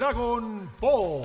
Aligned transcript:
Dragon 0.00 0.66
Ball. 0.80 1.24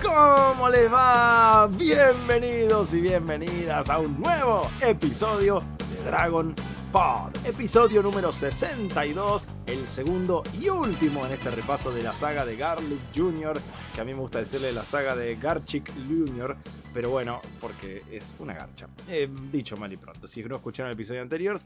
¿Cómo 0.00 0.68
les 0.68 0.92
va? 0.92 1.66
Bienvenidos 1.66 2.94
y 2.94 3.00
bienvenidas 3.00 3.90
a 3.90 3.98
un 3.98 4.20
nuevo 4.20 4.70
episodio 4.80 5.60
de 5.80 6.08
Dragon 6.08 6.54
Pod. 6.92 7.44
Episodio 7.44 8.04
número 8.04 8.30
62, 8.30 9.48
el 9.68 9.86
segundo 9.86 10.42
y 10.58 10.70
último 10.70 11.26
en 11.26 11.32
este 11.32 11.50
repaso 11.50 11.90
de 11.90 12.02
la 12.02 12.14
saga 12.14 12.46
de 12.46 12.56
Garlic 12.56 13.00
Jr., 13.14 13.60
que 13.94 14.00
a 14.00 14.04
mí 14.04 14.14
me 14.14 14.20
gusta 14.20 14.38
decirle 14.38 14.72
la 14.72 14.82
saga 14.82 15.14
de 15.14 15.36
Garchic 15.36 15.92
Jr., 16.08 16.56
pero 16.94 17.10
bueno, 17.10 17.40
porque 17.60 18.02
es 18.10 18.34
una 18.38 18.54
garcha. 18.54 18.88
Eh, 19.08 19.28
dicho 19.52 19.76
mal 19.76 19.92
y 19.92 19.98
pronto, 19.98 20.26
si 20.26 20.42
no 20.42 20.56
escucharon 20.56 20.88
el 20.88 20.94
episodio 20.94 21.20
anterior, 21.20 21.60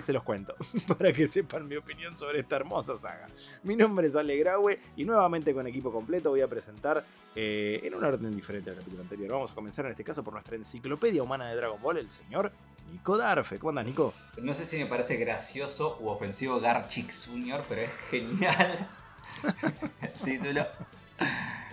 se 0.00 0.12
los 0.12 0.22
cuento, 0.22 0.54
para 0.98 1.12
que 1.12 1.26
sepan 1.26 1.66
mi 1.66 1.74
opinión 1.74 2.14
sobre 2.14 2.38
esta 2.38 2.56
hermosa 2.56 2.96
saga. 2.96 3.26
Mi 3.64 3.74
nombre 3.74 4.06
es 4.06 4.14
Ale 4.14 4.36
Graue 4.36 4.78
y 4.96 5.04
nuevamente 5.04 5.52
con 5.52 5.66
equipo 5.66 5.90
completo 5.90 6.30
voy 6.30 6.42
a 6.42 6.48
presentar 6.48 7.04
eh, 7.34 7.80
en 7.82 7.92
un 7.92 8.04
orden 8.04 8.36
diferente 8.36 8.70
al 8.70 8.76
capítulo 8.76 9.02
anterior. 9.02 9.32
Vamos 9.32 9.50
a 9.50 9.54
comenzar 9.56 9.84
en 9.86 9.90
este 9.90 10.04
caso 10.04 10.22
por 10.22 10.32
nuestra 10.32 10.54
enciclopedia 10.54 11.24
humana 11.24 11.48
de 11.48 11.56
Dragon 11.56 11.82
Ball, 11.82 11.98
el 11.98 12.10
señor 12.10 12.52
Nico 12.90 13.16
Darfe. 13.16 13.58
¿Cómo 13.58 13.70
andas, 13.70 13.86
Nico? 13.86 14.14
No 14.38 14.54
sé 14.54 14.64
si 14.64 14.78
me 14.78 14.86
parece 14.86 15.16
gracioso 15.16 15.98
u 16.00 16.08
ofensivo 16.08 16.60
Garchix 16.60 17.28
Jr., 17.28 17.62
pero 17.68 17.82
es 17.82 17.90
genial 18.10 18.88
el 20.00 20.12
título. 20.24 20.66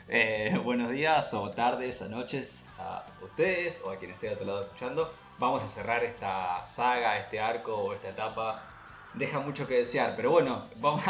Eh, 0.08 0.60
buenos 0.64 0.92
días 0.92 1.34
o 1.34 1.50
tardes 1.50 2.02
o 2.02 2.10
noches 2.10 2.64
a 2.78 3.04
ustedes 3.22 3.82
o 3.84 3.92
a 3.92 3.98
quien 3.98 4.12
esté 4.12 4.28
de 4.28 4.34
otro 4.36 4.46
lado 4.46 4.62
escuchando. 4.62 5.14
Vamos 5.40 5.64
a 5.64 5.68
cerrar 5.68 6.04
esta 6.04 6.66
saga, 6.66 7.18
este 7.20 7.40
arco 7.40 7.76
o 7.76 7.94
esta 7.94 8.10
etapa. 8.10 8.64
Deja 9.14 9.40
mucho 9.40 9.68
que 9.68 9.76
desear, 9.76 10.14
pero 10.16 10.32
bueno, 10.32 10.66
vamos 10.78 11.04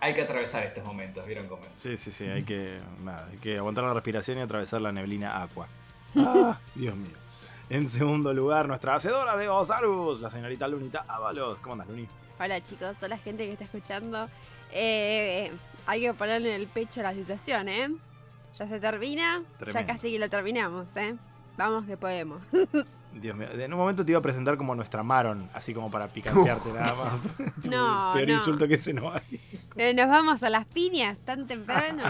hay 0.00 0.14
que 0.14 0.22
atravesar 0.22 0.64
estos 0.64 0.84
momentos, 0.84 1.24
¿vieron 1.24 1.46
cómo 1.46 1.62
es? 1.62 1.70
Sí, 1.76 1.96
sí, 1.96 2.10
sí, 2.10 2.24
hay 2.24 2.42
que, 2.42 2.80
nada, 3.00 3.28
hay 3.30 3.38
que 3.38 3.56
aguantar 3.56 3.84
la 3.84 3.94
respiración 3.94 4.36
y 4.38 4.40
atravesar 4.40 4.80
la 4.80 4.92
neblina 4.92 5.42
aqua. 5.42 5.68
Ah, 6.14 6.60
Dios 6.74 6.94
mío. 6.94 7.21
En 7.72 7.88
segundo 7.88 8.34
lugar, 8.34 8.68
nuestra 8.68 8.96
hacedora 8.96 9.34
de 9.34 9.48
Osarus, 9.48 10.20
la 10.20 10.28
señorita 10.28 10.68
Lunita 10.68 11.06
Ábalos. 11.08 11.58
¿Cómo 11.60 11.72
andas, 11.72 11.88
Luni? 11.88 12.06
Hola 12.38 12.62
chicos, 12.62 12.98
hola 13.02 13.16
gente 13.16 13.46
que 13.46 13.52
está 13.52 13.64
escuchando. 13.64 14.26
Eh, 14.70 15.50
hay 15.86 16.02
que 16.02 16.12
ponerle 16.12 16.54
en 16.54 16.60
el 16.60 16.66
pecho 16.66 17.00
a 17.00 17.04
la 17.04 17.14
situación, 17.14 17.70
¿eh? 17.70 17.88
Ya 18.58 18.68
se 18.68 18.78
termina, 18.78 19.42
Tremendo. 19.56 19.80
ya 19.80 19.86
casi 19.86 20.12
que 20.12 20.18
lo 20.18 20.28
terminamos, 20.28 20.94
¿eh? 20.98 21.16
Vamos 21.56 21.86
que 21.86 21.96
podemos. 21.96 22.42
Dios 23.14 23.34
mío. 23.34 23.48
En 23.50 23.72
un 23.72 23.78
momento 23.78 24.04
te 24.04 24.12
iba 24.12 24.18
a 24.18 24.22
presentar 24.22 24.58
como 24.58 24.74
nuestra 24.74 25.02
Maron, 25.02 25.48
así 25.54 25.72
como 25.72 25.90
para 25.90 26.08
picantearte 26.08 26.74
nada 26.74 26.94
más. 26.94 27.12
No, 27.70 28.10
peor 28.12 28.28
no. 28.28 28.34
insulto 28.34 28.68
que 28.68 28.76
se 28.76 28.92
nos 28.92 29.14
hay. 29.14 29.94
Nos 29.94 30.08
vamos 30.08 30.42
a 30.42 30.50
las 30.50 30.66
piñas 30.66 31.16
tan 31.24 31.46
temprano. 31.46 32.02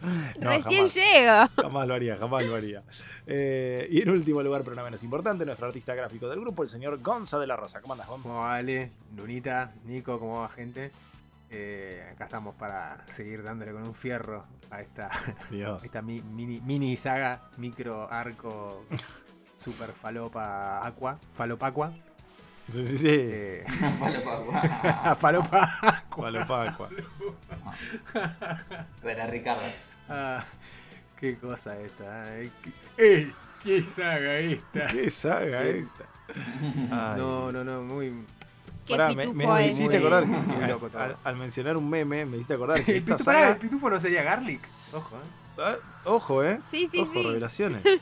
No, 0.40 0.50
Recién 0.50 0.88
jamás. 0.88 0.94
llego. 0.94 1.62
Jamás 1.62 1.88
lo 1.88 1.94
haría, 1.94 2.16
jamás 2.16 2.44
lo 2.44 2.54
haría. 2.56 2.82
Eh, 3.26 3.88
y 3.90 4.02
en 4.02 4.10
último 4.10 4.42
lugar, 4.42 4.62
pero 4.62 4.76
no 4.76 4.84
menos 4.84 5.02
importante, 5.02 5.44
nuestro 5.44 5.66
artista 5.66 5.94
gráfico 5.94 6.28
del 6.28 6.40
grupo, 6.40 6.62
el 6.62 6.68
señor 6.68 7.00
Gonza 7.02 7.38
de 7.38 7.46
la 7.46 7.56
Rosa. 7.56 7.80
¿Cómo 7.80 7.94
andas, 7.94 8.06
Gon? 8.08 8.22
¿Cómo 8.22 8.36
va 8.40 8.54
Ale? 8.56 8.92
Lunita, 9.16 9.72
Nico, 9.84 10.18
¿cómo 10.18 10.40
va 10.40 10.48
gente? 10.48 10.90
Eh, 11.50 12.06
acá 12.12 12.24
estamos 12.24 12.54
para 12.56 12.98
seguir 13.06 13.42
dándole 13.42 13.72
con 13.72 13.82
un 13.88 13.94
fierro 13.94 14.44
a 14.70 14.80
esta, 14.82 15.08
Dios. 15.50 15.82
esta 15.84 16.02
mi- 16.02 16.20
mini, 16.20 16.60
mini 16.60 16.96
saga, 16.96 17.40
micro 17.56 18.06
arco, 18.12 18.84
super 19.56 19.92
falopa 19.92 20.86
aqua, 20.86 21.18
falopa 21.32 21.66
aqua. 21.68 21.92
Sí, 22.68 22.84
sí, 22.86 22.98
sí. 22.98 23.06
Eh, 23.08 23.64
Palo 23.98 24.22
pa' 24.22 24.36
guau. 24.40 25.16
falopa 25.16 25.78
aqua. 25.80 26.04
Gualopacua. 26.18 26.88
Verá, 29.02 29.26
Ricardo. 29.26 29.62
Ah, 30.08 30.44
qué 31.18 31.36
cosa 31.36 31.78
esta. 31.80 32.38
eh. 32.38 32.50
¿Qué, 32.62 32.70
eh, 33.22 33.32
qué 33.62 33.82
saga 33.82 34.38
esta? 34.38 34.86
¿Qué 34.86 35.10
saga 35.10 35.62
Qué- 35.62 35.78
esta? 35.80 36.04
Ay. 36.90 37.18
No, 37.20 37.50
no, 37.52 37.64
no, 37.64 37.82
muy... 37.82 38.12
Qué 38.86 38.94
Pará, 38.96 39.08
me, 39.12 39.24
pitufo 39.24 39.34
me 39.54 39.66
es. 39.66 39.72
hiciste 39.74 39.98
Muy- 39.98 40.06
acordar 40.06 40.22
que, 40.24 40.28
muy 40.30 40.66
loco 40.66 40.90
al, 41.24 41.36
mencionar 41.36 41.76
un 41.76 41.90
meme, 41.90 42.24
me 42.24 42.36
hiciste 42.36 42.54
acordar 42.54 42.82
que 42.82 42.92
El 42.92 42.98
esta 42.98 43.12
pitufo, 43.16 43.24
pará, 43.26 43.38
saga... 43.40 43.50
el 43.52 43.58
pitufo 43.58 43.90
no 43.90 44.00
sería 44.00 44.22
Garlic. 44.22 44.60
Ojo, 44.94 45.16
eh. 45.16 45.60
Ah, 45.60 45.74
ojo, 46.04 46.44
eh. 46.44 46.60
Sí, 46.70 46.88
sí, 46.90 47.00
Ojo, 47.00 47.12
sí. 47.12 47.22
revelaciones. 47.22 47.82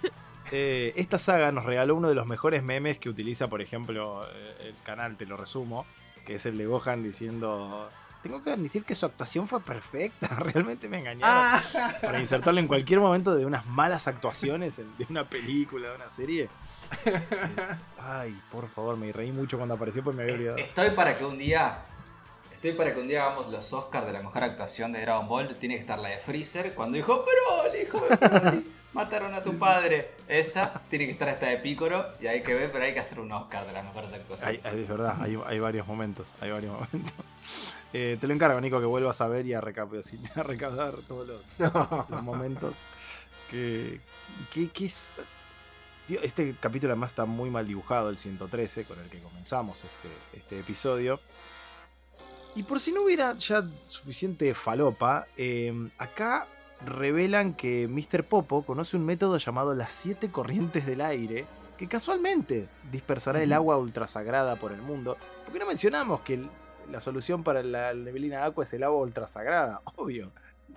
Eh, 0.52 0.92
esta 0.94 1.18
saga 1.18 1.50
nos 1.50 1.64
regaló 1.64 1.96
uno 1.96 2.08
de 2.08 2.14
los 2.14 2.24
mejores 2.28 2.62
memes 2.62 2.98
que 2.98 3.08
utiliza, 3.08 3.48
por 3.48 3.60
ejemplo, 3.60 4.24
eh, 4.32 4.56
el 4.68 4.74
canal, 4.84 5.16
te 5.16 5.26
lo 5.26 5.36
resumo, 5.36 5.84
que 6.24 6.36
es 6.36 6.46
el 6.46 6.56
de 6.56 6.66
Gohan 6.66 7.02
diciendo... 7.02 7.90
Tengo 8.26 8.42
que 8.42 8.50
admitir 8.50 8.84
que 8.84 8.94
su 8.94 9.06
actuación 9.06 9.46
fue 9.46 9.60
perfecta, 9.60 10.26
realmente 10.40 10.88
me 10.88 10.98
engañaron. 10.98 11.22
Ah. 11.32 11.62
Para 12.02 12.18
insertarlo 12.20 12.58
en 12.60 12.66
cualquier 12.66 12.98
momento 13.00 13.34
de 13.34 13.46
unas 13.46 13.64
malas 13.66 14.08
actuaciones 14.08 14.78
en- 14.80 14.96
de 14.96 15.06
una 15.08 15.24
película, 15.24 15.90
de 15.90 15.94
una 15.96 16.10
serie. 16.10 16.48
Es- 17.04 17.92
ay, 18.00 18.36
por 18.50 18.68
favor, 18.68 18.96
me 18.96 19.12
reí 19.12 19.30
mucho 19.32 19.56
cuando 19.56 19.74
apareció, 19.76 20.02
pues 20.02 20.16
me 20.16 20.22
había 20.24 20.34
olvidado. 20.34 20.56
Estoy 20.58 20.90
para 20.90 21.16
que 21.16 21.24
un 21.24 21.38
día. 21.38 21.78
Estoy 22.52 22.72
para 22.72 22.92
que 22.94 23.00
un 23.00 23.06
día 23.06 23.22
hagamos 23.26 23.48
los 23.48 23.72
Oscars 23.72 24.06
de 24.06 24.12
la 24.12 24.22
mejor 24.22 24.42
actuación 24.42 24.90
de 24.92 25.02
Dragon 25.02 25.28
Ball. 25.28 25.54
Tiene 25.56 25.74
que 25.76 25.82
estar 25.82 25.98
la 25.98 26.08
de 26.08 26.18
Freezer 26.18 26.74
cuando 26.74 26.96
dijo, 26.96 27.24
pero 27.24 27.72
el 27.72 27.82
hijo 27.82 28.00
de 28.00 28.16
Broly, 28.16 28.72
mataron 28.94 29.34
a 29.34 29.42
tu 29.42 29.56
padre. 29.58 30.12
Esa 30.26 30.80
tiene 30.88 31.04
que 31.06 31.12
estar 31.12 31.28
esta 31.28 31.46
de 31.46 31.58
Picoro 31.58 32.06
y 32.20 32.26
hay 32.26 32.42
que 32.42 32.54
ver, 32.54 32.72
pero 32.72 32.84
hay 32.84 32.94
que 32.94 33.00
hacer 33.00 33.20
un 33.20 33.30
Oscar 33.30 33.66
de 33.66 33.72
las 33.72 33.84
mejores 33.84 34.12
actuaciones. 34.12 34.64
Hay- 34.64 34.80
es 34.80 34.88
verdad, 34.88 35.16
hay, 35.20 35.38
hay 35.46 35.58
varios 35.60 35.86
momentos, 35.86 36.34
hay 36.40 36.50
varios 36.50 36.72
momentos. 36.72 37.12
Eh, 37.98 38.18
te 38.20 38.26
lo 38.26 38.34
encargo, 38.34 38.60
Nico, 38.60 38.78
que 38.78 38.84
vuelvas 38.84 39.22
a 39.22 39.26
ver 39.28 39.46
y 39.46 39.54
a, 39.54 39.58
a 40.34 40.42
recaudar 40.42 40.94
todos 41.08 41.26
los, 41.26 41.58
los 42.10 42.22
momentos. 42.22 42.74
Que, 43.50 44.00
que, 44.52 44.68
que 44.68 44.84
es- 44.84 45.14
Tío, 46.06 46.20
este 46.22 46.54
capítulo 46.60 46.92
además 46.92 47.10
está 47.12 47.24
muy 47.24 47.48
mal 47.48 47.66
dibujado, 47.66 48.10
el 48.10 48.18
113, 48.18 48.84
con 48.84 48.98
el 49.00 49.08
que 49.08 49.18
comenzamos 49.20 49.82
este, 49.82 50.08
este 50.34 50.60
episodio. 50.60 51.20
Y 52.54 52.62
por 52.64 52.80
si 52.80 52.92
no 52.92 53.02
hubiera 53.02 53.32
ya 53.34 53.64
suficiente 53.82 54.52
falopa, 54.54 55.26
eh, 55.38 55.72
acá 55.98 56.46
revelan 56.84 57.54
que 57.54 57.88
Mr. 57.88 58.24
Popo 58.24 58.62
conoce 58.64 58.96
un 58.96 59.04
método 59.06 59.38
llamado 59.38 59.72
las 59.74 59.90
siete 59.92 60.30
corrientes 60.30 60.84
del 60.86 61.00
aire, 61.00 61.46
que 61.78 61.88
casualmente 61.88 62.68
dispersará 62.92 63.42
el 63.42 63.52
agua 63.54 63.76
ultrasagrada 63.78 64.56
por 64.56 64.72
el 64.72 64.82
mundo. 64.82 65.16
Porque 65.44 65.58
no 65.58 65.66
mencionamos 65.66 66.20
que 66.20 66.34
el- 66.34 66.50
la 66.90 67.00
solución 67.00 67.42
para 67.44 67.62
la 67.62 67.92
neblina 67.94 68.44
aqua 68.44 68.64
es 68.64 68.72
el 68.74 68.82
agua 68.82 69.00
ultrasagrada? 69.02 69.80
Obvio. 69.96 70.30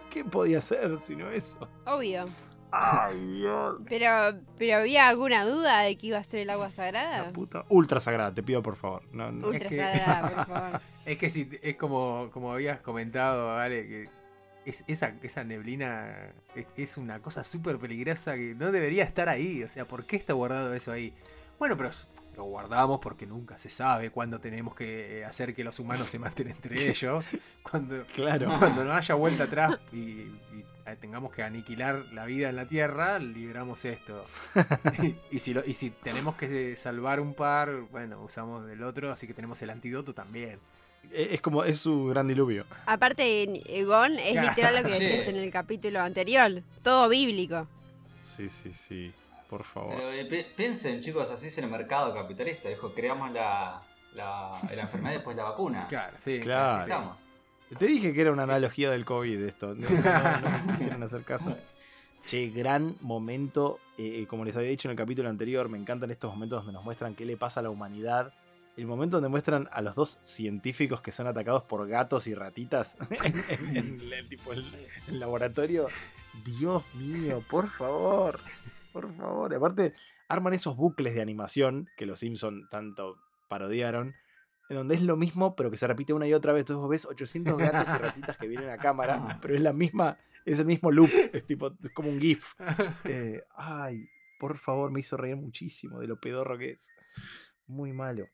¿Qué 0.09 0.23
podía 0.25 0.61
ser 0.61 0.97
si 0.97 1.15
no 1.15 1.29
eso? 1.29 1.67
Obvio. 1.85 2.27
¡Ay, 2.71 3.19
Dios! 3.39 3.77
Pero, 3.87 4.39
pero 4.57 4.77
¿había 4.77 5.07
alguna 5.09 5.43
duda 5.45 5.81
de 5.81 5.97
que 5.97 6.07
iba 6.07 6.17
a 6.19 6.23
ser 6.23 6.41
el 6.41 6.49
agua 6.51 6.67
La 6.67 6.71
sagrada? 6.71 7.31
puta. 7.33 7.63
Ultra 7.69 7.99
sagrada, 7.99 8.33
te 8.33 8.43
pido 8.43 8.61
por 8.61 8.75
favor. 8.75 9.01
No, 9.11 9.31
no. 9.31 9.47
Ultra 9.47 9.63
Es 9.65 9.69
que- 9.69 9.77
sagrada, 9.81 10.29
por 10.45 10.45
favor. 10.47 10.81
Es 11.05 11.17
que 11.17 11.29
si 11.29 11.49
es 11.61 11.75
como, 11.77 12.29
como 12.31 12.53
habías 12.53 12.79
comentado, 12.81 13.51
Ale, 13.57 13.87
que 13.87 14.09
es, 14.65 14.83
esa, 14.87 15.13
esa 15.23 15.43
neblina 15.43 16.31
es, 16.55 16.67
es 16.77 16.97
una 16.97 17.19
cosa 17.21 17.43
súper 17.43 17.79
peligrosa 17.79 18.35
que 18.35 18.53
no 18.55 18.71
debería 18.71 19.03
estar 19.03 19.29
ahí. 19.29 19.63
O 19.63 19.69
sea, 19.69 19.85
¿por 19.85 20.05
qué 20.05 20.15
está 20.17 20.33
guardado 20.33 20.73
eso 20.73 20.91
ahí? 20.91 21.13
Bueno, 21.57 21.75
pero 21.75 21.89
lo 22.39 22.45
guardamos 22.45 22.99
porque 23.01 23.25
nunca 23.27 23.59
se 23.59 23.69
sabe 23.69 24.09
cuándo 24.11 24.39
tenemos 24.39 24.73
que 24.73 25.23
hacer 25.25 25.53
que 25.53 25.63
los 25.63 25.77
humanos 25.79 26.09
se 26.09 26.17
maten 26.19 26.47
entre 26.49 26.89
ellos. 26.89 27.25
Cuando, 27.61 28.05
Claro. 28.15 28.55
cuando 28.57 28.83
no 28.85 28.93
haya 28.93 29.13
vuelta 29.15 29.43
atrás 29.43 29.77
y, 29.91 29.97
y, 29.97 30.65
eh, 30.85 30.95
tengamos 30.99 31.31
que 31.33 31.43
aniquilar 31.43 32.05
la 32.13 32.23
vida 32.25 32.49
en 32.49 32.55
la 32.55 32.65
Tierra, 32.65 33.19
liberamos 33.19 33.83
esto. 33.83 34.25
y, 35.03 35.15
y 35.35 35.39
si 35.39 35.53
lo- 35.53 35.65
y 35.65 35.73
si 35.73 35.89
tenemos 35.89 36.35
que 36.35 36.75
salvar 36.77 37.19
un 37.19 37.33
par, 37.33 37.71
bueno, 37.91 38.23
usamos 38.23 38.65
del 38.65 38.83
otro, 38.83 39.11
así 39.11 39.27
que 39.27 39.33
tenemos 39.33 39.61
el 39.61 39.69
antídoto 39.69 40.13
también. 40.13 40.59
Es 41.11 41.33
es 41.33 41.41
como, 41.41 41.63
es 41.65 41.79
su 41.79 42.05
gran 42.07 42.27
diluvio. 42.27 42.65
Aparte, 42.85 43.43
Egon 43.79 44.17
es 44.17 44.41
literal 44.41 44.75
lo 44.81 44.83
que 44.89 44.95
Sí. 44.97 45.03
decías 45.03 45.27
en 45.27 45.35
el 45.35 45.51
capítulo 45.51 45.99
anterior. 46.01 46.63
Todo 46.83 47.09
bíblico. 47.09 47.67
Sí, 48.21 48.47
sí, 48.49 48.71
sí. 48.73 49.11
Por 49.49 49.63
favor. 49.63 49.95
Pero 49.95 50.11
eh, 50.11 50.25
pi- 50.25 50.45
piensen, 50.55 51.01
chicos, 51.01 51.29
así 51.29 51.47
es 51.47 51.57
el 51.57 51.67
mercado 51.67 52.13
capitalista. 52.13 52.69
Dijo, 52.69 52.93
creamos 52.93 53.31
la, 53.31 53.81
la, 54.13 54.51
la 54.75 54.81
enfermedad 54.81 55.11
y 55.11 55.15
después 55.15 55.35
la 55.35 55.43
vacuna. 55.43 55.87
Claro, 55.87 56.13
sí. 56.17 56.39
Claro. 56.39 56.81
Estamos. 56.81 57.17
Te 57.77 57.85
dije 57.85 58.13
que 58.13 58.21
era 58.21 58.31
una 58.31 58.43
analogía 58.43 58.89
del 58.91 59.05
COVID 59.05 59.41
esto. 59.43 59.75
No, 59.75 59.89
no, 59.89 60.41
no 60.41 60.65
me 60.65 60.73
quisieron 60.73 61.03
hacer 61.03 61.23
caso. 61.23 61.55
Che, 62.25 62.49
gran 62.49 62.95
momento. 63.01 63.79
eh, 63.97 64.27
como 64.29 64.45
les 64.45 64.55
había 64.55 64.69
dicho 64.69 64.87
en 64.87 64.91
el 64.91 64.97
capítulo 64.97 65.29
anterior, 65.29 65.67
me 65.69 65.77
encantan 65.79 66.11
estos 66.11 66.31
momentos 66.31 66.59
donde 66.59 66.73
nos 66.73 66.83
muestran 66.83 67.15
qué 67.15 67.25
le 67.25 67.37
pasa 67.37 67.59
a 67.61 67.63
la 67.63 67.69
humanidad. 67.71 68.33
El 68.77 68.85
momento 68.85 69.17
donde 69.17 69.29
muestran 69.29 69.67
a 69.71 69.81
los 69.81 69.95
dos 69.95 70.19
científicos 70.25 71.01
que 71.01 71.11
son 71.11 71.25
atacados 71.27 71.63
por 71.63 71.87
gatos 71.87 72.27
y 72.27 72.35
ratitas 72.35 72.97
en, 73.23 73.35
en- 73.49 74.01
en 74.01 74.13
el, 74.13 74.29
tipo, 74.29 74.53
el- 74.53 74.65
el 75.07 75.19
laboratorio. 75.19 75.87
Dios 76.45 76.83
mío, 76.95 77.41
por 77.49 77.67
favor. 77.69 78.39
Por 78.91 79.13
favor. 79.15 79.51
Y 79.51 79.55
aparte, 79.55 79.93
arman 80.27 80.53
esos 80.53 80.75
bucles 80.75 81.13
de 81.13 81.21
animación 81.21 81.89
que 81.97 82.05
los 82.05 82.19
Simpson 82.19 82.67
tanto 82.69 83.17
parodiaron, 83.47 84.15
en 84.69 84.77
donde 84.77 84.95
es 84.95 85.01
lo 85.01 85.17
mismo, 85.17 85.55
pero 85.55 85.71
que 85.71 85.77
se 85.77 85.87
repite 85.87 86.13
una 86.13 86.27
y 86.27 86.33
otra 86.33 86.53
vez. 86.53 86.61
Entonces 86.61 86.81
vos 86.81 86.89
ves 86.89 87.05
800 87.05 87.57
gatos 87.57 87.95
y 87.95 87.97
ratitas 87.97 88.37
que 88.37 88.47
vienen 88.47 88.69
a 88.69 88.77
cámara, 88.77 89.39
pero 89.41 89.55
es 89.55 89.61
la 89.61 89.73
misma, 89.73 90.17
es 90.45 90.59
el 90.59 90.65
mismo 90.65 90.91
loop, 90.91 91.09
es 91.33 91.45
tipo, 91.45 91.75
es 91.83 91.91
como 91.91 92.09
un 92.09 92.19
GIF. 92.19 92.53
Eh, 93.05 93.43
ay, 93.55 94.07
por 94.39 94.57
favor, 94.57 94.91
me 94.91 94.99
hizo 95.01 95.17
reír 95.17 95.35
muchísimo 95.35 95.99
de 95.99 96.07
lo 96.07 96.19
pedorro 96.19 96.57
que 96.57 96.71
es. 96.71 96.93
Muy 97.67 97.93
malo. 97.93 98.27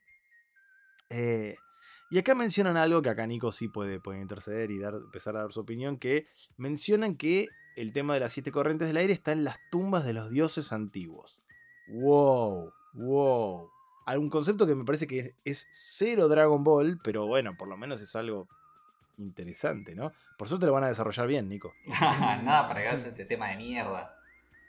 Eh, 1.10 1.56
y 2.10 2.20
acá 2.20 2.36
mencionan 2.36 2.78
algo 2.78 3.02
que 3.02 3.10
acá 3.10 3.26
Nico 3.26 3.52
sí 3.52 3.68
puede, 3.68 4.00
puede 4.00 4.20
interceder 4.20 4.72
y 4.72 4.80
dar, 4.80 4.94
empezar 4.96 5.36
a 5.36 5.42
dar 5.42 5.52
su 5.52 5.62
opinión, 5.62 5.98
que 5.98 6.28
mencionan 6.58 7.16
que 7.16 7.48
el 7.76 7.94
tema 7.94 8.14
de 8.14 8.20
las 8.22 8.34
siete 8.34 8.52
corrientes 8.52 8.88
del 8.88 8.98
aire 8.98 9.14
está 9.14 9.32
en 9.32 9.44
las 9.44 9.58
tumbas 9.72 10.06
de 10.06 10.14
los 10.14 10.30
dioses 10.30 10.72
antiguos. 10.72 11.42
Wow, 11.88 12.72
wow. 12.94 13.70
Algún 14.06 14.30
concepto 14.30 14.66
que 14.68 14.76
me 14.76 14.86
parece 14.86 15.08
que 15.08 15.20
es, 15.20 15.34
es 15.44 15.68
cero 15.72 16.28
Dragon 16.28 16.64
Ball, 16.64 17.00
pero 17.04 17.26
bueno, 17.28 17.56
por 17.58 17.68
lo 17.68 17.76
menos 17.78 18.02
es 18.02 18.16
algo 18.16 18.48
interesante, 19.18 19.96
¿no? 19.96 20.12
Por 20.38 20.48
suerte 20.48 20.66
lo 20.66 20.74
van 20.74 20.84
a 20.84 20.88
desarrollar 20.90 21.28
bien, 21.28 21.48
Nico. 21.50 21.74
Nada 21.88 22.68
para 22.68 22.84
cagarse 22.84 23.10
este 23.10 23.26
tema 23.26 23.50
de 23.50 23.58
mierda. 23.58 24.16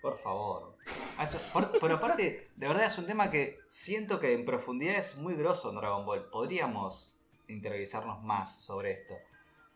Por 0.01 0.19
favor. 0.19 0.77
Ah, 1.19 1.25
eso- 1.25 1.41
por- 1.53 1.73
pero 1.81 1.95
aparte, 1.97 2.49
de 2.55 2.69
verdad 2.69 2.87
es 2.87 2.97
un 2.99 3.07
tema 3.07 3.31
que 3.31 3.59
siento 3.69 4.21
que 4.21 4.35
en 4.35 4.45
profundidad 4.45 4.97
es 4.97 5.17
muy 5.17 5.35
grosso 5.35 5.71
en 5.71 5.77
Dragon 5.77 6.07
Ball. 6.07 6.25
Podríamos 6.31 7.13
interiorizarnos 7.49 8.23
más 8.23 8.55
sobre 8.63 8.93
esto. 8.93 9.15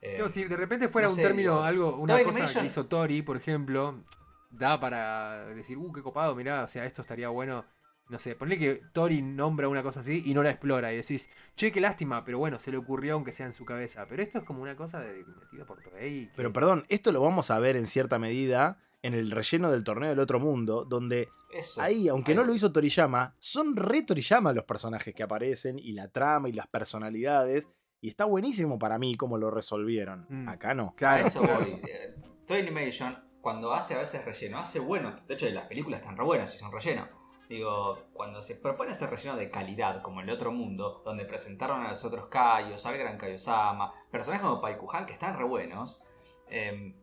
Eh, 0.03 0.23
si 0.29 0.45
de 0.45 0.57
repente 0.57 0.89
fuera 0.89 1.09
no 1.09 1.13
un 1.13 1.17
sé, 1.17 1.23
término, 1.23 1.53
digo, 1.53 1.63
algo, 1.63 1.97
una 1.97 2.15
Toy 2.15 2.25
cosa 2.25 2.41
Animation- 2.45 2.61
que 2.61 2.67
hizo 2.67 2.87
Tori, 2.87 3.23
por 3.23 3.37
ejemplo, 3.37 4.03
da 4.51 4.81
para 4.81 5.47
decir, 5.49 5.77
uh, 5.79 5.93
qué 5.93 6.03
copado, 6.03 6.35
mirá, 6.35 6.65
o 6.65 6.69
sea, 6.69 6.85
esto 6.87 7.03
estaría 7.03 7.29
bueno. 7.29 7.65
No 8.09 8.19
sé, 8.19 8.35
ponle 8.35 8.59
que 8.59 8.83
Tori 8.93 9.23
nombra 9.23 9.69
una 9.69 9.85
cosa 9.85 10.01
así 10.01 10.25
y 10.27 10.35
no 10.35 10.43
la 10.43 10.51
explora 10.51 10.93
y 10.93 10.97
decís, 10.97 11.31
che, 11.55 11.71
qué 11.71 11.81
lástima, 11.81 12.25
pero 12.25 12.39
bueno, 12.39 12.59
se 12.59 12.73
le 12.73 12.77
ocurrió 12.77 13.15
aunque 13.15 13.31
sea 13.31 13.47
en 13.47 13.53
su 13.53 13.65
cabeza. 13.65 14.05
Pero 14.09 14.21
esto 14.21 14.39
es 14.39 14.45
como 14.45 14.63
una 14.63 14.75
cosa 14.75 14.99
de 14.99 15.25
metida 15.25 15.65
por 15.65 15.81
Toei. 15.81 16.27
que- 16.27 16.33
Pero 16.35 16.53
perdón, 16.53 16.83
esto 16.89 17.13
lo 17.13 17.21
vamos 17.21 17.53
a 17.53 17.61
ver 17.61 17.77
en 17.77 17.87
cierta 17.87 18.19
medida 18.19 18.79
en 19.03 19.15
el 19.15 19.31
relleno 19.31 19.71
del 19.71 19.85
torneo 19.85 20.09
del 20.11 20.19
otro 20.19 20.41
mundo, 20.41 20.85
donde 20.85 21.29
eso. 21.53 21.81
ahí, 21.81 22.09
aunque 22.09 22.33
Ahí 22.33 22.37
no 22.37 22.43
lo 22.45 22.53
hizo 22.53 22.73
Toriyama, 22.73 23.37
son 23.39 23.77
re 23.77 24.03
Toriyama 24.03 24.53
los 24.55 24.65
personajes 24.65 25.15
que 25.15 25.23
aparecen 25.23 25.79
y 25.79 25.93
la 25.93 26.09
trama 26.09 26.49
y 26.49 26.53
las 26.53 26.67
personalidades. 26.67 27.69
Y 28.01 28.09
está 28.09 28.25
buenísimo 28.25 28.79
para 28.79 28.99
mí 28.99 29.17
cómo 29.17 29.37
lo 29.37 29.51
resolvieron. 29.51 30.27
Mm. 30.29 30.49
Acá 30.49 30.75
no. 30.75 30.89
A 30.89 30.95
Claro, 30.97 31.27
eso 31.27 31.43
voy. 31.43 31.81
Eh, 31.87 32.15
Toy 32.47 32.61
Animation, 32.61 33.19
cuando 33.41 33.73
hace 33.73 33.95
a 33.95 33.99
veces 33.99 34.25
relleno, 34.25 34.59
hace 34.59 34.79
bueno. 34.79 35.15
De 35.27 35.35
hecho, 35.35 35.49
las 35.51 35.67
películas 35.67 36.01
están 36.01 36.17
re 36.17 36.25
buenas 36.25 36.55
y 36.55 36.59
son 36.59 36.73
relleno. 36.73 37.09
Digo, 37.49 38.07
cuando 38.13 38.43
se 38.43 38.55
propone 38.55 38.93
hacer 38.93 39.11
relleno 39.11 39.37
de 39.37 39.51
calidad, 39.51 40.03
como 40.03 40.21
en 40.21 40.29
el 40.29 40.35
otro 40.35 40.53
mundo, 40.53 41.03
donde 41.05 41.25
presentaron 41.25 41.83
a 41.83 41.91
los 41.91 42.05
otros 42.05 42.27
Kaios, 42.27 42.87
al 42.87 42.97
gran 42.97 43.19
Kaiosama, 43.19 43.93
personajes 44.11 44.47
como 44.47 44.61
Paikuhan 44.61 45.05
que 45.05 45.13
están 45.13 45.37
re 45.37 45.45
buenos, 45.45 46.01
em, 46.49 46.95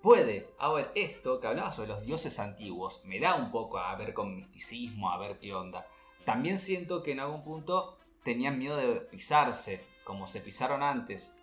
puede 0.00 0.54
haber 0.58 0.92
esto 0.94 1.40
que 1.40 1.48
hablaba 1.48 1.72
sobre 1.72 1.88
los 1.88 2.06
dioses 2.06 2.38
antiguos. 2.38 3.02
Me 3.04 3.18
da 3.18 3.34
un 3.34 3.50
poco 3.50 3.78
a 3.78 3.94
ver 3.96 4.14
con 4.14 4.36
misticismo, 4.36 5.10
a 5.10 5.18
ver 5.18 5.38
qué 5.40 5.52
onda. 5.52 5.86
También 6.24 6.60
siento 6.60 7.02
que 7.02 7.12
en 7.12 7.20
algún 7.20 7.42
punto 7.42 7.98
tenían 8.22 8.58
miedo 8.58 8.76
de 8.76 9.00
pisarse, 9.00 9.84
como 10.06 10.28
se 10.28 10.40
pisaron 10.40 10.84
antes 10.84 11.34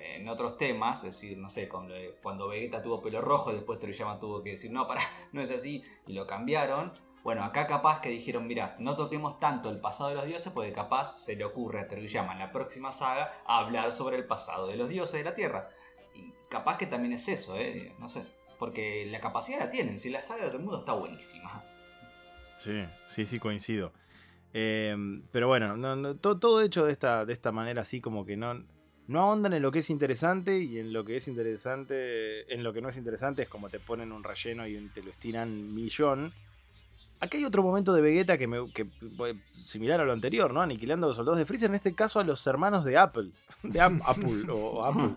en 0.00 0.28
otros 0.28 0.56
temas, 0.56 0.98
es 0.98 1.14
decir, 1.14 1.36
no 1.38 1.50
sé, 1.50 1.68
cuando, 1.68 2.48
Vegeta 2.48 2.80
tuvo 2.80 3.02
pelo 3.02 3.20
rojo, 3.20 3.52
después 3.52 3.80
Toriyama 3.80 4.20
tuvo 4.20 4.40
que 4.40 4.50
decir, 4.50 4.70
no, 4.70 4.86
pará, 4.86 5.02
no 5.32 5.42
es 5.42 5.50
así, 5.50 5.84
y 6.06 6.12
lo 6.12 6.24
cambiaron. 6.24 6.92
Bueno, 7.24 7.42
acá 7.42 7.66
capaz 7.66 8.00
que 8.00 8.08
dijeron, 8.08 8.46
mira, 8.46 8.76
no 8.78 8.94
toquemos 8.94 9.40
tanto 9.40 9.70
el 9.70 9.80
pasado 9.80 10.10
de 10.10 10.14
los 10.14 10.24
dioses, 10.24 10.52
porque 10.52 10.72
capaz 10.72 11.18
se 11.18 11.34
le 11.34 11.44
ocurre 11.44 11.80
a 11.80 11.88
Toriyama 11.88 12.32
en 12.32 12.38
la 12.38 12.52
próxima 12.52 12.92
saga 12.92 13.32
hablar 13.44 13.90
sobre 13.90 14.16
el 14.16 14.24
pasado 14.24 14.68
de 14.68 14.76
los 14.76 14.88
dioses 14.88 15.14
de 15.14 15.24
la 15.24 15.34
Tierra. 15.34 15.68
Y 16.14 16.32
capaz 16.48 16.78
que 16.78 16.86
también 16.86 17.14
es 17.14 17.26
eso, 17.26 17.56
eh, 17.58 17.92
no 17.98 18.08
sé, 18.08 18.22
porque 18.60 19.04
la 19.06 19.20
capacidad 19.20 19.58
la 19.58 19.70
tienen, 19.70 19.98
si 19.98 20.10
la 20.10 20.22
saga 20.22 20.42
de 20.42 20.48
otro 20.48 20.60
mundo 20.60 20.78
está 20.78 20.92
buenísima. 20.92 21.64
Sí, 22.56 22.84
sí, 23.08 23.26
sí, 23.26 23.40
coincido. 23.40 23.92
Eh, 24.54 24.94
pero 25.30 25.48
bueno, 25.48 25.76
no- 25.76 25.96
no, 25.96 26.16
to- 26.16 26.38
todo 26.38 26.60
hecho 26.62 26.84
de 26.86 26.92
esta, 26.92 27.24
de 27.24 27.32
esta 27.32 27.52
manera 27.52 27.82
así 27.82 28.00
como 28.00 28.26
que 28.26 28.36
no, 28.36 28.62
no 29.08 29.20
ahondan 29.20 29.54
en 29.54 29.62
lo 29.62 29.72
que 29.72 29.78
es 29.80 29.90
interesante 29.90 30.58
y 30.58 30.78
en 30.78 30.92
lo 30.92 31.04
que 31.04 31.16
es 31.16 31.26
interesante, 31.28 32.52
en 32.52 32.62
lo 32.62 32.72
que 32.72 32.80
no 32.82 32.88
es 32.90 32.96
interesante 32.96 33.42
es 33.42 33.48
como 33.48 33.68
te 33.70 33.80
ponen 33.80 34.12
un 34.12 34.22
relleno 34.22 34.66
y 34.66 34.88
te 34.94 35.02
lo 35.02 35.10
estiran 35.10 35.74
millón. 35.74 36.32
Acá 37.20 37.38
hay 37.38 37.44
otro 37.44 37.62
momento 37.62 37.92
de 37.94 38.02
Vegeta 38.02 38.36
que, 38.36 38.48
me, 38.48 38.58
similar 39.54 40.00
a 40.00 40.04
lo 40.04 40.12
anterior, 40.12 40.52
¿no? 40.52 40.60
Aniquilando 40.60 41.06
a 41.06 41.08
los 41.10 41.16
soldados 41.16 41.38
de 41.38 41.46
Freezer, 41.46 41.70
en 41.70 41.76
este 41.76 41.94
caso 41.94 42.18
a 42.18 42.24
los 42.24 42.44
hermanos 42.48 42.84
de 42.84 42.98
Apple, 42.98 43.30
de 43.62 43.80
Apple 43.80 44.42
o, 44.50 44.84
Apple. 44.84 45.14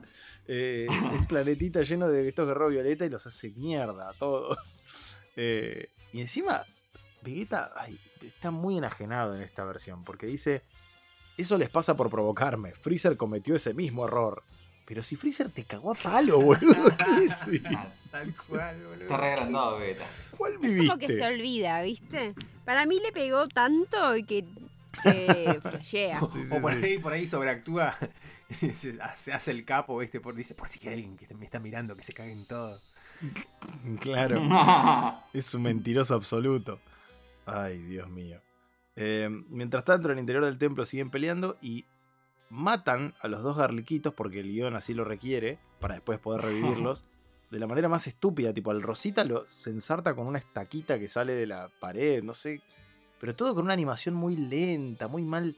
Eh, 0.47 0.85
un 0.89 1.25
planetita 1.25 1.81
lleno 1.81 2.07
de 2.07 2.27
estos 2.27 2.47
guerreros 2.47 2.71
violeta 2.71 3.05
y 3.05 3.09
los 3.09 3.25
hace 3.25 3.49
mierda 3.55 4.09
a 4.09 4.13
todos. 4.13 5.15
Eh, 5.35 5.89
y 6.13 6.21
encima, 6.21 6.63
Vegeta 7.23 7.73
está 8.27 8.51
muy 8.51 8.77
enajenado 8.77 9.36
en 9.36 9.42
esta 9.42 9.63
versión, 9.66 10.04
porque 10.04 10.25
dice, 10.27 10.62
eso 11.38 11.57
les 11.57 11.69
pasa 11.69 11.95
por 11.95 12.10
provocarme, 12.10 12.72
Freezer 12.74 13.18
cometió 13.18 13.56
ese 13.56 13.74
mismo 13.74 14.06
error. 14.06 14.44
Pero 14.88 15.01
si 15.01 15.16
Freezer 15.16 15.50
te 15.50 15.63
cagó 15.63 15.94
a 15.94 15.95
palo, 15.95 16.39
boludo, 16.39 16.95
¿qué 16.95 17.25
es 17.25 17.48
eso? 17.48 17.51
Tal 18.12 18.31
cual, 18.48 18.83
boludo. 18.83 19.01
Está 19.01 19.18
re 19.18 19.33
agrandado 19.33 19.80
Vegeta. 19.80 20.06
¿Cuál 20.38 20.54
Como 20.56 20.68
que 20.68 21.07
se 21.07 21.13
viviste? 21.13 21.25
olvida, 21.25 21.81
¿viste? 21.81 22.36
Para 22.66 22.86
mí 22.86 23.00
le 23.00 23.12
pegó 23.12 23.48
tanto 23.48 23.98
que, 24.28 24.45
que 25.01 25.60
flashea. 25.63 26.21
O, 26.21 26.30
Sí, 26.30 26.45
sí, 26.45 26.56
o 26.56 26.62
por, 26.62 26.74
sí. 26.75 26.86
ahí, 26.86 27.00
por 27.00 27.13
ahí 27.13 27.25
sobreactúa, 27.25 27.95
se, 28.51 28.95
se 29.16 29.33
hace 29.33 29.50
el 29.51 29.66
capo, 29.66 29.98
¿viste? 29.98 30.19
Por, 30.21 30.36
dice, 30.36 30.54
por 30.54 30.68
si 30.69 30.80
hay 30.88 30.94
alguien 30.94 31.18
que 31.18 31.33
me 31.33 31.45
está 31.45 31.57
mirando, 31.60 31.95
que 31.95 32.04
se 32.04 32.13
caguen 32.13 32.45
todos. 32.45 32.80
Claro, 34.01 34.42
es 35.33 35.54
un 35.56 35.63
mentiroso 35.63 36.13
absoluto. 36.13 36.80
Ay, 37.45 37.77
Dios 37.80 38.09
mío. 38.09 38.42
Eh, 38.95 39.30
mientras 39.50 39.86
tanto, 39.86 40.07
en 40.07 40.13
el 40.13 40.19
interior 40.19 40.45
del 40.45 40.57
templo 40.57 40.86
siguen 40.86 41.09
peleando 41.09 41.57
y 41.62 41.86
matan 42.50 43.13
a 43.21 43.27
los 43.27 43.44
dos 43.44 43.57
garliquitos 43.57 44.13
porque 44.13 44.39
el 44.39 44.51
guion 44.51 44.75
así 44.75 44.94
lo 44.94 45.03
requiere 45.03 45.59
para 45.80 45.95
después 45.95 46.19
poder 46.19 46.42
revivirlos. 46.45 47.06
De 47.51 47.59
la 47.59 47.68
manera 47.68 47.88
más 47.88 48.07
estúpida, 48.07 48.53
tipo 48.53 48.71
al 48.71 48.81
Rosita 48.81 49.23
lo 49.23 49.47
se 49.47 49.69
ensarta 49.69 50.16
con 50.16 50.28
una 50.28 50.40
estaquita 50.40 50.97
que 50.97 51.07
sale 51.07 51.33
de 51.33 51.45
la 51.45 51.69
pared, 51.80 52.23
no 52.23 52.33
sé. 52.33 52.61
Pero 53.19 53.35
todo 53.35 53.54
con 53.54 53.66
una 53.66 53.73
animación 53.73 54.16
muy 54.16 54.35
lenta, 54.35 55.07
muy 55.07 55.23
mal. 55.23 55.56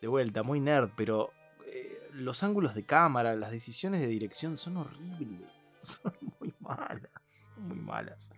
De 0.00 0.08
vuelta, 0.08 0.42
muy 0.42 0.60
nerd, 0.60 0.90
pero 0.96 1.30
eh, 1.66 2.10
los 2.12 2.42
ángulos 2.42 2.74
de 2.74 2.84
cámara, 2.84 3.34
las 3.36 3.50
decisiones 3.50 4.00
de 4.00 4.06
dirección 4.06 4.58
son 4.58 4.76
horribles. 4.78 5.48
Son 6.02 6.12
muy 6.40 6.52
malas, 6.60 7.50
muy 7.56 7.78
malas. 7.78 8.32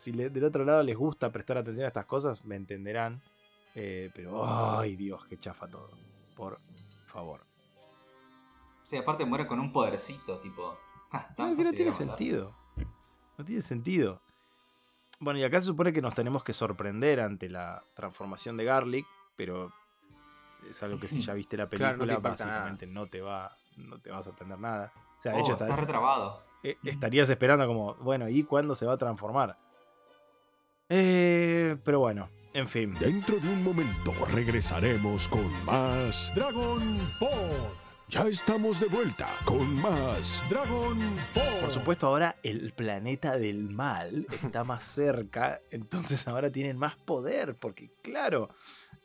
Si 0.00 0.12
le- 0.12 0.30
del 0.30 0.44
otro 0.44 0.64
lado 0.64 0.82
les 0.82 0.96
gusta 0.96 1.30
prestar 1.30 1.58
atención 1.58 1.84
a 1.84 1.88
estas 1.88 2.06
cosas, 2.06 2.42
me 2.46 2.56
entenderán. 2.56 3.20
Eh, 3.74 4.10
pero, 4.14 4.78
ay 4.78 4.96
Dios, 4.96 5.26
que 5.26 5.36
chafa 5.38 5.68
todo. 5.68 5.90
Por 6.34 6.58
favor. 7.06 7.42
Sí, 8.82 8.96
aparte 8.96 9.26
muere 9.26 9.46
con 9.46 9.60
un 9.60 9.72
podercito, 9.72 10.38
tipo. 10.38 10.74
ja, 11.12 11.28
tan 11.36 11.50
No, 11.50 11.56
que 11.56 11.64
no 11.64 11.72
tiene 11.72 11.92
sentido. 11.92 12.50
No 13.36 13.44
tiene 13.44 13.60
sentido. 13.62 14.20
Bueno, 15.20 15.38
y 15.38 15.44
acá 15.44 15.60
se 15.60 15.66
supone 15.66 15.92
que 15.92 16.00
nos 16.00 16.14
tenemos 16.14 16.42
que 16.42 16.54
sorprender 16.54 17.20
ante 17.20 17.50
la 17.50 17.82
transformación 17.94 18.56
de 18.56 18.64
Garlic, 18.64 19.06
pero 19.36 19.70
es 20.68 20.82
algo 20.82 20.98
que 20.98 21.08
si 21.08 21.20
ya 21.20 21.34
viste 21.34 21.56
la 21.58 21.68
Claro, 21.68 21.98
película, 21.98 22.14
no 22.14 22.22
te 22.22 22.28
impacta 22.28 22.46
básicamente 22.46 22.86
no 22.86 23.06
te 23.06 23.20
va 23.20 23.54
no 23.76 23.98
te 24.00 24.10
va 24.10 24.18
a 24.18 24.22
sorprender 24.22 24.58
nada. 24.58 24.92
O 25.18 25.20
sea, 25.22 25.32
de 25.32 25.38
Oh, 25.38 25.40
hecho, 25.42 25.52
está 25.52 25.66
está- 25.66 25.76
retrabado. 25.76 26.42
eh, 26.62 26.78
estarías 26.84 27.28
esperando 27.28 27.66
como, 27.66 27.94
bueno, 27.96 28.28
¿y 28.30 28.42
cuándo 28.44 28.74
se 28.74 28.86
va 28.86 28.94
a 28.94 28.98
transformar? 28.98 29.58
Eh, 30.92 31.76
pero 31.84 32.00
bueno, 32.00 32.28
en 32.52 32.68
fin. 32.68 32.94
Dentro 32.98 33.38
de 33.38 33.48
un 33.48 33.62
momento 33.62 34.12
regresaremos 34.32 35.28
con 35.28 35.48
más 35.64 36.32
Dragon 36.34 36.98
Ball. 37.20 37.30
Ya 38.08 38.26
estamos 38.26 38.80
de 38.80 38.86
vuelta 38.86 39.28
con 39.44 39.72
más 39.80 40.42
Dragon 40.50 40.98
Ball. 41.32 41.60
Por 41.60 41.70
supuesto, 41.70 42.08
ahora 42.08 42.34
el 42.42 42.72
planeta 42.72 43.38
del 43.38 43.70
mal 43.70 44.26
está 44.32 44.64
más 44.64 44.82
cerca, 44.82 45.60
entonces 45.70 46.26
ahora 46.26 46.50
tienen 46.50 46.76
más 46.76 46.96
poder, 46.96 47.54
porque 47.54 47.88
claro, 48.02 48.48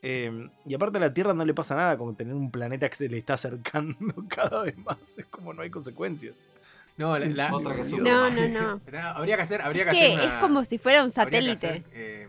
eh, 0.01 0.49
y 0.65 0.73
aparte 0.73 0.97
a 0.97 1.01
la 1.01 1.13
Tierra 1.13 1.35
no 1.35 1.45
le 1.45 1.53
pasa 1.53 1.75
nada 1.75 1.99
como 1.99 2.15
tener 2.15 2.33
un 2.33 2.49
planeta 2.49 2.89
que 2.89 2.95
se 2.95 3.09
le 3.09 3.19
está 3.19 3.35
acercando 3.35 4.15
cada 4.27 4.63
vez 4.63 4.75
más, 4.79 5.19
es 5.19 5.25
como 5.27 5.53
no 5.53 5.61
hay 5.61 5.69
consecuencias. 5.69 6.49
No, 6.97 7.17
la, 7.19 7.25
la- 7.27 7.53
Otra 7.53 7.75
que 7.75 7.83
digo, 7.83 7.97
sube. 7.97 8.09
No, 8.09 8.29
no, 8.29 8.47
no. 8.91 8.99
Habría 9.15 9.35
que 9.35 9.41
hacer, 9.43 9.61
habría 9.61 9.83
que 9.85 9.91
Es 9.91 9.97
hacer 9.97 10.09
que 10.09 10.13
una- 10.25 10.35
es 10.35 10.41
como 10.41 10.63
si 10.63 10.77
fuera 10.77 11.03
un 11.03 11.11
satélite. 11.11 11.67
hacer, 11.67 11.83
eh, 11.93 12.27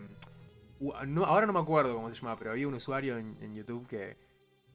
no, 1.07 1.25
ahora 1.25 1.47
no 1.47 1.53
me 1.53 1.61
acuerdo 1.61 1.95
cómo 1.95 2.09
se 2.11 2.17
llamaba, 2.17 2.37
pero 2.39 2.51
había 2.51 2.69
un 2.69 2.75
usuario 2.75 3.17
en, 3.19 3.37
en 3.41 3.55
YouTube 3.55 3.87
que, 3.89 4.17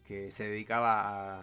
que 0.06 0.32
se 0.32 0.46
dedicaba 0.46 1.02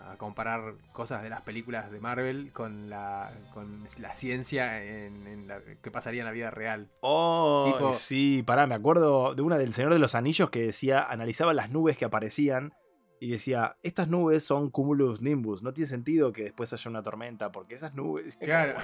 a, 0.09 0.13
a 0.13 0.17
comparar 0.19 0.75
cosas 0.93 1.23
de 1.23 1.31
las 1.31 1.43
películas 1.43 1.91
de 1.91 2.01
Marvel 2.01 2.51
con 2.53 2.91
la, 2.91 3.31
con 3.55 3.85
la 4.01 4.15
ciencia 4.15 4.83
en, 4.83 5.27
en 5.27 5.47
la- 5.49 5.61
que 5.81 5.91
pasaría 5.91 6.23
en 6.23 6.27
la 6.27 6.33
vida 6.33 6.51
real. 6.51 6.89
Oh, 7.01 7.65
Tipo- 7.73 7.93
sí, 7.93 8.43
pará, 8.47 8.67
me 8.67 8.75
acuerdo 8.75 9.35
de 9.35 9.43
una 9.43 9.59
del 9.59 9.75
Señor 9.75 9.93
de 9.93 9.99
los 10.01 10.15
Anillos 10.15 10.51
que 10.51 10.63
decía, 10.63 11.03
analizaba 11.03 11.53
las 11.55 11.71
nubes 11.71 11.97
que 11.97 12.05
aparecían 12.05 12.73
y 13.21 13.31
decía, 13.31 13.77
estas 13.83 14.09
nubes 14.09 14.45
son 14.45 14.71
cumulus 14.71 15.21
nimbus, 15.23 15.63
no 15.63 15.73
tiene 15.73 15.89
sentido 15.89 16.33
que 16.33 16.45
después 16.45 16.73
haya 16.73 16.91
una 16.91 17.03
tormenta, 17.03 17.51
porque 17.53 17.75
esas 17.75 17.95
nubes... 17.95 18.37
Claro. 18.41 18.79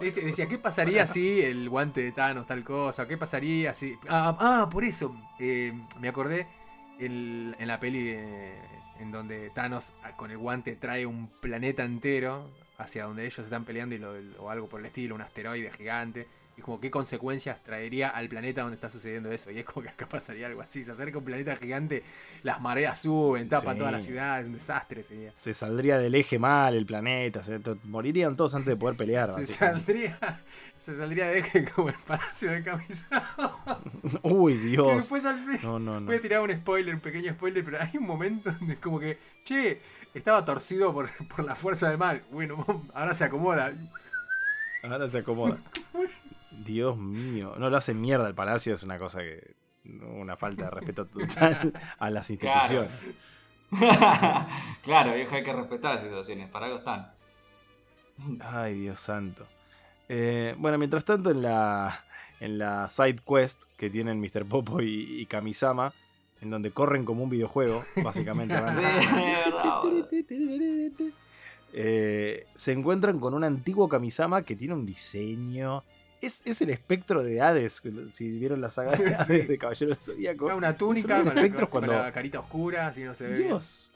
Este, 0.00 0.20
decía, 0.24 0.46
¿qué 0.48 0.58
pasaría 0.58 1.06
si 1.06 1.40
el 1.42 1.68
guante 1.68 2.02
de 2.02 2.12
Thanos 2.12 2.46
tal 2.46 2.64
cosa? 2.64 3.08
¿Qué 3.08 3.16
pasaría 3.16 3.74
si...? 3.74 3.94
Ah, 4.08 4.36
ah, 4.40 4.68
por 4.70 4.84
eso. 4.84 5.14
eh, 5.40 5.72
me 6.00 6.08
acordé 6.08 6.46
el- 6.98 7.54
en 7.58 7.68
la 7.68 7.80
peli 7.80 8.02
de- 8.04 8.58
en 9.00 9.12
donde 9.12 9.50
Thanos 9.50 9.92
ah, 10.02 10.16
con 10.16 10.30
el 10.30 10.38
guante 10.38 10.74
trae 10.76 11.06
un 11.06 11.28
planeta 11.40 11.84
entero 11.84 12.44
hacia 12.78 13.04
donde 13.04 13.24
ellos 13.26 13.38
están 13.40 13.64
peleando 13.64 13.94
y 13.94 13.98
lo- 13.98 14.14
o 14.42 14.50
algo 14.50 14.68
por 14.68 14.80
el 14.80 14.86
estilo, 14.86 15.14
un 15.14 15.20
asteroide 15.22 15.70
gigante. 15.70 16.26
Y 16.58 16.60
como 16.60 16.80
qué 16.80 16.90
consecuencias 16.90 17.62
traería 17.62 18.08
al 18.08 18.28
planeta 18.28 18.62
donde 18.62 18.74
está 18.74 18.90
sucediendo 18.90 19.30
eso. 19.30 19.48
Y 19.52 19.58
es 19.60 19.64
como 19.64 19.84
que 19.84 19.90
acá 19.90 20.08
pasaría 20.08 20.48
algo 20.48 20.60
así. 20.60 20.82
Se 20.82 20.90
acerca 20.90 21.18
un 21.18 21.24
planeta 21.24 21.54
gigante, 21.54 22.02
las 22.42 22.60
mareas 22.60 23.00
suben, 23.00 23.48
tapan 23.48 23.74
Sí. 23.74 23.78
toda 23.78 23.92
la 23.92 24.02
ciudad, 24.02 24.44
un 24.44 24.54
desastre 24.54 25.04
sería. 25.04 25.30
Se 25.34 25.54
saldría 25.54 25.98
del 25.98 26.16
eje 26.16 26.36
mal 26.40 26.74
el 26.74 26.84
planeta, 26.84 27.44
se 27.44 27.60
morirían 27.84 28.34
todos 28.34 28.56
antes 28.56 28.66
de 28.66 28.76
poder 28.76 28.96
pelear. 28.96 29.30
Se 29.30 29.46
saldría, 29.46 30.18
se 30.78 30.96
saldría 30.96 31.28
de 31.28 31.38
eje 31.38 31.64
como 31.74 31.90
el 31.90 31.94
palacio 32.04 32.50
de 32.50 32.62
camisado. 32.64 33.56
Uy, 34.24 34.54
Dios. 34.54 34.96
después 34.96 35.24
al 35.24 35.38
fin. 35.44 35.60
No, 35.62 35.78
no, 35.78 36.00
no. 36.00 36.06
Voy 36.06 36.16
a 36.16 36.20
tirar 36.20 36.40
un 36.40 36.50
spoiler, 36.50 36.92
un 36.92 37.00
pequeño 37.00 37.32
spoiler, 37.34 37.64
pero 37.64 37.80
hay 37.80 37.96
un 37.96 38.04
momento 38.04 38.50
donde 38.50 38.74
es 38.74 38.80
como 38.80 38.98
que, 38.98 39.16
che, 39.44 39.80
estaba 40.12 40.44
torcido 40.44 40.92
por, 40.92 41.08
por 41.28 41.44
la 41.44 41.54
fuerza 41.54 41.88
del 41.88 41.98
mal. 41.98 42.24
Bueno, 42.32 42.64
ahora 42.94 43.14
se 43.14 43.22
acomoda. 43.22 43.72
Ahora 44.82 45.06
se 45.08 45.18
acomoda. 45.18 45.56
Dios 46.64 46.96
mío. 46.96 47.54
No 47.58 47.70
lo 47.70 47.76
hace 47.76 47.94
mierda 47.94 48.28
el 48.28 48.34
palacio, 48.34 48.74
es 48.74 48.82
una 48.82 48.98
cosa 48.98 49.20
que. 49.20 49.56
Una 49.84 50.36
falta 50.36 50.64
de 50.64 50.70
respeto 50.70 51.06
total 51.06 51.72
a 51.98 52.10
las 52.10 52.28
instituciones. 52.30 52.92
claro, 54.82 55.14
viejo, 55.14 55.34
hay 55.34 55.42
que 55.42 55.52
respetar 55.52 55.94
las 55.94 56.02
situaciones, 56.02 56.50
para 56.50 56.66
algo 56.66 56.78
están. 56.78 57.10
Ay, 58.40 58.80
Dios 58.80 59.00
santo. 59.00 59.46
Eh, 60.08 60.54
bueno, 60.58 60.76
mientras 60.76 61.04
tanto, 61.04 61.30
en 61.30 61.42
la, 61.42 62.04
en 62.40 62.58
la 62.58 62.88
side 62.88 63.16
quest 63.26 63.64
que 63.76 63.88
tienen 63.88 64.20
Mr. 64.20 64.46
Popo 64.46 64.82
y, 64.82 65.20
y 65.20 65.26
Kamisama, 65.26 65.92
en 66.40 66.50
donde 66.50 66.70
corren 66.70 67.04
como 67.04 67.24
un 67.24 67.30
videojuego, 67.30 67.84
básicamente. 68.02 68.54
Sí. 70.98 71.14
Eh, 71.72 72.46
se 72.54 72.72
encuentran 72.72 73.20
con 73.20 73.34
un 73.34 73.44
antiguo 73.44 73.88
Kamisama 73.88 74.42
que 74.42 74.56
tiene 74.56 74.74
un 74.74 74.86
diseño. 74.86 75.84
Es, 76.20 76.42
es 76.44 76.60
el 76.62 76.70
espectro 76.70 77.22
de 77.22 77.40
Hades, 77.40 77.80
si 78.10 78.38
vieron 78.38 78.60
la 78.60 78.70
saga 78.70 78.92
de. 78.96 79.14
Hades 79.14 79.48
de 79.48 79.58
Caballero 79.58 79.90
del 79.90 79.98
Zodíaco. 79.98 80.46
Una 80.56 80.76
túnica 80.76 81.22
con 81.22 81.34
la, 81.34 81.50
con 81.54 81.66
cuando- 81.66 81.92
la 81.92 82.12
carita 82.12 82.40
oscura, 82.40 82.88
así 82.88 83.04
no 83.04 83.14
se 83.14 83.26
ve. 83.28 83.38
Dios. 83.38 83.90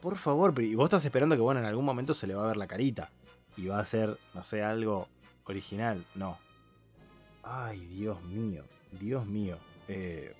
Por 0.00 0.16
favor, 0.16 0.52
pero 0.52 0.66
y 0.66 0.74
vos 0.74 0.86
estás 0.86 1.04
esperando 1.04 1.36
que, 1.36 1.42
bueno, 1.42 1.60
en 1.60 1.66
algún 1.66 1.84
momento 1.84 2.12
se 2.14 2.26
le 2.26 2.34
va 2.34 2.44
a 2.44 2.48
ver 2.48 2.56
la 2.56 2.66
carita. 2.66 3.10
Y 3.56 3.66
va 3.66 3.78
a 3.78 3.84
ser, 3.84 4.18
no 4.34 4.42
sé, 4.42 4.62
algo 4.62 5.08
original. 5.44 6.04
No. 6.14 6.38
Ay, 7.42 7.78
Dios 7.86 8.20
mío. 8.24 8.64
Dios 8.92 9.26
mío. 9.26 9.58
Eh, 9.88 10.34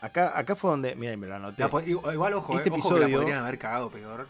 acá, 0.00 0.38
acá 0.38 0.54
fue 0.54 0.70
donde. 0.70 0.94
Mira, 0.94 1.16
me 1.16 1.26
lo 1.26 1.36
anoté. 1.36 1.62
La 1.62 1.68
igual, 1.86 2.34
ojo, 2.34 2.56
Este 2.58 2.68
eh, 2.68 2.72
ojo 2.72 2.88
que 2.94 3.00
la 3.00 3.06
episodio- 3.06 3.18
podrían 3.18 3.38
haber 3.38 3.58
cagado 3.58 3.90
peor. 3.90 4.28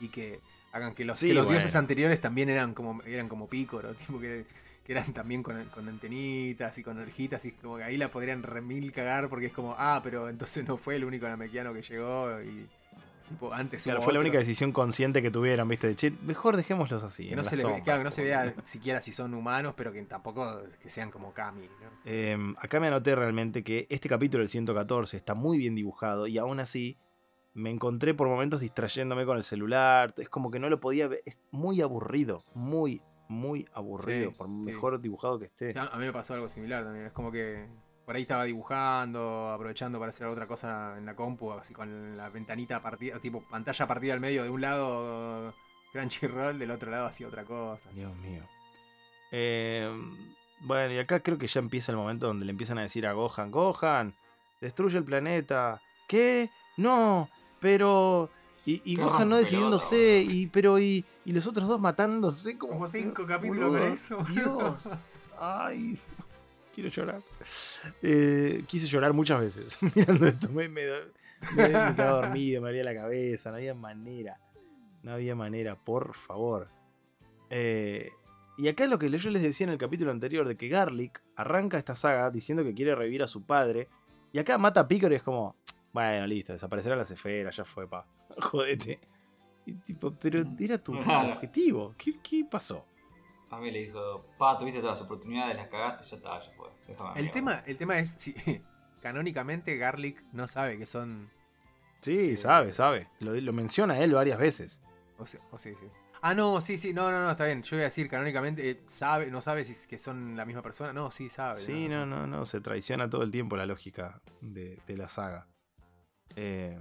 Y 0.00 0.08
que 0.08 0.40
hagan 0.72 0.94
que 0.94 1.04
los, 1.04 1.18
Sí, 1.18 1.28
que 1.28 1.34
los 1.34 1.44
bueno. 1.44 1.58
dioses 1.58 1.74
anteriores 1.76 2.20
también 2.20 2.48
eran 2.48 2.74
como 2.74 3.02
eran 3.04 3.28
como 3.28 3.48
pícoro, 3.48 3.94
tipo 4.06 4.20
que, 4.20 4.44
que 4.84 4.92
eran 4.92 5.12
también 5.12 5.42
con, 5.42 5.62
con 5.66 5.88
antenitas 5.88 6.76
y 6.78 6.82
con 6.82 6.98
orejitas, 6.98 7.44
y 7.44 7.52
como 7.52 7.76
que 7.78 7.84
ahí 7.84 7.96
la 7.96 8.10
podrían 8.10 8.42
remil 8.42 8.92
cagar 8.92 9.28
porque 9.28 9.46
es 9.46 9.52
como, 9.52 9.74
ah, 9.78 10.00
pero 10.02 10.28
entonces 10.28 10.66
no 10.66 10.76
fue 10.76 10.96
el 10.96 11.04
único 11.04 11.26
namequiano 11.28 11.72
que 11.74 11.82
llegó 11.82 12.40
y 12.42 12.66
tipo 13.28 13.52
antes 13.52 13.84
Claro, 13.84 14.02
fue 14.02 14.12
la 14.12 14.18
única 14.20 14.38
decisión 14.38 14.72
consciente 14.72 15.22
que 15.22 15.30
tuvieron, 15.30 15.68
¿viste? 15.68 15.86
De, 15.86 15.94
che, 15.94 16.10
mejor 16.22 16.56
dejémoslos 16.56 17.04
así. 17.04 17.28
que 17.28 17.36
no 17.36 17.44
se 17.44 17.54
le, 17.56 17.62
sombra, 17.62 17.80
claro, 17.84 18.00
que 18.00 18.04
no 18.04 18.10
se 18.10 18.24
vea 18.24 18.54
siquiera 18.64 19.00
si 19.00 19.12
son 19.12 19.34
humanos, 19.34 19.74
pero 19.76 19.92
que 19.92 20.02
tampoco 20.02 20.62
que 20.82 20.88
sean 20.88 21.12
como 21.12 21.32
Kami, 21.32 21.62
¿no? 21.62 21.90
Eh, 22.04 22.36
acá 22.58 22.80
me 22.80 22.88
anoté 22.88 23.14
realmente 23.14 23.62
que 23.62 23.86
este 23.88 24.08
capítulo, 24.08 24.42
el 24.42 24.48
114, 24.48 25.16
está 25.16 25.34
muy 25.34 25.58
bien 25.58 25.76
dibujado 25.76 26.26
y 26.26 26.38
aún 26.38 26.58
así 26.58 26.98
me 27.54 27.70
encontré 27.70 28.14
por 28.14 28.28
momentos 28.28 28.60
distrayéndome 28.60 29.26
con 29.26 29.36
el 29.36 29.44
celular. 29.44 30.14
Es 30.16 30.28
como 30.28 30.50
que 30.50 30.58
no 30.58 30.68
lo 30.68 30.80
podía 30.80 31.08
ver. 31.08 31.22
Es 31.26 31.38
muy 31.50 31.80
aburrido, 31.82 32.44
muy, 32.54 33.02
muy 33.28 33.66
aburrido, 33.72 34.30
Sí, 34.30 34.36
por 34.36 34.46
sí. 34.46 34.52
mejor 34.52 35.00
dibujado 35.00 35.38
que 35.38 35.46
esté. 35.46 35.78
A 35.78 35.96
mí 35.96 36.04
me 36.06 36.12
pasó 36.12 36.34
algo 36.34 36.48
similar 36.48 36.84
también. 36.84 37.06
Es 37.06 37.12
como 37.12 37.30
que 37.32 37.66
por 38.06 38.16
ahí 38.16 38.22
estaba 38.22 38.44
dibujando, 38.44 39.50
aprovechando 39.50 39.98
para 39.98 40.08
hacer 40.10 40.26
otra 40.26 40.46
cosa 40.46 40.96
en 40.98 41.06
la 41.06 41.14
compu, 41.14 41.52
así 41.52 41.72
con 41.74 42.16
la 42.16 42.28
ventanita 42.28 42.82
partida, 42.82 43.18
tipo 43.20 43.44
pantalla 43.48 43.86
partida 43.86 44.14
al 44.14 44.20
medio 44.20 44.42
de 44.42 44.50
un 44.50 44.60
lado 44.60 45.54
Crunchyroll, 45.92 46.58
del 46.58 46.70
otro 46.72 46.90
lado 46.90 47.06
hacía 47.06 47.28
otra 47.28 47.44
cosa. 47.44 47.88
Dios 47.90 48.14
mío. 48.16 48.42
Eh, 49.32 49.88
bueno, 50.60 50.92
y 50.94 50.98
acá 50.98 51.20
creo 51.20 51.38
que 51.38 51.46
ya 51.46 51.60
empieza 51.60 51.92
el 51.92 51.98
momento 51.98 52.26
donde 52.26 52.44
le 52.46 52.50
empiezan 52.52 52.78
a 52.78 52.82
decir 52.82 53.06
a 53.06 53.12
Gohan, 53.12 53.50
Gohan, 53.50 54.14
destruye 54.60 54.98
el 54.98 55.04
planeta. 55.04 55.80
¿Qué? 56.08 56.50
No, 56.76 57.28
pero... 57.60 58.30
Y, 58.66 58.82
y 58.84 58.96
Gohan 58.96 59.28
no 59.28 59.38
decidiéndose, 59.38 60.20
y, 60.22 60.46
pero 60.46 60.78
y, 60.78 61.04
y 61.24 61.32
los 61.32 61.46
otros 61.46 61.66
dos 61.66 61.80
matándose 61.80 62.58
como... 62.58 62.74
Como 62.74 62.86
cinco 62.86 63.26
capítulos 63.26 63.70
con 63.70 63.82
eso. 63.82 64.18
Dios. 64.28 64.74
Ay, 65.38 65.98
quiero 66.74 66.90
llorar. 66.90 67.22
Eh, 68.02 68.64
quise 68.66 68.86
llorar 68.86 69.14
muchas 69.14 69.40
veces 69.40 69.78
mirando 69.94 70.26
esto. 70.26 70.50
Me, 70.50 70.68
me, 70.68 70.82
me, 70.84 70.92
me 71.56 71.68
quedaba 71.68 72.20
dormido, 72.20 72.60
me 72.60 72.68
haría 72.68 72.84
la 72.84 72.94
cabeza, 72.94 73.50
no 73.50 73.56
había 73.56 73.74
manera. 73.74 74.38
No 75.02 75.12
había 75.12 75.34
manera, 75.34 75.76
por 75.76 76.14
favor. 76.14 76.68
Eh, 77.48 78.10
y 78.58 78.68
acá 78.68 78.84
es 78.84 78.90
lo 78.90 78.98
que 78.98 79.08
yo 79.08 79.30
les 79.30 79.42
decía 79.42 79.64
en 79.64 79.72
el 79.72 79.78
capítulo 79.78 80.10
anterior, 80.10 80.46
de 80.46 80.54
que 80.54 80.68
Garlic 80.68 81.22
arranca 81.36 81.78
esta 81.78 81.96
saga 81.96 82.30
diciendo 82.30 82.62
que 82.62 82.74
quiere 82.74 82.94
revivir 82.94 83.22
a 83.22 83.28
su 83.28 83.42
padre. 83.46 83.88
Y 84.32 84.38
acá 84.38 84.58
mata 84.58 84.80
a 84.80 84.88
Piccolo 84.88 85.14
y 85.14 85.16
es 85.16 85.22
como, 85.22 85.56
bueno, 85.92 86.26
listo, 86.26 86.52
desaparecerán 86.52 86.98
las 86.98 87.10
esferas, 87.10 87.54
ya 87.56 87.64
fue, 87.64 87.88
pa. 87.88 88.06
Jodete. 88.40 89.00
Y 89.66 89.74
tipo, 89.74 90.12
pero 90.12 90.42
era 90.58 90.78
tu 90.78 90.92
Claro. 91.00 91.32
objetivo. 91.34 91.94
¿Qué, 91.98 92.18
qué 92.22 92.44
pasó? 92.50 92.86
A 93.50 93.58
mí 93.58 93.70
le 93.70 93.80
dijo, 93.80 94.24
pa, 94.38 94.56
tuviste 94.58 94.80
todas 94.80 94.98
las 95.00 95.06
oportunidades, 95.06 95.56
las 95.56 95.68
cagaste, 95.68 96.08
ya 96.08 96.16
está, 96.16 96.40
ya 96.40 96.50
fue. 96.56 96.68
déjame 96.86 97.10
El 97.10 97.14
boludo". 97.26 97.32
tema, 97.32 97.62
el 97.66 97.76
tema 97.76 97.98
es 97.98 98.10
si 98.10 98.34
canónicamente 99.00 99.76
Garlic 99.76 100.22
no 100.32 100.46
sabe 100.48 100.78
que 100.78 100.86
son. 100.86 101.30
Sí, 102.00 102.30
Eh, 102.30 102.36
sabe, 102.36 102.72
sabe. 102.72 103.06
Lo, 103.20 103.32
lo 103.34 103.52
menciona 103.52 103.98
él 103.98 104.14
varias 104.14 104.38
veces. 104.38 104.80
O, 105.18 105.26
sea, 105.26 105.40
o 105.50 105.58
sí, 105.58 105.74
sí. 105.78 105.86
Ah, 106.22 106.34
no, 106.34 106.60
sí, 106.60 106.78
sí, 106.78 106.92
no, 106.92 107.10
no, 107.10 107.24
no, 107.24 107.30
está 107.30 107.44
bien. 107.46 107.62
Yo 107.62 107.76
iba 107.76 107.82
a 107.82 107.84
decir 107.88 108.08
canónicamente, 108.08 108.68
eh, 108.70 108.80
sabe, 108.86 109.30
no 109.30 109.40
sabe 109.40 109.64
si 109.64 109.72
es 109.72 109.86
que 109.86 109.98
son 109.98 110.36
la 110.36 110.44
misma 110.44 110.62
persona. 110.62 110.92
No, 110.92 111.10
sí 111.10 111.28
sabe. 111.30 111.60
Sí, 111.60 111.88
no, 111.88 112.04
no, 112.06 112.26
no. 112.26 112.44
Se 112.46 112.60
traiciona 112.60 113.08
todo 113.10 113.22
el 113.22 113.30
tiempo 113.30 113.56
la 113.56 113.66
lógica 113.66 114.20
de, 114.40 114.78
de 114.86 114.96
la 114.96 115.08
saga. 115.08 115.46
Eh, 116.36 116.78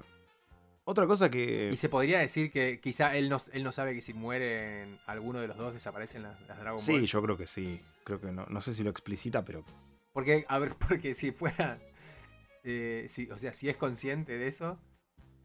otra 0.85 1.05
cosa 1.07 1.29
que. 1.29 1.69
Y 1.71 1.77
se 1.77 1.89
podría 1.89 2.19
decir 2.19 2.51
que 2.51 2.79
quizá 2.79 3.15
él 3.15 3.29
no, 3.29 3.37
él 3.53 3.63
no 3.63 3.71
sabe 3.71 3.93
que 3.93 4.01
si 4.01 4.13
mueren 4.13 4.99
alguno 5.05 5.39
de 5.39 5.47
los 5.47 5.57
dos 5.57 5.73
desaparecen 5.73 6.23
las, 6.23 6.39
las 6.47 6.59
Dragon 6.59 6.79
Sí, 6.79 6.93
Ball. 6.93 7.05
yo 7.05 7.21
creo 7.21 7.37
que 7.37 7.47
sí. 7.47 7.79
Creo 8.03 8.19
que 8.19 8.31
no. 8.31 8.45
No 8.47 8.61
sé 8.61 8.73
si 8.73 8.83
lo 8.83 8.89
explicita, 8.89 9.45
pero. 9.45 9.63
Porque, 10.13 10.45
a 10.47 10.57
ver, 10.59 10.75
porque 10.87 11.13
si 11.13 11.31
fuera. 11.31 11.79
eh, 12.63 13.05
si, 13.07 13.29
o 13.29 13.37
sea, 13.37 13.53
si 13.53 13.69
es 13.69 13.77
consciente 13.77 14.37
de 14.37 14.47
eso. 14.47 14.79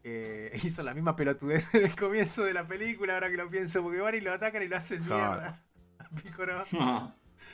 eh, 0.03 0.51
hizo 0.63 0.81
la 0.83 0.93
misma 0.93 1.15
pelotudez 1.15 1.73
en 1.75 1.85
el 1.85 1.95
comienzo 1.95 2.43
de 2.43 2.53
la 2.53 2.67
película, 2.67 3.13
ahora 3.15 3.29
que 3.29 3.37
lo 3.37 3.49
pienso, 3.49 3.83
porque 3.83 3.99
van 3.99 4.15
y 4.15 4.21
lo 4.21 4.33
atacan 4.33 4.63
y 4.63 4.67
lo 4.67 4.77
hacen 4.77 5.03
Claro. 5.03 5.31
mierda. 5.41 5.63
A 5.99 6.09
Piccolo. 6.23 6.65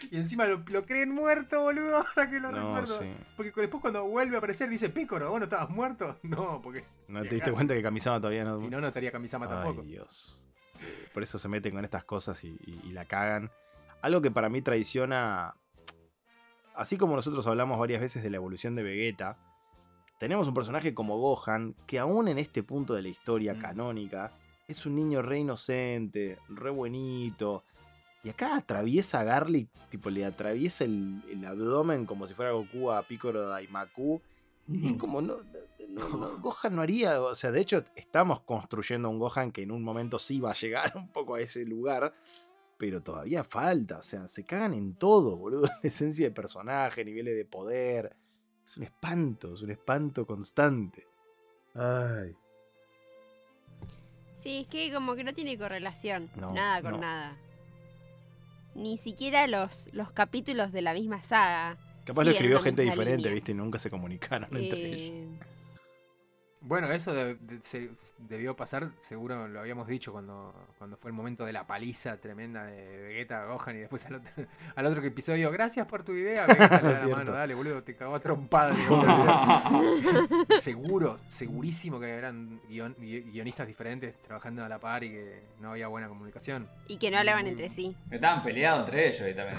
Y 0.10 0.17
encima 0.17 0.45
lo, 0.45 0.63
lo 0.67 0.86
creen 0.86 1.12
muerto, 1.13 1.62
boludo, 1.62 1.98
ahora 2.15 2.29
que 2.29 2.39
lo 2.39 2.51
No, 2.51 2.57
recuerdo. 2.75 3.00
sí. 3.00 3.13
Porque 3.38 3.51
después 3.55 3.81
cuando 3.81 4.03
vuelve 4.05 4.36
a 4.36 4.39
aparecer 4.39 4.69
dice, 4.69 4.89
Piccolo, 4.89 5.29
¿vos 5.29 5.39
no 5.39 5.43
estabas 5.45 5.69
muerto? 5.69 6.17
No, 6.24 6.62
porque 6.62 6.83
¿No 7.07 7.21
te 7.24 7.36
diste 7.36 7.51
cuenta 7.51 7.74
que 7.74 7.81
Kamisama 7.81 8.17
todavía 8.19 8.43
no. 8.43 8.57
si 8.60 8.67
no, 8.67 8.81
no 8.81 8.88
estaría 8.88 9.12
Kamisama 9.12 9.48
tampoco. 9.48 9.83
Dios. 9.83 10.48
Por 11.13 11.21
eso 11.24 11.38
se 11.38 11.48
meten 11.48 11.74
con 11.75 11.83
estas 11.86 12.03
cosas 12.03 12.43
y, 12.43 12.50
y- 12.65 12.81
y 12.86 12.91
la 12.93 13.05
cagan. 13.05 13.51
Algo 14.01 14.21
que 14.21 14.31
para 14.31 14.50
mí 14.50 14.62
traiciona. 14.63 15.53
Así 16.74 16.98
como 16.98 17.15
nosotros 17.15 17.45
hablamos 17.48 17.77
varias 17.77 18.01
veces 18.01 18.24
de 18.24 18.29
la 18.29 18.38
evolución 18.38 18.75
de 18.75 18.83
Vegeta, 18.83 19.38
tenemos 20.19 20.48
un 20.48 20.53
personaje 20.53 20.93
como 20.93 21.17
Gohan 21.19 21.75
que, 21.86 22.00
aún 22.00 22.27
en 22.27 22.38
este 22.39 22.63
punto 22.63 22.93
de 22.93 23.01
la 23.03 23.10
historia 23.10 23.53
Mm. 23.53 23.60
canónica, 23.62 24.31
es 24.67 24.86
un 24.86 24.95
niño 24.95 25.21
re 25.21 25.39
inocente, 25.39 26.39
re 26.50 26.69
buenito. 26.69 27.63
Y 28.23 28.29
acá 28.29 28.55
atraviesa 28.55 29.21
a 29.21 29.23
Garlic, 29.23 29.69
tipo, 29.89 30.09
le 30.09 30.25
atraviesa 30.25 30.83
el, 30.83 31.23
el 31.29 31.43
abdomen 31.45 32.05
como 32.05 32.27
si 32.27 32.33
fuera 32.33 32.51
Goku 32.51 32.91
a 32.91 33.01
Piccolo 33.03 33.47
Daimaku. 33.47 34.21
Y 34.67 34.91
es 34.91 34.97
como, 34.97 35.21
no, 35.21 35.37
no, 35.89 36.09
no, 36.09 36.37
Gohan 36.41 36.75
no 36.75 36.81
haría, 36.81 37.21
o 37.21 37.35
sea, 37.35 37.51
de 37.51 37.61
hecho 37.61 37.83
estamos 37.95 38.41
construyendo 38.41 39.09
un 39.09 39.19
Gohan 39.19 39.51
que 39.51 39.63
en 39.63 39.71
un 39.71 39.83
momento 39.83 40.19
sí 40.19 40.39
va 40.39 40.51
a 40.51 40.55
llegar 40.55 40.91
un 40.95 41.11
poco 41.11 41.35
a 41.35 41.41
ese 41.41 41.65
lugar, 41.65 42.13
pero 42.77 43.01
todavía 43.01 43.43
falta, 43.43 43.97
o 43.97 44.01
sea, 44.01 44.27
se 44.27 44.43
cagan 44.43 44.73
en 44.73 44.95
todo, 44.95 45.35
boludo, 45.35 45.65
en 45.65 45.87
esencia 45.87 46.25
de 46.27 46.31
personaje, 46.31 47.03
niveles 47.03 47.35
de 47.35 47.45
poder, 47.45 48.15
es 48.63 48.77
un 48.77 48.83
espanto, 48.83 49.55
es 49.55 49.61
un 49.61 49.71
espanto 49.71 50.25
constante. 50.25 51.07
Ay. 51.73 52.35
Sí, 54.35 54.61
es 54.61 54.67
que 54.67 54.91
como 54.93 55.15
que 55.15 55.23
no 55.23 55.33
tiene 55.33 55.57
correlación. 55.57 56.29
No, 56.35 56.51
nada 56.51 56.81
con 56.81 56.91
no. 56.93 56.97
nada. 56.99 57.37
Ni 58.75 58.97
siquiera 58.97 59.47
los, 59.47 59.89
los 59.93 60.11
capítulos 60.11 60.71
de 60.71 60.81
la 60.81 60.93
misma 60.93 61.21
saga. 61.23 61.77
Capaz 62.05 62.23
lo 62.23 62.31
escribió 62.31 62.59
gente 62.61 62.81
diferente, 62.81 63.17
línea. 63.17 63.33
viste, 63.33 63.51
y 63.51 63.55
nunca 63.55 63.79
se 63.79 63.89
comunicaron 63.89 64.49
entre 64.55 64.85
ellos. 64.85 65.29
Bueno, 66.63 66.91
eso 66.91 67.12
de- 67.12 67.36
de- 67.36 67.60
se- 67.63 67.89
debió 68.20 68.56
pasar, 68.56 68.91
seguro 69.01 69.48
lo 69.48 69.60
habíamos 69.60 69.88
dicho 69.88 70.12
cuando, 70.12 70.53
cuando 70.77 70.96
fue 70.96 71.10
el 71.10 71.15
momento 71.18 71.44
de 71.44 71.53
la 71.53 71.65
paliza 71.65 72.18
tremenda 72.18 72.65
de 72.65 72.98
Vegeta 73.01 73.41
a 73.41 73.46
Gohan 73.46 73.77
y 73.77 73.80
después 73.80 74.06
al 74.06 74.15
otro, 74.15 74.32
al 74.75 74.86
otro 74.86 75.03
episodio, 75.03 75.50
gracias 75.50 75.88
por 75.88 76.03
tu 76.03 76.12
idea, 76.13 76.46
Vegeta 76.46 76.68
le 76.82 76.84
da 76.84 76.91
la 76.91 76.96
Cierto. 77.00 77.15
mano, 77.18 77.32
dale 77.32 77.56
boludo, 77.56 77.82
te 77.84 77.96
cagó 77.96 78.13
a 78.15 78.20
trompada. 78.20 78.75
Seguro, 80.60 81.18
segurísimo 81.27 82.00
que 82.00 82.10
eran 82.10 82.62
guion- 82.70 82.96
gui- 82.98 83.24
guionistas 83.32 83.68
diferentes 83.68 84.22
trabajando 84.22 84.63
a 84.63 84.70
la 84.70 84.80
par 84.80 85.03
y 85.03 85.10
que 85.10 85.41
no 85.60 85.72
había 85.72 85.88
buena 85.88 86.08
comunicación. 86.08 86.68
y 86.88 86.98
que 86.98 87.10
no 87.10 87.18
hablaban 87.18 87.44
Muy- 87.44 87.51
entre 87.51 87.70
sí. 87.70 87.96
Estaban 88.12 88.44
peleados 88.44 88.86
entre 88.86 89.08
ellos 89.10 89.30
y 89.30 89.34
también. 89.36 89.58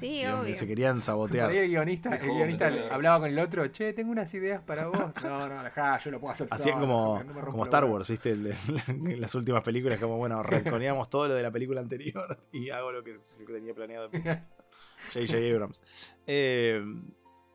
Sí, 0.00 0.26
obvio. 0.26 0.56
se 0.56 0.66
querían 0.66 0.94
Por 0.96 1.02
sabotear. 1.02 1.50
ahí 1.50 1.58
el 1.58 1.68
guionista, 1.68 2.14
el 2.14 2.22
Dijo, 2.22 2.34
guionista 2.36 2.70
"Me 2.70 2.76
tengo 2.76 2.88
que- 2.88 2.94
hablaba 2.94 3.20
con 3.20 3.28
el 3.28 3.38
otro, 3.38 3.66
che, 3.68 3.92
tengo 3.92 4.10
unas 4.12 4.32
ideas 4.34 4.62
para 4.62 4.86
vos. 4.86 4.98
No, 5.22 5.48
no, 5.48 5.62
dejá, 5.62 5.89
yo 5.98 6.10
lo 6.10 6.20
puedo 6.20 6.32
hacer 6.32 6.46
Hacían 6.50 6.80
solo, 6.80 6.86
como, 6.86 7.22
no 7.24 7.50
como 7.50 7.64
Star 7.64 7.84
huevos". 7.84 8.08
Wars, 8.08 8.08
¿viste? 8.10 8.30
El 8.32 8.46
en 8.88 9.20
las 9.20 9.34
últimas 9.34 9.62
películas, 9.62 9.98
como 10.00 10.16
bueno, 10.16 10.42
retconeamos 10.82 11.08
todo 11.10 11.28
lo 11.28 11.34
de 11.34 11.42
la 11.42 11.50
película 11.50 11.80
anterior 11.80 12.38
y 12.52 12.70
hago 12.70 12.92
lo 12.92 13.02
que 13.04 13.16
tenía 13.46 13.74
planeado. 13.74 14.10
J.J. 14.10 15.36
Abrams. 15.52 15.82
Eh, 16.26 16.82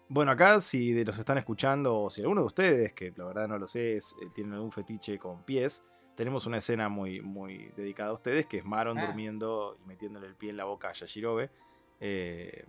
bueno, 0.08 0.32
acá, 0.32 0.60
si 0.62 0.94
de 0.94 1.04
los 1.06 1.18
están 1.18 1.38
escuchando, 1.38 1.98
o 2.02 2.10
si 2.10 2.22
alguno 2.22 2.42
de 2.42 2.48
ustedes, 2.48 2.94
que 2.94 3.12
la 3.16 3.26
verdad 3.26 3.48
no 3.48 3.58
lo 3.58 3.68
sé, 3.68 3.98
es, 3.98 4.16
eh, 4.22 4.28
tienen 4.34 4.54
algún 4.54 4.72
fetiche 4.72 5.18
con 5.18 5.44
pies, 5.44 5.84
tenemos 6.16 6.46
una 6.46 6.58
escena 6.58 6.90
muy, 6.90 7.22
muy 7.22 7.72
dedicada 7.76 8.12
a 8.12 8.14
ustedes, 8.14 8.46
que 8.46 8.60
es 8.60 8.66
Maron 8.66 8.98
Ah. 9.00 9.08
durmiendo 9.08 9.78
y 9.84 9.88
metiéndole 9.88 10.28
el 10.28 10.36
pie 10.36 10.52
en 10.52 10.58
la 10.58 10.66
boca 10.66 10.90
a 10.90 10.94
Yashirobe. 10.94 11.50
Eh, 12.00 12.66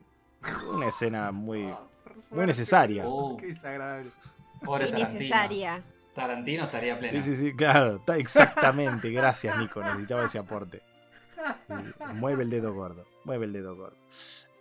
una 0.73 0.88
escena 0.88 1.30
muy, 1.32 1.68
muy 2.30 2.46
necesaria. 2.46 3.04
Oh, 3.06 3.37
Qué 3.37 3.46
desagradable. 3.49 4.11
Pobre 4.64 4.86
Tarantino. 4.86 5.10
Innecesaria. 5.10 5.82
Tarantino 6.14 6.64
estaría 6.64 6.98
pleno. 6.98 7.12
Sí, 7.12 7.20
sí, 7.20 7.36
sí, 7.36 7.54
claro, 7.54 8.02
exactamente. 8.16 9.10
Gracias, 9.10 9.58
Nico. 9.58 9.82
Necesitaba 9.82 10.25
ese 10.25 10.38
aporte. 10.38 10.82
Sí, 11.68 11.75
mueve 12.14 12.44
el 12.44 12.50
dedo 12.50 12.72
gordo. 12.72 13.04
Mueve 13.25 13.44
el 13.44 13.52
dedo 13.52 13.76
gordo. 13.76 13.96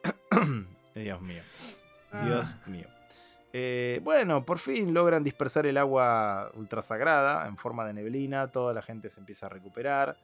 Dios 0.96 1.22
mío. 1.22 1.42
Dios 2.24 2.56
mío. 2.68 2.88
Eh, 3.54 4.02
bueno, 4.04 4.46
por 4.46 4.60
fin 4.60 4.94
logran 4.94 5.24
dispersar 5.24 5.66
el 5.66 5.78
agua 5.78 6.52
ultrasagrada 6.56 7.48
en 7.48 7.56
forma 7.56 7.86
de 7.86 7.94
neblina. 7.94 8.50
Toda 8.50 8.74
la 8.74 8.82
gente 8.82 9.10
se 9.10 9.22
empieza 9.22 9.46
a 9.46 9.50
recuperar. 9.50 10.18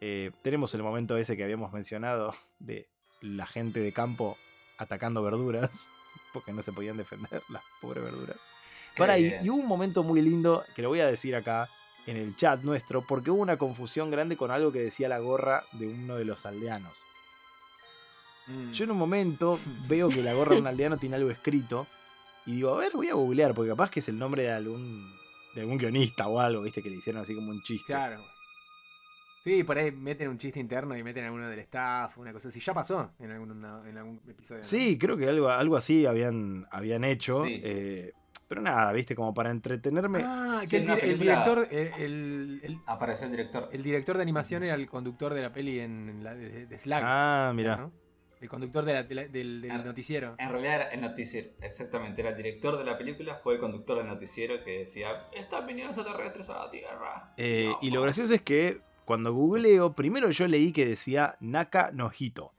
Eh, 0.00 0.30
tenemos 0.40 0.74
el 0.74 0.82
momento 0.82 1.16
ese 1.18 1.36
que 1.36 1.44
habíamos 1.44 1.72
mencionado 1.72 2.34
de 2.58 2.88
la 3.20 3.46
gente 3.46 3.80
de 3.80 3.92
campo 3.92 4.38
atacando 4.78 5.22
verduras. 5.22 5.90
Porque 6.32 6.52
no 6.52 6.62
se 6.62 6.72
podían 6.72 6.96
defender 6.96 7.42
las 7.50 7.62
pobres 7.80 8.02
verduras. 8.02 8.38
Para, 8.96 9.18
y, 9.18 9.34
y 9.42 9.50
hubo 9.50 9.58
un 9.58 9.66
momento 9.66 10.02
muy 10.02 10.20
lindo 10.20 10.64
que 10.74 10.82
lo 10.82 10.88
voy 10.88 11.00
a 11.00 11.06
decir 11.06 11.34
acá 11.34 11.68
en 12.06 12.16
el 12.16 12.34
chat 12.36 12.62
nuestro, 12.62 13.02
porque 13.06 13.30
hubo 13.30 13.40
una 13.42 13.56
confusión 13.56 14.10
grande 14.10 14.36
con 14.36 14.50
algo 14.50 14.72
que 14.72 14.80
decía 14.80 15.08
la 15.08 15.18
gorra 15.20 15.62
de 15.72 15.86
uno 15.88 16.16
de 16.16 16.24
los 16.24 16.44
aldeanos. 16.46 16.98
Mm. 18.48 18.72
Yo 18.72 18.84
en 18.84 18.90
un 18.90 18.98
momento 18.98 19.58
veo 19.88 20.08
que 20.08 20.22
la 20.22 20.32
gorra 20.34 20.54
de 20.54 20.60
un 20.60 20.66
aldeano 20.66 20.96
tiene 20.98 21.16
algo 21.16 21.30
escrito 21.30 21.86
y 22.46 22.56
digo, 22.56 22.74
a 22.74 22.78
ver, 22.78 22.92
voy 22.92 23.08
a 23.08 23.14
googlear, 23.14 23.54
porque 23.54 23.70
capaz 23.70 23.90
que 23.90 24.00
es 24.00 24.08
el 24.08 24.18
nombre 24.18 24.42
de 24.42 24.52
algún, 24.52 25.14
de 25.54 25.60
algún 25.60 25.78
guionista 25.78 26.26
o 26.26 26.40
algo, 26.40 26.62
viste, 26.62 26.82
que 26.82 26.90
le 26.90 26.96
hicieron 26.96 27.22
así 27.22 27.34
como 27.34 27.50
un 27.50 27.62
chiste. 27.62 27.86
Claro. 27.92 28.20
Sí, 29.44 29.64
por 29.64 29.76
ahí 29.76 29.90
meten 29.90 30.28
un 30.28 30.38
chiste 30.38 30.60
interno 30.60 30.96
y 30.96 31.02
meten 31.02 31.24
a 31.24 31.32
uno 31.32 31.48
del 31.48 31.58
staff, 31.60 32.16
una 32.18 32.32
cosa 32.32 32.48
así. 32.48 32.60
Ya 32.60 32.72
pasó 32.74 33.10
en 33.18 33.30
algún, 33.32 33.50
una- 33.52 33.88
en 33.88 33.98
algún 33.98 34.20
episodio. 34.28 34.60
¿no? 34.62 34.68
Sí, 34.68 34.96
creo 34.98 35.16
que 35.16 35.28
algo, 35.28 35.48
algo 35.48 35.76
así 35.76 36.06
habían, 36.06 36.66
habían 36.70 37.02
hecho. 37.04 37.44
Sí. 37.44 37.60
eh, 37.62 38.12
pero 38.52 38.60
nada, 38.60 38.92
viste, 38.92 39.14
como 39.16 39.32
para 39.32 39.50
entretenerme. 39.50 40.20
Ah, 40.22 40.60
Sí, 40.64 40.68
que 40.68 40.76
el, 41.10 41.18
director, 41.18 41.66
el, 41.70 42.60
el- 42.62 42.78
Apareció 42.84 43.24
el 43.24 43.30
director. 43.32 43.70
el 43.72 43.82
director 43.82 44.16
de 44.16 44.22
animación 44.22 44.62
era 44.62 44.74
el 44.74 44.86
conductor 44.90 45.32
de 45.32 45.40
la 45.40 45.54
peli 45.54 45.80
en 45.80 46.22
la 46.22 46.34
de, 46.34 46.66
de 46.66 46.78
Slag. 46.78 47.02
Ah, 47.02 47.52
mira. 47.54 47.76
¿no? 47.78 47.92
El 48.42 48.50
conductor 48.50 48.84
de 48.84 48.92
la- 48.92 49.02
de 49.04 49.14
la- 49.14 49.26
del, 49.28 49.62
del 49.62 49.84
noticiero. 49.86 50.34
En 50.38 50.50
realidad 50.50 50.74
era 50.74 50.88
el 50.90 51.00
noticiero, 51.00 51.48
exactamente, 51.62 52.20
era 52.20 52.30
el 52.32 52.36
director 52.36 52.76
de 52.76 52.84
la 52.84 52.98
película, 52.98 53.36
fue 53.36 53.54
el 53.54 53.60
conductor 53.60 53.96
del 53.96 54.06
noticiero 54.08 54.62
que 54.62 54.80
decía, 54.80 55.28
están 55.32 55.66
viniendo 55.66 55.94
extraterrestres 55.94 56.50
a 56.50 56.66
la 56.66 56.70
Tierra. 56.70 57.32
Eh, 57.38 57.68
No, 57.70 57.78
y 57.80 57.90
lo 57.90 58.02
gracioso 58.02 58.34
es 58.34 58.42
que 58.42 58.82
cuando 59.06 59.32
googleo, 59.32 59.94
primero 59.94 60.28
yo 60.30 60.46
leí 60.46 60.72
que 60.72 60.84
decía 60.84 61.36
Naka 61.40 61.90
no 61.94 62.10
Hito. 62.16 62.52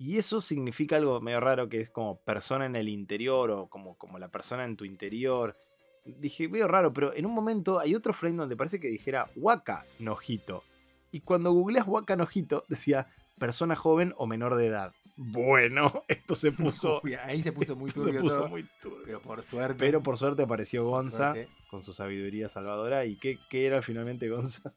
Y 0.00 0.16
eso 0.16 0.40
significa 0.40 0.96
algo 0.96 1.20
medio 1.20 1.40
raro 1.40 1.68
que 1.68 1.78
es 1.78 1.90
como 1.90 2.16
persona 2.22 2.64
en 2.64 2.74
el 2.74 2.88
interior 2.88 3.50
o 3.50 3.66
como, 3.66 3.98
como 3.98 4.18
la 4.18 4.28
persona 4.28 4.64
en 4.64 4.74
tu 4.74 4.86
interior. 4.86 5.58
Dije, 6.06 6.48
medio 6.48 6.66
raro, 6.68 6.90
pero 6.90 7.14
en 7.14 7.26
un 7.26 7.34
momento 7.34 7.78
hay 7.78 7.94
otro 7.94 8.14
frame 8.14 8.38
donde 8.38 8.56
parece 8.56 8.80
que 8.80 8.88
dijera 8.88 9.28
Waka 9.36 9.84
no 9.98 10.16
Hito. 10.26 10.64
Y 11.12 11.20
cuando 11.20 11.52
googleas 11.52 11.86
Waka 11.86 12.16
no 12.16 12.26
Hito, 12.32 12.64
decía 12.66 13.08
persona 13.38 13.76
joven 13.76 14.14
o 14.16 14.26
menor 14.26 14.56
de 14.56 14.68
edad. 14.68 14.94
Bueno, 15.18 15.92
esto 16.08 16.34
se 16.34 16.50
puso, 16.52 17.02
Uy, 17.04 17.12
ahí 17.16 17.42
se 17.42 17.52
puso 17.52 17.76
muy 17.76 17.88
esto 17.88 18.00
se 18.00 18.06
turbio 18.06 18.22
puso 18.22 18.36
todo. 18.38 18.48
muy 18.48 18.66
turbio. 18.80 19.04
Pero 19.04 19.20
por 19.20 19.44
suerte. 19.44 19.76
Pero 19.78 20.02
por 20.02 20.16
suerte 20.16 20.44
apareció 20.44 20.82
Gonza 20.86 21.34
suerte, 21.34 21.52
con 21.68 21.82
su 21.82 21.92
sabiduría 21.92 22.48
salvadora. 22.48 23.04
¿Y 23.04 23.16
qué, 23.16 23.38
qué 23.50 23.66
era 23.66 23.82
finalmente 23.82 24.30
Gonza? 24.30 24.72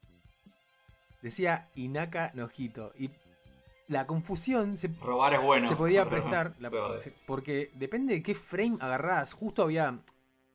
Decía 1.22 1.70
Inaka 1.76 2.30
Nojito. 2.34 2.92
Y 2.98 3.08
la 3.88 4.06
confusión 4.06 4.78
se, 4.78 4.88
Robar 5.02 5.34
es 5.34 5.42
bueno. 5.42 5.66
se 5.68 5.76
podía 5.76 6.08
prestar. 6.08 6.54
la- 6.58 6.70
se- 6.98 7.12
porque 7.26 7.70
depende 7.74 8.14
de 8.14 8.22
qué 8.22 8.34
frame 8.34 8.76
agarrás. 8.80 9.32
Justo 9.32 9.62
había. 9.62 10.00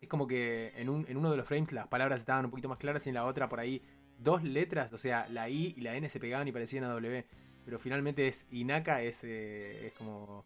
Es 0.01 0.07
como 0.07 0.27
que 0.27 0.71
en, 0.77 0.89
un- 0.89 1.05
en 1.09 1.17
uno 1.17 1.29
de 1.29 1.37
los 1.37 1.47
frames 1.47 1.71
las 1.71 1.87
palabras 1.87 2.19
estaban 2.21 2.45
un 2.45 2.51
poquito 2.51 2.69
más 2.69 2.77
claras 2.77 3.05
y 3.05 3.09
en 3.09 3.15
la 3.15 3.25
otra 3.25 3.49
por 3.49 3.59
ahí 3.59 3.81
dos 4.17 4.43
letras, 4.43 4.91
o 4.93 4.97
sea, 4.97 5.27
la 5.29 5.49
I 5.49 5.73
y 5.77 5.81
la 5.81 5.95
N 5.95 6.07
se 6.09 6.19
pegaban 6.19 6.47
y 6.47 6.51
parecían 6.51 6.83
a 6.85 6.89
W. 6.89 7.25
Pero 7.65 7.79
finalmente 7.79 8.27
es 8.27 8.45
Inaka, 8.51 9.01
es, 9.01 9.23
eh, 9.23 9.87
es 9.87 9.93
como, 9.93 10.45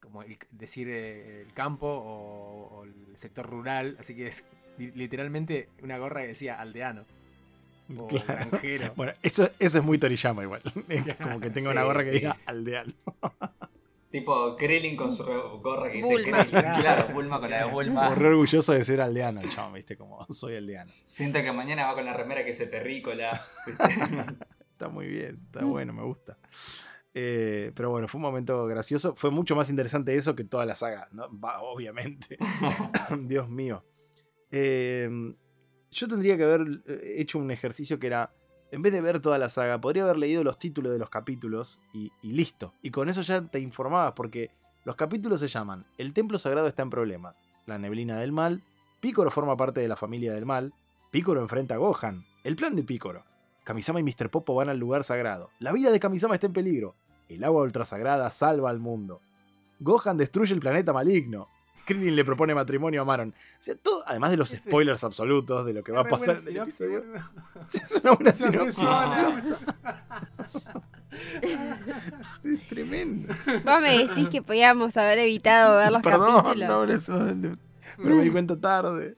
como 0.00 0.22
el- 0.22 0.38
decir 0.52 0.88
eh, 0.88 1.42
el 1.42 1.52
campo 1.52 1.86
o, 1.86 2.78
o 2.78 2.84
el 2.84 2.94
sector 3.16 3.48
rural. 3.48 3.96
Así 4.00 4.14
que 4.16 4.28
es 4.28 4.44
li- 4.78 4.92
literalmente 4.92 5.68
una 5.82 5.98
gorra 5.98 6.22
que 6.22 6.28
decía 6.28 6.60
aldeano. 6.60 7.04
O 7.98 8.06
Claro. 8.08 8.24
granjero. 8.50 8.92
Bueno, 8.96 9.12
eso, 9.22 9.50
eso 9.58 9.78
es 9.78 9.84
muy 9.84 9.98
Toriyama 9.98 10.42
igual. 10.42 10.62
Es 10.88 11.16
como 11.16 11.40
que 11.40 11.50
tengo 11.50 11.70
una 11.70 11.80
Sí, 11.82 11.86
gorra 11.86 12.04
que 12.04 12.10
sí. 12.10 12.16
diga 12.18 12.36
aldeano. 12.46 12.92
Tipo 14.10 14.56
Krillin 14.56 14.94
con 14.94 15.10
su 15.10 15.24
gorra 15.24 15.90
que 15.90 15.98
dice. 15.98 16.14
Krillin. 16.16 16.44
Claro, 16.50 17.14
Bulma 17.14 17.40
con 17.40 17.48
la 17.48 17.64
de 17.64 17.72
Bulma. 17.72 18.04
Como 18.10 18.14
re 18.16 18.28
orgulloso 18.28 18.72
de 18.74 18.84
ser 18.84 19.00
aldeano 19.00 19.40
el 19.40 19.48
chabón, 19.50 19.72
viste, 19.72 19.96
como 19.96 20.26
soy 20.28 20.56
aldeano. 20.56 20.92
Siente 21.06 21.42
que 21.42 21.50
mañana 21.50 21.86
va 21.86 21.94
con 21.94 22.04
la 22.04 22.12
remera 22.12 22.42
que 22.42 22.48
dice 22.48 22.66
terrícola. 22.66 23.42
Está 24.72 24.88
muy 24.88 25.06
bien, 25.06 25.40
está 25.46 25.64
bueno, 25.64 25.92
me 25.92 26.02
gusta. 26.02 26.36
Eh, 27.14 27.70
pero 27.76 27.90
bueno, 27.90 28.08
fue 28.08 28.18
un 28.18 28.22
momento 28.22 28.66
gracioso. 28.66 29.14
Fue 29.14 29.30
mucho 29.30 29.54
más 29.54 29.70
interesante 29.70 30.14
eso 30.16 30.34
que 30.34 30.42
toda 30.44 30.66
la 30.66 30.74
saga, 30.74 31.08
¿no? 31.12 31.28
Va, 31.38 31.60
obviamente. 31.62 32.36
Dios 33.20 33.48
mío. 33.48 33.84
Eh, 34.50 35.08
yo 35.92 36.08
tendría 36.08 36.36
que 36.36 36.44
haber 36.44 36.82
eh, 36.86 37.14
hecho 37.18 37.38
un 37.38 37.50
ejercicio 37.50 37.98
que 37.98 38.08
era, 38.08 38.32
en 38.70 38.82
vez 38.82 38.92
de 38.92 39.00
ver 39.00 39.20
toda 39.20 39.38
la 39.38 39.48
saga, 39.48 39.80
podría 39.80 40.04
haber 40.04 40.16
leído 40.16 40.42
los 40.42 40.58
títulos 40.58 40.92
de 40.92 40.98
los 40.98 41.10
capítulos 41.10 41.80
y, 41.92 42.10
y 42.22 42.32
listo. 42.32 42.74
Y 42.82 42.90
con 42.90 43.08
eso 43.08 43.22
ya 43.22 43.42
te 43.42 43.60
informabas, 43.60 44.12
porque 44.12 44.50
los 44.84 44.96
capítulos 44.96 45.38
se 45.38 45.48
llaman 45.48 45.86
El 45.96 46.12
Templo 46.12 46.38
Sagrado 46.38 46.66
está 46.66 46.82
en 46.82 46.90
problemas, 46.90 47.46
La 47.66 47.78
Neblina 47.78 48.18
del 48.18 48.32
Mal, 48.32 48.64
Picoro 49.00 49.30
forma 49.30 49.56
parte 49.56 49.80
de 49.80 49.88
la 49.88 49.96
familia 49.96 50.32
del 50.32 50.46
mal, 50.46 50.72
Picoro 51.10 51.40
enfrenta 51.40 51.74
a 51.74 51.78
Gohan, 51.78 52.24
El 52.42 52.56
plan 52.56 52.74
de 52.74 52.82
Picoro, 52.82 53.24
Kamisama 53.64 54.00
y 54.00 54.02
Mr. 54.02 54.30
Popo 54.30 54.54
van 54.54 54.68
al 54.68 54.78
lugar 54.78 55.04
sagrado, 55.04 55.50
La 55.60 55.72
vida 55.72 55.90
de 55.90 56.00
Kamisama 56.00 56.34
está 56.34 56.46
en 56.46 56.52
peligro, 56.52 56.96
El 57.28 57.44
agua 57.44 57.62
ultrasagrada 57.62 58.28
salva 58.30 58.70
al 58.70 58.80
mundo, 58.80 59.20
Gohan 59.78 60.16
destruye 60.16 60.52
el 60.52 60.60
planeta 60.60 60.92
maligno, 60.92 61.46
Krillin 61.84 62.14
le 62.16 62.24
propone 62.24 62.54
matrimonio 62.54 63.02
a 63.02 63.04
Maron. 63.04 63.30
O 63.30 63.34
sea, 63.62 63.74
todo, 63.76 64.02
además 64.06 64.30
de 64.30 64.36
los 64.36 64.50
spoilers 64.50 65.02
absolutos 65.04 65.64
de 65.66 65.72
lo 65.74 65.82
que 65.82 65.92
va 65.92 66.00
a 66.00 66.04
pasar 66.04 66.30
en 66.30 66.36
el 66.36 66.42
sinopsis, 66.42 66.80
episodio. 66.80 67.04
Es 67.72 68.00
una 68.02 68.12
buena 68.12 68.32
sinopsis. 68.32 68.84
Es 72.44 72.68
tremendo. 72.68 73.34
Vos 73.64 73.80
me 73.80 73.98
decís 74.06 74.28
que 74.28 74.42
podíamos 74.42 74.96
haber 74.96 75.18
evitado 75.20 75.78
ver 75.78 75.92
los 75.92 76.02
Perdón, 76.02 76.42
capítulos. 76.44 76.68
no, 76.68 76.84
eso- 76.84 77.58
pero 77.96 78.14
me 78.16 78.22
di 78.22 78.30
cuenta 78.30 78.58
tarde. 78.58 79.14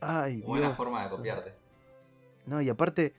Ay, 0.00 0.38
Buena 0.42 0.66
Dios. 0.68 0.76
forma 0.76 1.02
de 1.04 1.08
copiarte. 1.10 1.54
No, 2.46 2.60
y 2.60 2.68
aparte, 2.68 3.14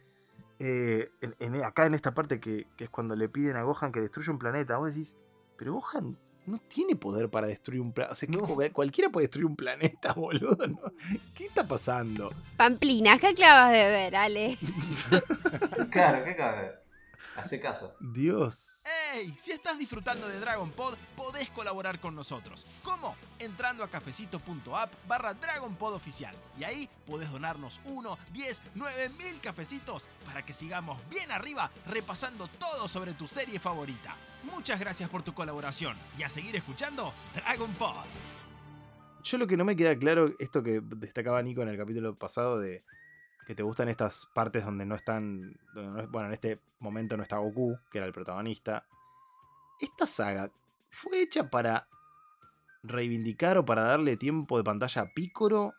eh, 0.60 1.10
en- 1.22 1.36
en- 1.40 1.64
acá 1.64 1.86
en 1.86 1.94
esta 1.96 2.14
parte 2.14 2.40
que, 2.40 2.68
que 2.78 2.84
es 2.86 2.90
cuando 2.90 3.16
le 3.16 3.28
piden 3.30 3.56
a 3.56 3.64
Gohan 3.64 3.92
que 3.92 4.02
destruya 4.02 4.32
un 4.32 4.40
planeta, 4.40 4.78
vos 4.78 4.94
decís, 4.94 5.16
pero 5.58 5.74
Gohan 5.74 6.18
no 6.46 6.58
tiene 6.60 6.96
poder 6.96 7.30
para 7.30 7.48
destruir 7.48 7.82
un 7.82 7.92
planeta. 7.94 8.14
O 8.14 8.16
sea, 8.16 8.30
No. 8.30 8.74
cualquiera 8.74 9.10
puede 9.10 9.28
destruir 9.28 9.46
un 9.46 9.56
planeta, 9.56 10.14
boludo. 10.16 10.68
¿no? 10.68 10.80
¿Qué 11.36 11.46
está 11.46 11.68
pasando? 11.68 12.34
Pamplina, 12.58 13.18
¿qué 13.20 13.28
acabas 13.28 13.72
de 13.72 13.84
ver, 13.84 14.16
Ale? 14.16 14.58
Claro, 15.92 16.24
¿qué 16.24 16.36
cabe? 16.36 16.72
Hace 17.38 17.62
caso. 17.62 17.96
Dios. 18.00 18.84
¡Ey! 19.14 19.34
Si 19.38 19.52
estás 19.52 19.78
disfrutando 19.78 20.28
de 20.28 20.40
Dragon 20.40 20.70
Pod, 20.72 20.96
podés 21.16 21.50
colaborar 21.50 21.98
con 22.00 22.14
nosotros. 22.14 22.66
¿Cómo? 22.84 23.16
Entrando 23.40 23.84
a 23.84 23.88
cafecito.app 23.88 24.92
barra 25.08 25.34
Dragon 25.34 25.74
Pod 25.76 25.94
oficial. 25.94 26.36
Y 26.60 26.66
ahí 26.66 26.90
podés 27.08 27.32
donarnos 27.32 27.80
1, 27.86 28.18
10, 28.34 28.62
9 28.76 29.10
mil 29.18 29.40
cafecitos 29.40 30.08
para 30.26 30.44
que 30.44 30.52
sigamos 30.54 31.00
bien 31.10 31.32
arriba 31.32 31.72
repasando 31.88 32.48
todo 32.48 32.88
sobre 32.90 33.14
tu 33.14 33.28
serie 33.28 33.60
favorita. 33.60 34.16
Muchas 34.44 34.80
gracias 34.80 35.10
por 35.10 35.24
tu 35.24 35.34
colaboración 35.34 35.96
y 36.18 36.24
a 36.24 36.30
seguir 36.30 36.56
escuchando 36.56 37.14
Dragon 37.36 37.72
Pod. 37.74 38.06
Yo 39.24 39.38
lo 39.38 39.46
que 39.48 39.58
no 39.58 39.64
me 39.66 39.76
queda 39.76 39.96
claro, 39.96 40.34
esto 40.40 40.64
que 40.64 40.82
destacaba 40.82 41.42
Nico 41.42 41.62
en 41.62 41.70
el 41.70 41.78
capítulo 41.78 42.16
pasado 42.16 42.60
de 42.60 42.84
que 43.46 43.54
te 43.56 43.64
gustan 43.64 43.90
estas 43.90 44.28
partes 44.34 44.66
donde 44.66 44.86
no 44.86 44.96
están, 44.96 45.56
bueno, 46.10 46.28
en 46.28 46.34
este 46.34 46.60
momento 46.80 47.18
no 47.18 47.24
está 47.24 47.38
Goku, 47.38 47.78
que 47.92 47.98
era 48.00 48.08
el 48.08 48.14
protagonista. 48.14 48.86
Esta 49.80 50.08
saga 50.08 50.52
fue 50.90 51.22
hecha 51.22 51.50
para 51.50 51.88
reivindicar 52.84 53.58
o 53.58 53.66
para 53.66 53.84
darle 53.84 54.18
tiempo 54.18 54.58
de 54.58 54.64
pantalla 54.64 55.04
a 55.04 55.14
Piccolo 55.14 55.74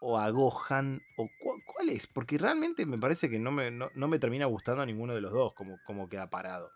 o 0.00 0.18
a 0.18 0.30
Gohan 0.30 1.02
o 1.16 1.28
cu- 1.40 1.62
cuál 1.66 1.90
es, 1.90 2.06
porque 2.06 2.38
realmente 2.38 2.86
me 2.86 2.98
parece 2.98 3.28
que 3.28 3.38
no 3.38 3.50
me, 3.50 3.70
no 3.70 4.08
me 4.08 4.18
termina 4.18 4.46
gustando 4.46 4.82
a 4.82 4.86
ninguno 4.86 5.14
de 5.14 5.20
los 5.20 5.32
dos 5.32 5.52
como, 5.54 5.78
como 5.84 6.08
queda 6.08 6.30
parado 6.30 6.70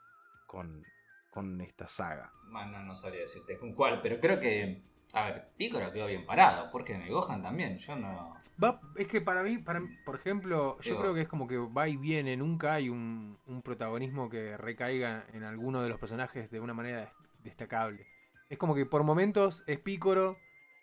con, 0.46 0.84
con 1.32 1.60
esta 1.62 1.88
saga. 1.88 2.30
Bueno, 2.50 2.78
no 2.84 2.94
sabría 2.94 3.22
decirte 3.22 3.58
con 3.58 3.72
cuál, 3.72 4.00
pero 4.02 4.20
creo 4.20 4.38
que. 4.38 4.82
A 5.14 5.26
ver, 5.26 5.48
Piccolo 5.58 5.92
quedó 5.92 6.06
bien 6.06 6.24
parado. 6.24 6.70
¿Por 6.70 6.84
qué 6.84 6.96
no? 6.96 7.04
Y 7.06 7.10
Gohan 7.10 7.42
también. 7.42 7.76
Yo 7.78 7.96
no. 7.96 8.34
Va- 8.62 8.80
es 8.96 9.06
que 9.08 9.20
para 9.20 9.42
mí, 9.42 9.58
para, 9.58 9.80
mí, 9.80 9.88
por 10.06 10.14
ejemplo, 10.14 10.78
yo 10.80 10.90
Digo- 10.90 11.00
creo 11.00 11.14
que 11.14 11.20
es 11.22 11.28
como 11.28 11.46
que 11.48 11.56
va 11.58 11.88
y 11.88 11.96
viene, 11.96 12.36
nunca 12.36 12.74
hay 12.74 12.88
un, 12.88 13.38
un 13.46 13.62
protagonismo 13.62 14.30
que 14.30 14.56
recaiga 14.56 15.26
en 15.32 15.42
alguno 15.44 15.82
de 15.82 15.88
los 15.90 15.98
personajes 15.98 16.50
de 16.50 16.60
una 16.60 16.72
manera 16.74 17.00
des- 17.00 17.10
destacable. 17.44 18.06
Es 18.48 18.56
como 18.58 18.74
que 18.74 18.86
por 18.86 19.02
momentos 19.04 19.64
es 19.66 19.78
Piccolo, 19.80 20.38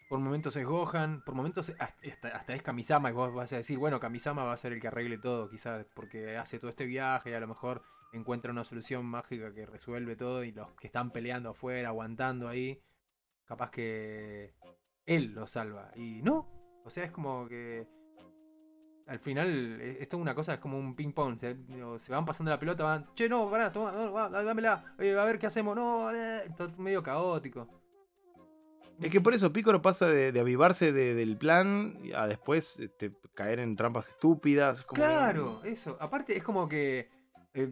por 0.09 0.19
momentos 0.19 0.55
es 0.55 0.65
Gohan, 0.65 1.23
por 1.23 1.33
momentos 1.35 1.71
hasta, 1.79 2.07
hasta- 2.07 2.27
hasta 2.29 2.53
es 2.55 2.61
Kamisama 2.61 3.09
y 3.09 3.13
vos 3.13 3.33
vas 3.33 3.53
a 3.53 3.57
decir, 3.57 3.77
bueno, 3.79 3.99
Kamisama 3.99 4.43
va 4.43 4.53
a 4.53 4.57
ser 4.57 4.73
el 4.73 4.79
que 4.81 4.87
arregle 4.89 5.17
todo, 5.17 5.49
quizás 5.49 5.85
porque 5.95 6.37
hace 6.37 6.59
todo 6.59 6.69
este 6.69 6.85
viaje 6.85 7.31
y 7.31 7.33
a 7.33 7.39
lo 7.39 7.47
mejor 7.47 7.83
encuentra 8.13 8.51
una 8.51 8.63
solución 8.63 9.05
mágica 9.05 9.53
que 9.53 9.65
resuelve 9.65 10.15
todo 10.15 10.43
y 10.43 10.51
los 10.51 10.73
que 10.75 10.87
están 10.87 11.11
peleando 11.11 11.49
afuera, 11.51 11.89
aguantando 11.89 12.47
ahí, 12.47 12.81
capaz 13.45 13.69
que 13.71 14.53
él 15.05 15.33
lo 15.33 15.45
salva. 15.47 15.91
Y 15.95 16.21
no, 16.21 16.49
o 16.85 16.89
sea, 16.89 17.03
es 17.03 17.11
como 17.11 17.47
que 17.47 17.87
al 19.07 19.19
final 19.19 19.81
es, 19.81 20.01
es 20.01 20.09
toda 20.09 20.21
una 20.21 20.35
cosa, 20.35 20.53
es 20.53 20.59
como 20.59 20.77
un 20.77 20.95
ping 20.95 21.11
pong. 21.11 21.35
Se, 21.37 21.55
van 22.09 22.25
pasando 22.25 22.51
la 22.51 22.59
pelota, 22.59 22.83
van, 22.83 23.11
che, 23.15 23.27
no, 23.27 23.49
pará, 23.49 23.71
toma, 23.71 23.91
no, 23.91 24.11
va, 24.13 24.29
dámela, 24.29 24.95
eh, 24.99 25.17
a 25.17 25.25
ver 25.25 25.39
qué 25.39 25.47
hacemos, 25.47 25.75
no, 25.75 26.11
eh", 26.13 26.43
todo 26.57 26.69
medio 26.77 27.01
caótico. 27.03 27.67
Es 29.01 29.09
que 29.09 29.21
por 29.21 29.33
eso 29.33 29.53
Piccolo 29.53 29.81
pasa 29.81 30.07
de, 30.07 30.31
de 30.33 30.39
avivarse 30.41 30.91
de- 30.91 31.13
del 31.15 31.37
plan 31.37 31.97
a 32.13 32.27
después 32.27 32.81
este, 32.81 33.13
caer 33.33 33.59
en 33.59 33.75
trampas 33.77 34.09
estúpidas. 34.09 34.83
como 34.83 35.01
que- 35.01 35.07
Claro, 35.07 35.63
eso. 35.63 35.97
Aparte 36.01 36.35
es 36.35 36.43
como 36.43 36.67
que. 36.67 37.09
Eh, 37.53 37.69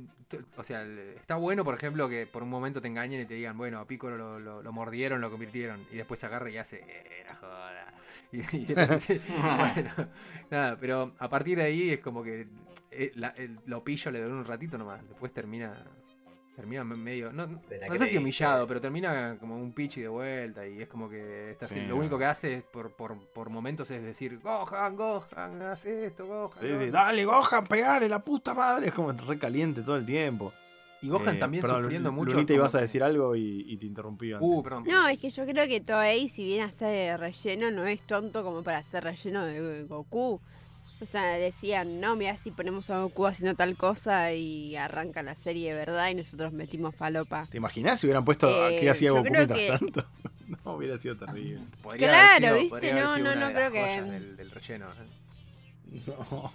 o 0.58 0.64
sea, 0.64 0.84
está 0.84 1.36
bueno, 1.36 1.64
por 1.64 1.74
ejemplo, 1.76 2.10
que 2.10 2.26
por 2.28 2.44
un 2.44 2.50
momento 2.50 2.82
te 2.82 2.88
engañen 2.88 3.22
y 3.22 3.26
te 3.26 3.34
digan, 3.36 3.58
bueno, 3.58 3.80
a 3.80 3.88
Piccolo 3.88 4.18
lo, 4.18 4.40
lo- 4.40 4.62
lo 4.64 4.72
mordieron, 4.74 5.22
lo 5.22 5.30
convirtieron. 5.32 5.86
Y 5.92 5.96
después 5.98 6.20
se 6.20 6.26
agarra 6.26 6.50
y 6.50 6.58
hace, 6.58 6.78
"Eh, 6.88 7.22
era 7.22 7.36
joda. 7.36 7.94
Y, 8.34 8.40
y 8.58 8.66
entonces, 8.76 9.22
bueno, 9.30 9.90
nada, 10.52 10.78
pero 10.78 11.14
a 11.18 11.30
partir 11.30 11.58
de 11.60 11.64
ahí 11.64 11.92
es 11.92 12.00
como 12.02 12.24
que 12.24 12.46
eh, 12.92 13.12
la- 13.16 13.30
el- 13.38 13.58
lo 13.66 13.84
pillo 13.86 14.12
le 14.12 14.22
duró 14.22 14.36
un 14.36 14.44
ratito 14.46 14.78
nomás. 14.78 15.08
Después 15.08 15.32
termina. 15.32 15.82
Termina 16.58 16.84
me- 16.84 16.96
medio. 16.96 17.32
No, 17.32 17.46
no 17.46 17.96
sé 17.96 18.08
si 18.08 18.18
humillado, 18.18 18.68
pero 18.68 18.82
termina 18.82 19.38
como 19.40 19.56
un 19.56 19.72
pichi 19.74 20.02
de 20.02 20.08
vuelta. 20.08 20.66
Y 20.68 20.82
es 20.82 20.88
como 20.88 21.08
que 21.08 21.52
está 21.52 21.68
haciendo- 21.68 21.84
Sí, 21.86 21.90
lo 21.90 21.96
no. 21.96 22.02
único 22.02 22.18
que 22.18 22.26
hace 22.26 22.56
es 22.56 22.64
por, 22.64 22.92
por, 22.96 23.16
por 23.28 23.50
momentos 23.52 23.92
es 23.92 24.02
decir, 24.04 24.40
Gohan, 24.40 24.96
Gohan, 24.96 25.62
haz 25.62 25.86
esto, 25.86 26.26
Gohan. 26.26 26.58
Sí, 26.60 26.66
sí, 26.66 26.74
Gohan". 26.74 26.92
dale, 26.92 27.26
Gohan, 27.26 27.68
pegale, 27.68 28.10
la 28.10 28.20
puta 28.20 28.56
madre. 28.56 28.88
Es 28.88 28.94
como 28.96 29.12
re 29.12 29.38
caliente 29.38 29.84
todo 29.84 29.98
el 29.98 30.06
tiempo. 30.06 30.52
Y 31.04 31.10
Gohan 31.10 31.36
Eh, 31.36 31.40
también 31.40 31.62
perdón, 31.62 31.84
sufriendo 31.84 32.12
mucho. 32.12 32.34
Lunita, 32.34 32.54
como 32.54 32.60
ibas 32.62 32.74
a 32.74 32.82
decir 32.82 33.04
algo 33.04 33.36
y, 33.36 33.64
y 33.72 33.78
te 33.78 33.86
interrumpí. 33.86 34.34
antes. 34.34 34.48
Uh, 34.50 34.64
perdón. 34.64 34.84
No, 34.88 35.08
es 35.08 35.20
que 35.22 35.30
yo 35.30 35.46
creo 35.46 35.68
que 35.68 35.80
Toei, 35.80 36.28
si 36.28 36.44
bien 36.44 36.64
hace 36.64 37.16
relleno, 37.18 37.70
no 37.70 37.86
es 37.86 38.02
tonto 38.02 38.44
como 38.44 38.64
para 38.64 38.80
hacer 38.80 39.04
relleno 39.04 39.46
de 39.46 39.84
Goku. 39.84 40.42
O 41.00 41.06
sea, 41.06 41.24
decían, 41.38 42.00
no, 42.02 42.16
mira, 42.16 42.38
si 42.38 42.50
ponemos 42.50 42.90
a 42.90 43.00
Goku 43.02 43.28
haciendo 43.28 43.56
tal 43.56 43.76
cosa 43.78 44.34
y 44.34 44.76
arranca 44.76 45.22
la 45.22 45.36
serie 45.36 45.70
de 45.72 45.76
verdad 45.78 46.10
y 46.10 46.16
nosotros 46.16 46.54
metimos 46.54 46.96
falopa. 46.96 47.48
¿Te 47.52 47.58
imaginas 47.58 48.00
si 48.00 48.08
hubieran 48.08 48.26
puesto 48.26 48.48
a 48.48 48.72
Eh, 48.72 48.80
qué 48.80 48.90
hacía 48.90 49.12
Goku 49.12 49.24
mientras 49.30 49.48
que- 49.58 49.68
tanto? 49.78 50.04
no, 50.66 50.74
hubiera 50.74 50.98
sido 50.98 51.16
terrible. 51.18 51.60
Podría 51.84 52.08
Claro, 52.08 52.48
haber 52.48 52.62
sido- 52.64 52.78
¿viste? 52.80 52.92
haber 52.92 53.04
No, 53.04 53.14
sido 53.16 53.26
no, 53.26 53.32
una 53.32 53.40
no 53.42 53.48
de 53.48 53.54
creo 53.54 53.72
que- 53.72 54.02
Del, 54.12 54.38
del 54.38 54.52
relleno. 54.52 54.88
¿eh? 54.92 56.02
No. 56.08 56.52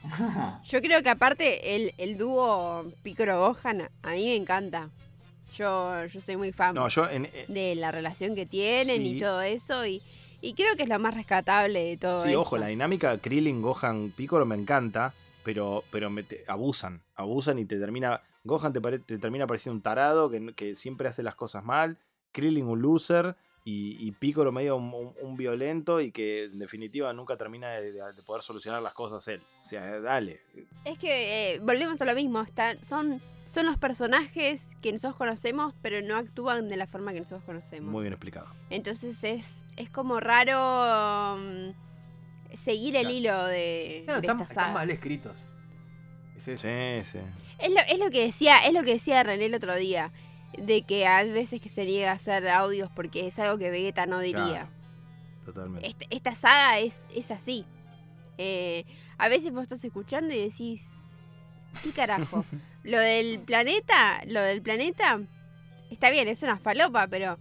Yo 0.64 0.82
creo 0.82 1.02
que 1.02 1.08
aparte 1.08 1.76
el, 1.76 1.94
el 1.96 2.18
dúo 2.18 2.84
Piccolo 3.02 3.38
Gohan 3.38 3.88
a 4.02 4.10
mí 4.10 4.24
me 4.26 4.36
encanta. 4.36 4.90
Yo, 5.56 6.04
yo 6.06 6.20
soy 6.20 6.36
muy 6.36 6.50
fan 6.52 6.74
No, 6.74 6.88
yo 6.88 7.08
en, 7.08 7.26
eh, 7.26 7.44
de 7.48 7.74
la 7.76 7.90
relación 7.92 8.34
que 8.34 8.46
tienen 8.46 8.96
Sí. 9.02 9.16
y 9.16 9.20
todo 9.20 9.40
eso 9.42 9.86
y, 9.86 10.02
y 10.42 10.52
creo 10.54 10.76
que 10.76 10.82
es 10.82 10.88
lo 10.90 10.98
más 10.98 11.14
rescatable 11.14 11.82
de 11.84 11.96
todo 11.96 12.20
Sí, 12.22 12.28
esto. 12.28 12.40
ojo, 12.40 12.58
la 12.58 12.66
dinámica 12.66 13.16
Krillin, 13.18 13.62
Gohan, 13.62 14.10
Piccolo 14.14 14.44
me 14.44 14.56
encanta, 14.56 15.14
pero, 15.44 15.82
pero 15.90 16.10
me 16.10 16.22
te- 16.24 16.44
abusan, 16.48 17.00
abusan 17.14 17.58
y 17.58 17.64
te 17.64 17.78
termina. 17.78 18.20
Gohan 18.44 18.72
te, 18.72 18.80
pare- 18.80 18.98
te 18.98 19.18
termina 19.18 19.46
pareciendo 19.46 19.76
un 19.76 19.82
tarado 19.82 20.28
que, 20.28 20.52
que 20.54 20.74
siempre 20.76 21.08
hace 21.08 21.22
las 21.22 21.34
cosas 21.36 21.64
mal, 21.64 21.96
Krillin 22.32 22.66
un 22.66 22.82
loser 22.82 23.36
y, 23.64 23.96
y 24.04 24.10
Piccolo 24.10 24.50
medio 24.50 24.74
un, 24.76 24.92
un- 24.92 25.14
un 25.20 25.36
violento 25.36 26.00
y 26.00 26.10
que 26.10 26.44
en 26.44 26.58
definitiva 26.58 27.12
nunca 27.12 27.36
termina 27.36 27.70
de, 27.70 27.92
de- 27.92 28.12
de 28.12 28.22
poder 28.26 28.42
solucionar 28.42 28.82
las 28.82 28.94
cosas 28.94 29.26
él. 29.28 29.40
O 29.62 29.64
sea, 29.64 30.00
dale. 30.00 30.40
Es 30.84 30.98
que 30.98 31.54
eh, 31.54 31.58
volvemos 31.60 32.00
a 32.02 32.04
lo 32.04 32.14
mismo, 32.16 32.40
están, 32.42 32.82
son, 32.82 33.22
son 33.52 33.66
los 33.66 33.76
personajes 33.76 34.70
que 34.80 34.92
nosotros 34.92 35.16
conocemos, 35.16 35.74
pero 35.82 36.00
no 36.06 36.16
actúan 36.16 36.68
de 36.68 36.76
la 36.76 36.86
forma 36.86 37.12
que 37.12 37.20
nosotros 37.20 37.44
conocemos. 37.44 37.90
Muy 37.92 38.02
bien 38.02 38.14
explicado. 38.14 38.46
Entonces 38.70 39.22
es, 39.24 39.64
es 39.76 39.90
como 39.90 40.20
raro 40.20 41.36
mm, 41.38 42.56
seguir 42.56 42.96
el 42.96 43.02
Claro. 43.02 43.14
hilo 43.16 43.44
de, 43.46 44.02
Claro, 44.04 44.20
de 44.20 44.26
están, 44.26 44.40
esta 44.40 44.50
están 44.52 44.64
saga. 44.66 44.74
mal 44.78 44.90
escritos. 44.90 45.44
Es 46.36 46.48
eso. 46.48 46.62
Sí, 46.66 47.04
sí. 47.04 47.18
Es 47.58 47.72
lo, 47.72 47.80
es 47.88 47.98
lo 47.98 48.10
que 48.10 48.24
decía, 48.24 48.64
es 48.66 48.72
lo 48.72 48.82
que 48.84 48.92
decía 48.94 49.22
René 49.22 49.44
el 49.46 49.54
otro 49.54 49.74
día, 49.76 50.12
de 50.58 50.82
que 50.82 51.06
hay 51.06 51.30
veces 51.30 51.60
que 51.60 51.68
se 51.68 51.84
niega 51.84 52.10
a 52.10 52.14
hacer 52.14 52.48
audios 52.48 52.90
porque 52.94 53.26
es 53.26 53.38
algo 53.38 53.58
que 53.58 53.70
Vegeta 53.70 54.06
no 54.06 54.18
diría. 54.20 54.44
Claro. 54.44 54.68
Totalmente. 55.44 55.86
Este- 55.88 56.06
esta 56.10 56.34
saga 56.34 56.78
es, 56.78 57.02
es 57.14 57.30
así. 57.30 57.66
Eh, 58.38 58.84
a 59.18 59.28
veces 59.28 59.52
vos 59.52 59.62
estás 59.62 59.84
escuchando 59.84 60.32
y 60.34 60.38
decís, 60.38 60.94
¿qué 61.82 61.90
carajo? 61.90 62.44
lo 62.84 62.98
del 62.98 63.40
planeta, 63.40 64.22
lo 64.26 64.40
del 64.42 64.62
planeta, 64.62 65.20
está 65.90 66.10
bien, 66.10 66.28
es 66.28 66.42
una 66.42 66.58
falopa, 66.58 67.06
pero 67.08 67.38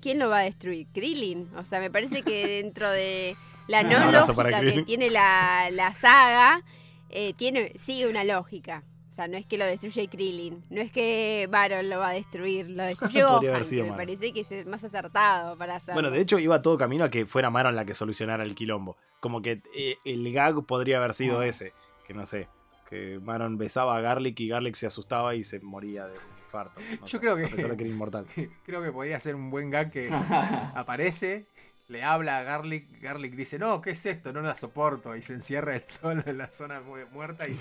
¿quién 0.00 0.18
lo 0.18 0.28
va 0.28 0.38
a 0.38 0.42
destruir? 0.42 0.86
Krillin. 0.92 1.48
O 1.56 1.64
sea, 1.64 1.80
me 1.80 1.90
parece 1.90 2.22
que 2.22 2.46
dentro 2.62 2.90
de 2.90 3.36
la 3.68 3.82
no 3.82 4.10
lógica 4.10 4.60
que 4.60 4.82
tiene 4.82 5.10
la, 5.10 5.68
la 5.70 5.94
saga, 5.94 6.62
eh, 7.10 7.34
tiene, 7.34 7.72
sigue 7.78 8.08
una 8.08 8.24
lógica. 8.24 8.82
O 9.10 9.12
sea, 9.12 9.26
no 9.26 9.36
es 9.36 9.44
que 9.44 9.58
lo 9.58 9.64
destruye 9.64 10.06
Krillin, 10.08 10.64
no 10.70 10.80
es 10.80 10.92
que 10.92 11.48
Baron 11.50 11.90
lo 11.90 11.98
va 11.98 12.10
a 12.10 12.12
destruir, 12.12 12.70
lo 12.70 12.84
destruye 12.84 13.22
haber 13.24 13.50
Gohan, 13.50 13.64
sido 13.64 13.86
me 13.86 13.92
parece 13.92 14.32
que 14.32 14.40
es 14.40 14.66
más 14.66 14.84
acertado 14.84 15.58
para 15.58 15.76
hacerlo. 15.76 15.94
Bueno, 15.94 16.10
de 16.12 16.20
hecho 16.20 16.38
iba 16.38 16.62
todo 16.62 16.78
camino 16.78 17.04
a 17.04 17.10
que 17.10 17.26
fuera 17.26 17.50
Maron 17.50 17.74
la 17.74 17.84
que 17.84 17.94
solucionara 17.94 18.44
el 18.44 18.54
quilombo. 18.54 18.96
Como 19.18 19.42
que 19.42 19.62
eh, 19.74 19.96
el 20.04 20.32
gag 20.32 20.64
podría 20.64 20.98
haber 20.98 21.14
sido 21.14 21.40
Ah. 21.40 21.46
ese. 21.46 21.72
Que 22.06 22.14
no 22.14 22.24
sé. 22.24 22.48
Que 22.90 23.18
Maron 23.22 23.56
besaba 23.56 23.96
a 23.96 24.00
Garlic 24.00 24.38
y 24.40 24.48
Garlic 24.48 24.74
se 24.74 24.86
asustaba 24.86 25.34
y 25.36 25.44
se 25.44 25.60
moría 25.60 26.06
de 26.06 26.12
un 26.18 26.24
infarto. 26.44 26.80
no 27.00 27.06
Yo 27.06 27.06
sé, 27.06 27.20
creo 27.20 27.36
que- 27.36 27.44
a 27.44 27.48
pesar 27.48 27.70
de 27.70 27.76
que 27.76 27.84
era 27.84 27.92
inmortal. 27.92 28.26
Creo 28.66 28.82
que 28.82 28.90
podría 28.92 29.18
ser 29.20 29.34
un 29.36 29.50
buen 29.50 29.70
gag 29.70 29.90
que 29.92 30.10
aparece, 30.74 31.46
le 31.88 32.02
habla 32.04 32.38
a 32.38 32.42
Garlic, 32.42 33.00
Garlic 33.00 33.34
dice, 33.34 33.58
no, 33.58 33.80
¿qué 33.80 33.90
es 33.90 34.06
esto? 34.06 34.32
No 34.32 34.40
la 34.42 34.54
soporto. 34.56 35.14
Y 35.16 35.22
se 35.22 35.34
encierra 35.34 35.74
el 35.76 35.82
solo 35.86 36.22
en 36.26 36.38
la 36.38 36.50
zona 36.52 36.80
mu- 36.80 36.96
muerta 37.12 37.46
y... 37.48 37.56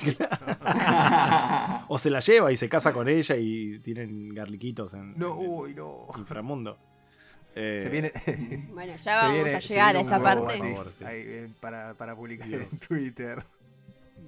O 1.87 1.97
se 1.99 2.09
la 2.09 2.19
lleva 2.19 2.51
y 2.51 2.57
se 2.57 2.69
casa 2.69 2.93
con 2.93 3.07
ella 3.07 3.35
y 3.37 3.79
tienen 3.79 4.33
garliquitos 4.33 4.93
en, 4.93 5.17
No, 5.17 5.35
en 5.35 5.41
el 5.41 5.47
uy, 5.49 5.75
no. 5.75 6.07
inframundo. 6.17 6.77
Eh, 7.55 7.79
Se 7.81 7.89
viene, 7.89 8.11
Bueno, 8.71 8.93
ya 9.03 9.15
se 9.15 9.25
vamos 9.25 9.33
viene- 9.43 9.55
a 9.55 9.59
llegar 9.59 9.95
a 9.97 10.01
esa 10.01 10.19
parte. 10.21 10.57
favor, 10.59 10.91
sí. 10.91 11.03
ahí, 11.03 11.21
eh, 11.25 11.49
para, 11.59 11.93
para 11.95 12.15
publicar 12.15 12.47
Dios. 12.47 12.61
en 12.71 12.79
Twitter. 12.87 13.43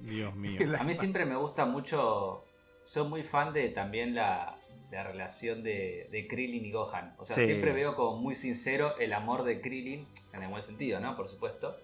Dios 0.04 0.34
mío. 0.34 0.60
A 0.78 0.84
mí 0.84 0.94
siempre 0.94 1.24
me 1.24 1.36
gusta 1.36 1.64
mucho. 1.64 2.44
Soy 2.84 3.06
muy 3.08 3.22
fan 3.22 3.52
de 3.52 3.68
también 3.68 4.14
la, 4.14 4.58
la 4.90 5.02
relación 5.04 5.62
de, 5.62 6.08
de 6.10 6.26
Krillin 6.26 6.64
y 6.64 6.72
Gohan. 6.72 7.14
O 7.18 7.24
sea, 7.24 7.36
Sí. 7.36 7.46
siempre 7.46 7.72
veo 7.72 7.94
como 7.94 8.16
muy 8.18 8.34
sincero 8.34 8.96
el 8.98 9.12
amor 9.12 9.44
de 9.44 9.60
Krillin, 9.60 10.06
en 10.32 10.42
el 10.42 10.48
buen 10.48 10.62
sentido, 10.62 10.98
¿no? 11.00 11.16
Por 11.16 11.28
supuesto. 11.28 11.76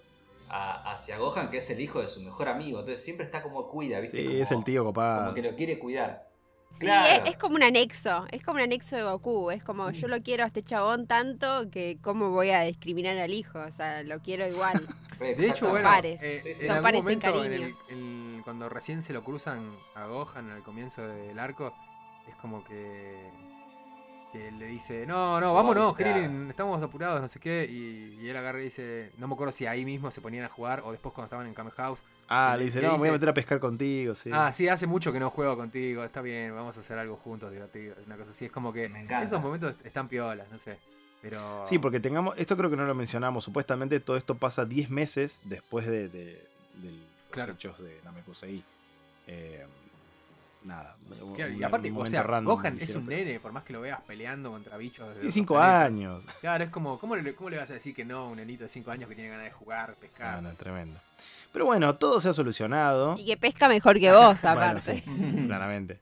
a- 0.51 0.93
hacia 0.93 1.19
Gohan, 1.19 1.51
que 1.51 1.59
es 1.59 1.69
el 1.69 1.79
hijo 1.79 2.01
de 2.01 2.09
su 2.09 2.23
mejor 2.23 2.49
amigo. 2.49 2.79
Entonces 2.81 3.05
siempre 3.05 3.27
está 3.27 3.43
como 3.43 3.69
cuida, 3.69 4.01
¿viste? 4.01 4.19
Sí, 4.19 4.25
Como- 4.27 4.39
es 4.39 4.51
el 4.51 4.65
tío 4.65 4.83
copado. 4.83 5.25
Como 5.25 5.35
que 5.35 5.43
lo 5.43 5.55
quiere 5.55 5.79
cuidar. 5.79 6.28
Sí, 6.73 6.81
Claro. 6.87 7.25
es, 7.25 7.31
es 7.33 7.37
como 7.39 7.57
un 7.57 7.63
anexo, 7.65 8.27
es 8.31 8.43
como 8.45 8.57
un 8.59 8.63
anexo 8.63 8.95
de 8.97 9.03
Goku, 9.03 9.51
es 9.51 9.65
como 9.65 9.91
yo 9.91 10.07
lo 10.07 10.23
quiero 10.23 10.45
a 10.45 10.47
este 10.47 10.63
chabón 10.63 11.07
tanto 11.09 11.69
que 11.73 11.99
cómo 12.03 12.31
voy 12.31 12.51
a 12.51 12.61
discriminar 12.63 13.19
al 13.19 13.33
hijo, 13.33 13.59
o 13.59 13.73
sea, 13.73 14.03
lo 14.05 14.21
quiero 14.21 14.47
igual. 14.47 14.87
De 15.19 15.33
hecho, 15.33 15.41
Exactamente. 15.43 15.71
bueno, 15.73 15.89
pares. 15.89 16.23
eh, 16.23 16.41
Sí, 16.45 16.55
sí. 16.55 16.61
en 16.63 16.67
Son 16.69 16.77
algún 16.87 17.01
momento, 17.03 17.27
en 17.27 17.33
cariño. 17.35 17.77
el- 17.89 17.97
el- 18.37 18.41
cuando 18.45 18.69
recién 18.69 19.03
se 19.03 19.13
lo 19.13 19.25
cruzan 19.25 19.77
a 19.97 20.07
Gohan 20.07 20.51
al 20.51 20.63
comienzo 20.63 21.05
del 21.07 21.37
arco, 21.41 21.75
es 22.29 22.37
como 22.37 22.63
que, 22.63 23.29
que 24.33 24.53
le 24.53 24.67
dice, 24.67 25.05
no, 25.07 25.41
no, 25.41 25.55
vámonos. 25.55 25.97
Krillin, 25.97 26.49
estamos 26.51 26.81
apurados, 26.83 27.21
no 27.21 27.27
sé 27.27 27.41
qué, 27.41 27.67
y, 27.69 28.19
y 28.23 28.29
él 28.29 28.37
agarra 28.37 28.61
y 28.61 28.65
dice, 28.65 29.11
no 29.19 29.27
me 29.27 29.35
acuerdo 29.35 29.53
si 29.53 29.67
ahí 29.67 29.85
mismo 29.85 30.11
se 30.13 30.21
ponían 30.21 30.45
a 30.45 30.49
jugar 30.49 30.83
o 30.85 30.93
después 30.93 31.13
cuando 31.13 31.27
estaban 31.27 31.47
en 31.49 31.55
Kame 31.55 31.73
House. 31.73 32.01
Ah, 32.29 32.57
le- 32.59 32.65
dice, 32.67 32.83
no, 32.83 32.93
me 32.93 32.99
voy 32.99 33.09
a 33.09 33.13
meter 33.13 33.29
a 33.31 33.35
pescar 33.35 33.59
contigo, 33.59 34.15
sí. 34.15 34.31
Ah, 34.33 34.53
sí, 34.53 34.69
hace 34.69 34.87
mucho 34.87 35.13
que 35.13 35.19
no 35.21 35.31
juego 35.31 35.57
contigo, 35.57 36.05
está 36.05 36.21
bien, 36.21 36.55
vamos 36.55 36.77
a 36.77 36.81
hacer 36.81 36.99
algo 36.99 37.17
juntos, 37.17 37.51
divertido, 37.51 37.95
una 38.07 38.17
cosa 38.17 38.31
así, 38.33 38.45
es 38.47 38.53
como 38.53 38.73
que 38.73 38.89
Me 38.89 39.07
esos 39.23 39.41
momentos 39.41 39.77
están 39.85 40.09
piolas, 40.09 40.47
no 40.51 40.59
sé, 40.59 40.77
pero... 41.23 41.65
Sí, 41.67 41.79
porque 41.79 42.01
tengamos, 42.01 42.37
esto 42.37 42.57
creo 42.57 42.69
que 42.69 42.77
no 42.77 42.85
lo 42.85 42.95
mencionamos, 42.95 43.45
supuestamente 43.45 43.99
todo 44.01 44.17
esto 44.17 44.35
pasa 44.35 44.65
10 44.67 44.91
meses 44.91 45.41
después 45.45 45.87
de, 45.87 46.09
de, 46.09 46.25
de 46.75 46.91
los 46.91 47.01
Claro. 47.31 47.53
hechos 47.53 47.79
de 47.79 47.99
Namekusei. 48.05 48.63
Eh, 49.27 49.65
nada. 50.65 50.97
un- 51.23 51.35
Claro, 51.35 51.53
y 51.53 51.57
un 51.57 51.65
aparte, 51.65 51.93
o 51.95 52.07
sea, 52.07 52.23
random 52.23 52.55
Gohan 52.55 52.79
es 52.81 52.95
un 52.95 53.07
pero- 53.07 53.19
nene, 53.25 53.41
por 53.41 53.53
más 53.53 53.65
que 53.65 53.73
lo 53.73 53.81
veas 53.81 54.01
peleando 54.07 54.51
contra 54.51 54.77
bichos 54.77 55.07
de 55.09 55.13
Tiene 55.15 55.21
otros 55.29 55.35
5 55.35 55.55
planetas. 55.55 55.87
años. 55.87 56.25
Claro, 56.41 56.65
es 56.65 56.71
como, 56.71 56.99
¿cómo 56.99 57.17
le, 57.17 57.35
¿cómo 57.35 57.51
le 57.51 57.59
vas 57.59 57.71
a 57.71 57.75
decir 57.75 57.95
que 57.95 58.05
no 58.05 58.19
a 58.19 58.29
un 58.29 58.37
nenito 58.37 58.65
de 58.65 58.69
5 58.69 58.91
años 58.91 59.09
que 59.09 59.15
tiene 59.15 59.31
ganas 59.31 59.45
de 59.47 59.53
jugar, 59.53 59.95
pescar? 59.97 60.37
Ah, 60.37 60.41
no, 60.41 60.53
tremendo. 60.55 60.99
Pero 61.53 61.65
bueno, 61.65 61.95
todo 61.97 62.21
se 62.21 62.29
ha 62.29 62.33
solucionado. 62.33 63.17
Y 63.19 63.27
que 63.27 63.37
pesca 63.37 63.69
mejor 63.69 63.99
que 63.99 64.13
vos, 64.13 64.39
Bueno, 64.43 64.61
aparte. 64.61 64.81
sí, 64.81 65.03
claramente. 65.47 65.99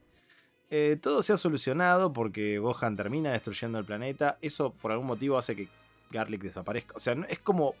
Eh, 0.69 0.97
todo 1.01 1.23
se 1.23 1.31
ha 1.33 1.37
solucionado 1.37 2.11
porque 2.11 2.59
Gohan 2.59 2.95
termina 2.97 3.31
destruyendo 3.31 3.79
el 3.79 3.85
planeta. 3.85 4.37
Eso 4.41 4.71
por 4.73 4.91
algún 4.91 5.07
motivo 5.07 5.37
hace 5.37 5.55
que 5.55 5.67
Garlic 6.11 6.41
desaparezca. 6.41 6.93
O 6.95 6.99
sea, 6.99 7.15
es 7.29 7.39
como, 7.39 7.75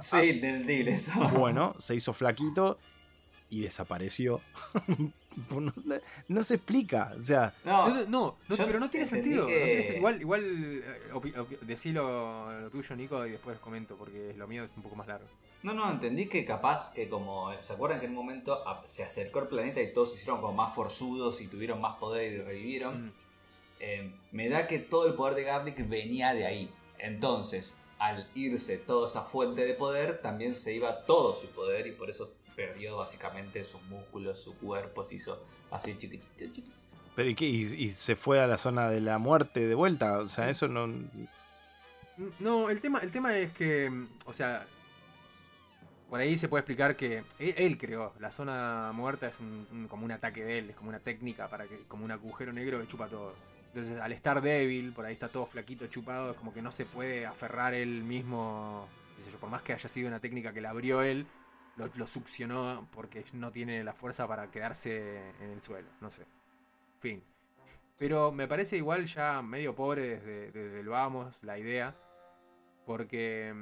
Sí, 0.00 0.16
entendible 0.30 0.94
eso. 0.94 1.12
bueno, 1.38 1.74
se 1.78 1.94
hizo 1.94 2.12
flaquito 2.12 2.78
y 3.48 3.60
desapareció. 3.60 4.40
no, 5.50 5.72
no 6.28 6.42
se 6.42 6.54
explica. 6.56 7.12
O 7.16 7.22
sea, 7.22 7.54
No, 7.64 8.04
No, 8.06 8.36
pero 8.48 8.80
no 8.80 8.90
tiene 8.90 9.06
sentido. 9.06 9.46
que- 9.46 9.78
tiene 9.82 9.96
Igual, 9.98 10.20
igual 10.20 10.42
eh, 10.44 11.58
decilo 11.62 12.60
lo 12.62 12.70
tuyo, 12.70 12.96
Nico, 12.96 13.24
y 13.26 13.30
después 13.30 13.58
comento, 13.60 13.94
porque 13.96 14.34
lo 14.36 14.46
mío 14.48 14.64
es 14.64 14.70
un 14.76 14.82
poco 14.82 14.96
más 14.96 15.06
largo. 15.06 15.28
No, 15.62 15.74
no, 15.74 15.90
entendí 15.90 16.26
que 16.26 16.44
capaz 16.44 16.92
que 16.92 17.08
como, 17.08 17.50
¿se 17.60 17.72
acuerdan 17.72 17.98
que 17.98 18.06
en 18.06 18.12
un 18.12 18.18
momento 18.18 18.62
se 18.84 19.02
acercó 19.02 19.40
el 19.40 19.48
planeta 19.48 19.80
y 19.80 19.92
todos 19.92 20.10
se 20.10 20.16
hicieron 20.16 20.40
como 20.40 20.52
más 20.52 20.74
forzudos 20.74 21.40
y 21.40 21.48
tuvieron 21.48 21.80
más 21.80 21.96
poder 21.96 22.32
y 22.32 22.38
revivieron? 22.38 23.06
Mm. 23.06 23.12
Eh, 23.80 24.12
me 24.32 24.48
da 24.48 24.66
que 24.66 24.78
todo 24.78 25.06
el 25.06 25.14
poder 25.14 25.34
de 25.34 25.42
Garlic 25.44 25.88
venía 25.88 26.34
de 26.34 26.46
ahí. 26.46 26.70
Entonces, 26.98 27.76
al 27.98 28.28
irse 28.34 28.78
toda 28.78 29.08
esa 29.08 29.22
fuente 29.22 29.64
de 29.64 29.74
poder, 29.74 30.20
también 30.20 30.54
se 30.54 30.74
iba 30.74 31.04
todo 31.04 31.34
su 31.34 31.48
poder 31.48 31.86
y 31.86 31.92
por 31.92 32.10
eso 32.10 32.32
perdió 32.54 32.96
básicamente 32.96 33.64
sus 33.64 33.82
músculos, 33.82 34.38
su 34.38 34.56
cuerpo, 34.56 35.04
se 35.04 35.16
hizo 35.16 35.42
así 35.70 35.96
chiquitito, 35.98 36.26
chiquitito. 36.38 36.76
pero 37.14 37.28
¿y, 37.28 37.34
qué? 37.34 37.46
¿Y, 37.46 37.62
y 37.62 37.90
se 37.90 38.16
fue 38.16 38.40
a 38.40 38.46
la 38.46 38.56
zona 38.56 38.88
de 38.88 39.00
la 39.00 39.18
muerte 39.18 39.66
de 39.66 39.74
vuelta? 39.74 40.18
O 40.18 40.28
sea, 40.28 40.48
eso 40.48 40.68
no. 40.68 40.88
No, 42.38 42.70
el 42.70 42.80
tema, 42.80 43.00
el 43.00 43.10
tema 43.10 43.36
es 43.36 43.52
que, 43.52 43.90
mm, 43.90 44.08
o 44.24 44.32
sea, 44.32 44.66
por 46.08 46.20
ahí 46.20 46.36
se 46.36 46.48
puede 46.48 46.60
explicar 46.60 46.96
que 46.96 47.24
él, 47.38 47.54
él 47.56 47.78
creó, 47.78 48.12
la 48.20 48.30
zona 48.30 48.92
muerta 48.94 49.28
es 49.28 49.38
un- 49.40 49.86
como 49.88 50.04
un 50.04 50.12
ataque 50.12 50.44
de 50.44 50.58
él, 50.58 50.70
es 50.70 50.76
como 50.76 50.88
una 50.90 51.00
técnica 51.00 51.48
para 51.48 51.66
que, 51.66 51.78
como 51.88 52.04
un 52.04 52.10
agujero 52.12 52.52
negro 52.52 52.80
que 52.80 52.86
chupa 52.86 53.08
todo. 53.08 53.34
Entonces, 53.68 54.00
al 54.00 54.12
estar 54.12 54.40
débil, 54.40 54.92
por 54.92 55.04
ahí 55.04 55.12
está 55.12 55.28
todo 55.28 55.46
flaquito, 55.46 55.86
chupado, 55.88 56.30
es 56.30 56.36
como 56.36 56.54
que 56.54 56.62
no 56.62 56.72
se 56.72 56.86
puede 56.86 57.26
aferrar 57.26 57.74
él 57.74 58.04
mismo, 58.04 58.88
qué 59.16 59.22
sé 59.22 59.30
yo, 59.30 59.38
por 59.38 59.50
más 59.50 59.62
que 59.62 59.72
haya 59.74 59.88
sido 59.88 60.08
una 60.08 60.20
técnica 60.20 60.52
que 60.52 60.60
la 60.60 60.70
abrió 60.70 61.02
él, 61.02 61.26
lo, 61.76 61.90
lo 61.94 62.06
succionó 62.06 62.88
porque 62.92 63.24
no 63.34 63.50
tiene 63.52 63.84
la 63.84 63.92
fuerza 63.92 64.26
para 64.26 64.50
quedarse 64.50 65.18
en 65.40 65.50
el 65.50 65.60
suelo, 65.60 65.88
no 66.00 66.10
sé. 66.10 66.24
Fin. 67.00 67.22
Pero 67.98 68.32
me 68.32 68.46
parece 68.48 68.76
igual 68.76 69.06
ya 69.06 69.42
medio 69.42 69.74
pobre 69.74 70.02
desde, 70.18 70.52
desde 70.52 70.80
el 70.80 70.88
vamos 70.88 71.36
la 71.42 71.58
idea. 71.58 71.94
Porque 72.84 73.54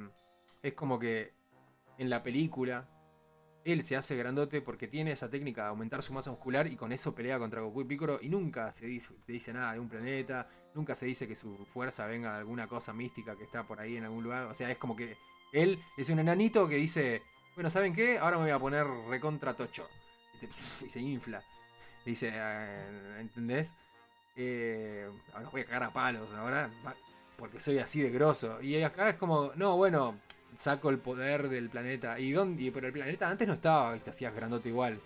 es 0.61 0.73
como 0.73 0.99
que 0.99 1.33
en 1.97 2.09
la 2.09 2.23
película 2.23 2.87
él 3.63 3.83
se 3.83 3.95
hace 3.95 4.15
grandote 4.15 4.61
porque 4.61 4.87
tiene 4.87 5.11
esa 5.11 5.27
técnica 5.29 5.63
de 5.63 5.69
aumentar 5.69 6.03
su 6.03 6.13
masa 6.13 6.29
muscular 6.29 6.67
y 6.67 6.75
con 6.75 6.91
eso 6.91 7.15
pelea 7.15 7.39
contra 7.39 7.61
Goku 7.61 7.81
y 7.81 7.85
Piccolo 7.85 8.19
y 8.21 8.29
nunca 8.29 8.71
se 8.73 8.85
dice, 8.85 9.09
dice 9.27 9.53
nada 9.53 9.73
de 9.73 9.79
un 9.79 9.89
planeta, 9.89 10.47
nunca 10.75 10.93
se 10.93 11.07
dice 11.07 11.27
que 11.27 11.35
su 11.35 11.65
fuerza 11.73 12.05
venga 12.05 12.33
de 12.33 12.39
alguna 12.39 12.67
cosa 12.67 12.93
mística 12.93 13.35
que 13.35 13.43
está 13.43 13.63
por 13.63 13.79
ahí 13.79 13.97
en 13.97 14.03
algún 14.03 14.23
lugar. 14.23 14.43
O 14.45 14.53
sea, 14.53 14.69
es 14.69 14.77
como 14.77 14.95
que 14.95 15.17
él 15.51 15.79
es 15.97 16.09
un 16.11 16.19
enanito 16.19 16.67
que 16.67 16.75
dice, 16.75 17.23
bueno, 17.55 17.71
¿saben 17.71 17.93
qué? 17.95 18.19
Ahora 18.19 18.37
me 18.37 18.43
voy 18.43 18.51
a 18.51 18.59
poner 18.59 18.85
recontra 19.09 19.55
tocho. 19.55 19.87
Y 20.35 20.37
se- 20.37 20.49
Y 20.85 20.89
se 20.89 20.99
infla. 20.99 21.43
Dice, 22.05 22.29
eh, 22.35 23.17
¿entendés? 23.19 23.73
Eh, 24.35 25.09
ahora 25.33 25.49
voy 25.49 25.61
a 25.61 25.65
cagar 25.65 25.83
a 25.83 25.93
palos, 25.93 26.31
ahora 26.33 26.69
porque 27.35 27.59
soy 27.59 27.79
así 27.79 27.99
de 28.01 28.11
grosso. 28.11 28.61
Y 28.61 28.79
acá 28.83 29.09
es 29.09 29.15
como, 29.15 29.53
no, 29.55 29.75
bueno, 29.75 30.19
saco 30.57 30.89
el 30.89 30.99
poder 30.99 31.49
del 31.49 31.69
planeta. 31.69 32.19
¿Y 32.19 32.31
dónde? 32.31 32.71
Pero 32.71 32.87
el 32.87 32.93
planeta 32.93 33.29
antes 33.29 33.47
no 33.47 33.53
estaba, 33.55 33.97
te 33.97 34.09
hacías 34.09 34.33
grandote 34.33 34.69
igual. 34.69 34.99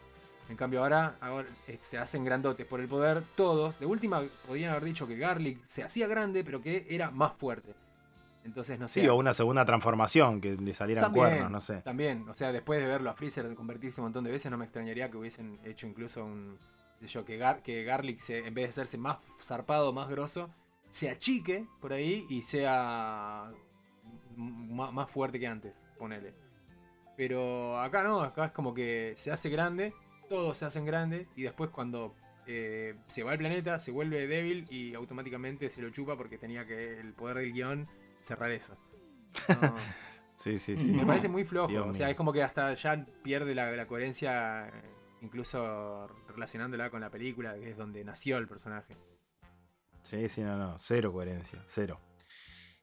En 0.49 0.55
cambio 0.55 0.81
ahora, 0.81 1.15
ahora 1.21 1.47
eh, 1.67 1.77
se 1.79 1.97
hacen 1.99 2.25
grandotes 2.25 2.65
por 2.65 2.79
el 2.79 2.88
poder 2.88 3.23
todos. 3.35 3.79
De 3.79 3.85
última 3.85 4.23
podrían 4.47 4.71
haber 4.71 4.85
dicho 4.85 5.07
que 5.07 5.15
Garlic 5.17 5.63
se 5.63 5.83
hacía 5.83 6.07
grande, 6.07 6.43
pero 6.43 6.62
que 6.62 6.88
era 6.89 7.12
más 7.12 7.33
fuerte. 7.33 7.73
Entonces 8.43 8.79
no 8.79 8.88
sé. 8.88 9.01
Sí, 9.01 9.07
o 9.07 9.15
una 9.15 9.33
segunda 9.33 9.63
transformación, 9.65 10.41
que 10.41 10.55
le 10.55 10.73
salieran 10.73 11.03
También, 11.03 11.27
cuernos, 11.27 11.51
no 11.51 11.62
sé. 11.62 11.81
También, 11.81 12.27
o 12.27 12.33
sea, 12.33 12.51
después 12.51 12.79
de 12.79 12.88
verlo 12.88 13.09
a 13.09 13.13
Freezer 13.13 13.53
convertirse 13.53 14.01
un 14.01 14.05
montón 14.05 14.23
de 14.23 14.31
veces, 14.31 14.49
no 14.49 14.57
me 14.57 14.65
extrañaría 14.65 15.12
que 15.12 15.17
hubiesen 15.17 15.59
hecho 15.65 15.85
incluso 15.85 16.25
un. 16.25 16.57
sé 16.99 17.05
yo, 17.07 17.25
que, 17.25 17.38
Gar- 17.39 17.62
que 17.62 17.83
Garlic, 17.83 18.19
se, 18.19 18.39
en 18.39 18.53
vez 18.53 18.65
de 18.65 18.69
hacerse 18.69 18.97
más 18.97 19.17
zarpado, 19.43 19.93
más 19.93 20.09
grosso, 20.09 20.49
se 20.89 21.09
achique 21.12 21.67
por 21.79 21.93
ahí 21.93 22.25
y 22.29 22.41
sea 22.41 23.51
más 24.39 25.10
fuerte 25.10 25.39
que 25.39 25.47
antes, 25.47 25.80
ponele. 25.97 26.34
Pero 27.17 27.80
acá 27.80 28.04
no, 28.04 28.21
acá 28.21 28.45
es 28.45 28.52
como 28.52 28.73
que 28.73 29.13
se 29.17 29.32
hace 29.32 29.49
grande, 29.49 29.93
todos 30.30 30.58
se 30.58 30.65
hacen 30.65 30.86
grandes 30.86 31.30
y 31.38 31.43
después 31.43 31.69
cuando 31.69 32.13
eh, 32.47 32.95
se 33.08 33.23
va 33.23 33.32
al 33.34 33.38
planeta 33.38 33.80
se 33.80 33.91
vuelve 33.91 34.25
débil 34.25 34.65
y 34.69 34.95
automáticamente 34.95 35.69
se 35.69 35.82
lo 35.82 35.89
chupa 35.89 36.15
porque 36.15 36.38
tenía 36.38 36.65
que 36.65 36.99
el 36.99 37.13
poder 37.13 37.38
del 37.38 37.52
guion 37.52 37.88
cerrar 38.21 38.52
eso. 38.52 38.78
No. 39.62 39.75
Sí, 40.39 40.58
sí, 40.58 40.78
sí. 40.78 40.93
Me 40.93 41.06
parece 41.06 41.28
muy 41.28 41.43
flojo. 41.43 41.67
Dios 41.67 41.86
o 41.86 41.93
sea, 41.93 42.06
mío. 42.06 42.12
es 42.12 42.15
como 42.15 42.32
que 42.32 42.41
hasta 42.41 42.73
ya 42.73 43.06
pierde 43.23 43.54
la, 43.54 43.73
la 43.73 43.86
coherencia, 43.88 44.69
eh, 44.69 44.71
incluso 45.21 46.08
relacionándola 46.30 46.89
con 46.89 47.02
la 47.02 47.10
película, 47.10 47.56
que 47.56 47.71
es 47.71 47.75
donde 47.75 48.06
nació 48.06 48.38
el 48.38 48.47
personaje. 48.47 48.95
Sí, 50.02 50.30
sí, 50.30 50.39
no, 50.39 50.56
no. 50.56 50.80
Cero 50.80 51.12
coherencia, 51.12 51.62
cero. 51.67 51.99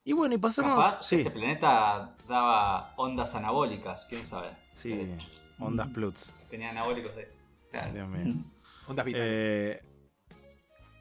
Y 0.07 0.13
bueno, 0.13 0.37
y 0.37 0.39
pasamos. 0.39 0.77
Capaz 0.77 1.03
sí, 1.03 1.17
ese 1.17 1.33
planeta 1.33 2.15
daba 2.29 2.95
ondas 2.97 3.35
anabólicas, 3.35 4.07
quién 4.09 4.23
sabe. 4.23 4.51
sí. 4.73 4.93
Eh, 4.93 5.17
Ondas 5.59 5.89
Pluts. 5.89 6.33
Tenía 6.49 6.71
anabólicos 6.71 7.17
de. 7.17 7.29
Claro. 7.73 7.93
Dios 7.93 8.09
mío. 8.09 8.35
Ondas 8.87 9.05
vitales. 9.05 9.29
Eh, 9.29 9.83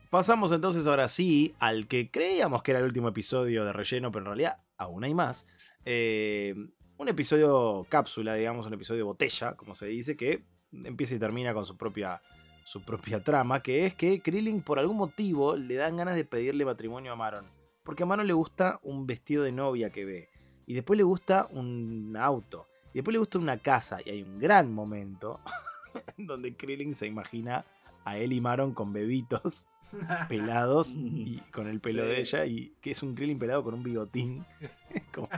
pasamos 0.10 0.52
entonces 0.52 0.88
ahora 0.88 1.08
sí 1.08 1.54
al 1.60 1.88
que 1.88 2.10
creíamos 2.10 2.64
que 2.64 2.72
era 2.72 2.80
el 2.80 2.86
último 2.86 3.10
episodio 3.10 3.64
de 3.64 3.74
relleno, 3.74 4.12
pero 4.12 4.24
en 4.24 4.26
realidad 4.26 4.58
aún 4.76 5.04
hay 5.04 5.14
más. 5.14 5.46
Eh, 5.86 6.56
un 6.98 7.08
episodio 7.08 7.86
cápsula, 7.88 8.34
digamos, 8.34 8.66
un 8.66 8.74
episodio 8.74 9.06
botella, 9.06 9.54
como 9.54 9.76
se 9.76 9.86
dice, 9.86 10.18
que 10.18 10.46
empieza 10.72 11.14
y 11.14 11.20
termina 11.20 11.54
con 11.54 11.68
su 11.68 11.78
propia, 11.78 12.24
su 12.64 12.82
propia 12.82 13.24
trama, 13.24 13.62
que 13.62 13.86
es 13.86 13.94
que 13.94 14.20
Krillin 14.20 14.64
por 14.64 14.80
algún 14.80 14.98
motivo 14.98 15.56
le 15.56 15.76
dan 15.76 15.96
ganas 15.96 16.16
de 16.16 16.26
pedirle 16.26 16.66
matrimonio 16.66 17.12
a 17.12 17.16
Maron. 17.16 17.55
Porque 17.86 18.04
a 18.04 18.06
Maron 18.06 18.28
le 18.28 18.34
gusta 18.34 18.80
un 18.84 19.08
vestido 19.08 19.44
de 19.44 19.54
novia 19.54 19.90
que 19.92 20.04
ve. 20.04 20.30
Y 20.68 20.74
después 20.74 20.98
le 20.98 21.04
gusta 21.04 21.48
un 21.52 22.18
auto. 22.20 22.68
Y 22.94 22.96
después 23.00 23.14
le 23.14 23.20
gusta 23.20 23.38
una 23.40 23.58
casa. 23.60 24.00
Y 24.04 24.10
hay 24.10 24.24
un 24.24 24.40
gran 24.40 24.74
momento 24.74 25.40
donde 26.18 26.56
Krillin 26.56 26.94
se 26.96 27.06
imagina 27.08 27.64
a 28.04 28.18
él 28.18 28.34
y 28.34 28.42
Maron 28.42 28.74
con 28.74 28.92
bebitos 28.92 29.68
pelados 30.30 30.96
y 30.96 31.38
con 31.52 31.68
el 31.68 31.80
pelo 31.80 32.04
Sí. 32.04 32.10
de 32.10 32.20
ella 32.22 32.46
y 32.46 32.74
que 32.82 32.92
es 32.92 33.02
un 33.04 33.14
Krillin 33.16 33.38
pelado 33.40 33.64
con 33.64 33.74
un 33.76 33.84
bigotín. 33.84 34.46
Como- 35.14 35.30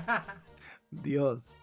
Dios. 0.89 1.61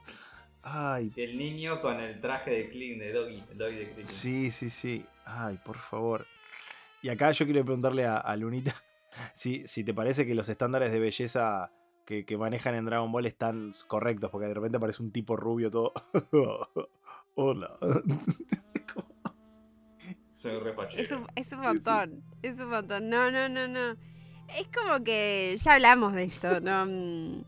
Ay, 0.62 1.12
El 1.16 1.36
niño 1.36 1.80
con 1.82 2.00
el 2.00 2.20
traje 2.20 2.50
de 2.50 2.68
Clean 2.70 2.98
de 2.98 3.12
Doggy, 3.12 3.42
el 3.50 3.58
Doggy 3.58 3.74
de 3.76 3.88
Clean. 3.90 4.06
sí, 4.06 4.50
sí, 4.50 4.70
sí. 4.70 5.04
Ay, 5.26 5.58
por 5.64 5.76
favor. 5.76 6.26
Y 7.02 7.10
acá 7.10 7.30
yo 7.32 7.44
quiero 7.44 7.62
preguntarle 7.64 8.06
a, 8.06 8.16
a 8.18 8.34
Lunita 8.36 8.74
si, 9.32 9.66
si 9.66 9.84
te 9.84 9.94
parece 9.94 10.26
que 10.26 10.34
los 10.34 10.48
estándares 10.48 10.92
de 10.92 10.98
belleza 10.98 11.70
que, 12.06 12.24
que 12.26 12.36
manejan 12.36 12.74
en 12.74 12.84
Dragon 12.84 13.10
Ball 13.10 13.26
están 13.26 13.70
correctos, 13.86 14.30
porque 14.30 14.46
de 14.48 14.54
repente 14.54 14.76
aparece 14.76 15.02
un 15.02 15.10
tipo 15.12 15.36
rubio 15.36 15.70
todo. 15.70 15.92
Hola. 17.36 17.76
Soy 20.30 20.58
re 20.58 20.72
fachero. 20.74 21.02
Es 21.02 21.10
un, 21.12 21.26
es 21.36 21.52
un 21.52 21.60
montón, 21.60 22.22
es 22.42 22.58
un 22.60 22.68
montón. 22.68 23.08
No, 23.08 23.30
no, 23.30 23.48
no, 23.48 23.66
no. 23.68 23.92
Es 24.56 24.68
como 24.74 25.02
que 25.04 25.56
ya 25.62 25.74
hablamos 25.74 26.12
de 26.12 26.24
esto, 26.24 26.60
¿no? 26.60 26.84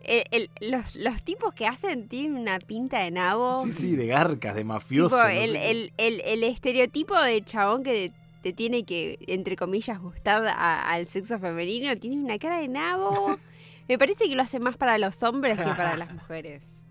Mm, 0.00 0.14
el- 0.30 0.48
el- 0.60 0.70
los, 0.70 0.94
los 0.96 1.22
tipos 1.22 1.52
que 1.52 1.66
hacen 1.66 2.08
tienen 2.08 2.36
una 2.38 2.58
pinta 2.60 3.00
de 3.00 3.10
nabo. 3.10 3.64
Sí, 3.64 3.72
sí, 3.72 3.96
de 3.96 4.06
garcas, 4.06 4.54
de 4.54 4.64
mafioso. 4.64 5.16
Tipo, 5.16 5.28
no 5.28 5.30
el, 5.30 5.50
sé. 5.50 5.70
el- 5.70 5.92
el- 5.98 6.20
el 6.24 6.44
estereotipo 6.44 7.18
de 7.20 7.42
chabón 7.42 7.82
que 7.82 8.12
te 8.42 8.52
tiene 8.52 8.84
que, 8.84 9.18
entre 9.26 9.56
comillas, 9.56 10.00
gustar 10.00 10.46
a- 10.46 10.90
al 10.90 11.06
sexo 11.06 11.38
femenino 11.38 11.96
tiene 11.98 12.22
una 12.24 12.38
cara 12.38 12.58
de 12.60 12.68
nabo. 12.68 13.36
Me 13.88 13.98
parece 13.98 14.28
que 14.28 14.34
lo 14.36 14.42
hace 14.42 14.58
más 14.60 14.76
para 14.76 14.98
los 14.98 15.22
hombres 15.22 15.56
que 15.58 15.64
para 15.74 15.96
las 15.96 16.12
mujeres. 16.14 16.84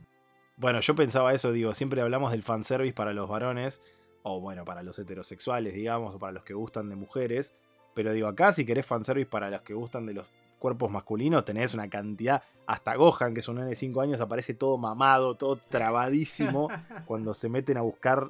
Bueno, 0.58 0.80
yo 0.80 0.96
pensaba 0.96 1.34
eso, 1.34 1.52
digo, 1.52 1.74
siempre 1.76 2.02
hablamos 2.02 2.32
del 2.32 2.42
fanservice 2.44 2.94
para 2.94 3.14
los 3.14 3.30
varones, 3.30 3.80
o 4.24 4.42
bueno, 4.42 4.66
para 4.66 4.82
los 4.82 4.98
heterosexuales, 4.98 5.74
digamos, 5.76 6.16
o 6.16 6.20
para 6.20 6.34
los 6.34 6.44
que 6.44 6.54
gustan 6.56 6.90
de 6.90 6.96
mujeres. 6.96 7.54
Pero 7.94 8.12
digo, 8.12 8.28
acá 8.28 8.52
si 8.52 8.66
querés 8.66 8.86
fanservice 8.86 9.30
para 9.30 9.50
los 9.52 9.62
que 9.62 9.74
gustan 9.76 10.06
de 10.08 10.14
los 10.16 10.26
cuerpos 10.60 10.90
masculinos, 10.90 11.46
tenés 11.46 11.76
una 11.76 11.88
cantidad. 11.88 12.42
Hasta 12.66 12.96
Gohan, 12.96 13.36
que 13.36 13.40
es 13.42 13.48
un 13.48 13.58
nene 13.58 13.70
de 13.70 13.76
5 13.76 14.02
años, 14.02 14.20
aparece 14.20 14.56
todo 14.56 14.78
mamado, 14.80 15.36
todo 15.36 15.58
trabadísimo, 15.58 16.70
cuando 17.06 17.34
se 17.36 17.48
meten 17.50 17.78
a 17.78 17.82
buscar 17.82 18.28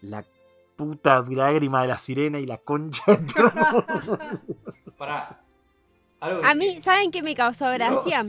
la 0.00 0.24
puta 0.76 1.24
lágrima 1.28 1.82
de 1.82 1.88
la 1.88 1.98
sirena 1.98 2.38
y 2.38 2.46
la 2.46 2.58
concha. 2.58 3.02
Pará. 4.98 5.40
Algo 6.20 6.44
A 6.44 6.48
que- 6.50 6.54
mí, 6.54 6.82
¿saben 6.82 7.10
qué 7.10 7.22
me 7.22 7.34
causó 7.34 7.70
gracia? 7.70 8.22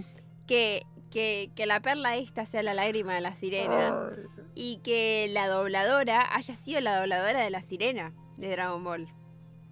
Que, 0.47 0.83
que, 1.11 1.51
que 1.55 1.65
la 1.65 1.79
perla 1.79 2.15
esta 2.17 2.45
sea 2.45 2.61
la 2.63 2.73
lágrima 2.73 3.13
de 3.13 3.21
la 3.21 3.35
sirena 3.35 4.09
y 4.53 4.77
que 4.83 5.27
la 5.31 5.47
dobladora 5.47 6.35
haya 6.35 6.55
sido 6.55 6.81
la 6.81 6.99
dobladora 6.99 7.41
de 7.43 7.49
la 7.49 7.61
sirena 7.61 8.13
de 8.37 8.49
Dragon 8.51 8.83
Ball. 8.83 9.07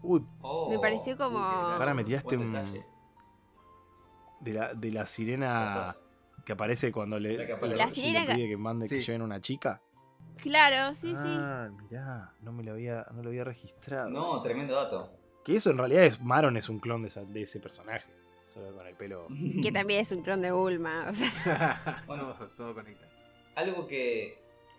Uy, 0.01 0.25
Oh, 0.41 0.69
me 0.69 0.79
pareció 0.79 1.17
como-. 1.17 1.39
Pará, 1.77 1.93
me 1.93 2.03
tiraste 2.03 2.37
un- 2.37 2.83
de 4.41 4.53
la, 4.53 4.73
de 4.73 4.91
la 4.91 5.05
sirena 5.05 5.95
que 6.45 6.51
aparece 6.51 6.91
cuando 6.91 7.17
le, 7.19 7.37
La 7.37 7.45
que 7.45 7.53
aparece. 7.53 7.77
La 7.77 7.85
Roshi 7.85 8.01
sirena 8.01 8.25
le 8.25 8.35
pide 8.35 8.47
que 8.49 8.57
mande 8.57 8.87
que 8.89 8.99
lleven 9.01 9.21
una 9.21 9.39
chica. 9.39 9.81
Claro, 10.41 10.93
sí, 10.95 11.07
sí. 11.09 11.15
Ah, 11.15 11.69
mirá, 11.89 12.33
no 12.41 12.51
me 12.51 12.63
lo 12.63 12.73
había, 12.73 13.05
no 13.13 13.21
lo 13.23 13.29
había 13.29 13.43
registrado. 13.43 14.09
No, 14.09 14.35
eso. 14.35 14.43
tremendo 14.43 14.75
dato. 14.75 15.11
Que 15.43 15.55
eso 15.55 15.69
en 15.71 15.77
realidad 15.77 16.03
es. 16.03 16.21
Maron 16.21 16.57
es 16.57 16.69
un 16.69 16.79
clon 16.79 17.01
de, 17.01 17.07
esa- 17.09 17.23
de 17.25 17.41
ese 17.43 17.59
personaje. 17.59 18.09
Solo 18.47 18.75
con 18.75 18.85
el 18.87 18.95
pelo. 18.95 19.27
Que 19.63 19.71
también 19.71 20.01
es 20.01 20.11
un 20.11 20.21
clon 20.21 20.41
de 20.41 20.51
Bulma. 20.51 21.07
O 21.09 21.13
sea, 21.13 22.03
Bueno. 22.07 22.33
todo, 22.33 22.47
todo 22.49 22.73
conecta. 22.73 23.05
Algo 23.55 23.87
que, 23.87 24.37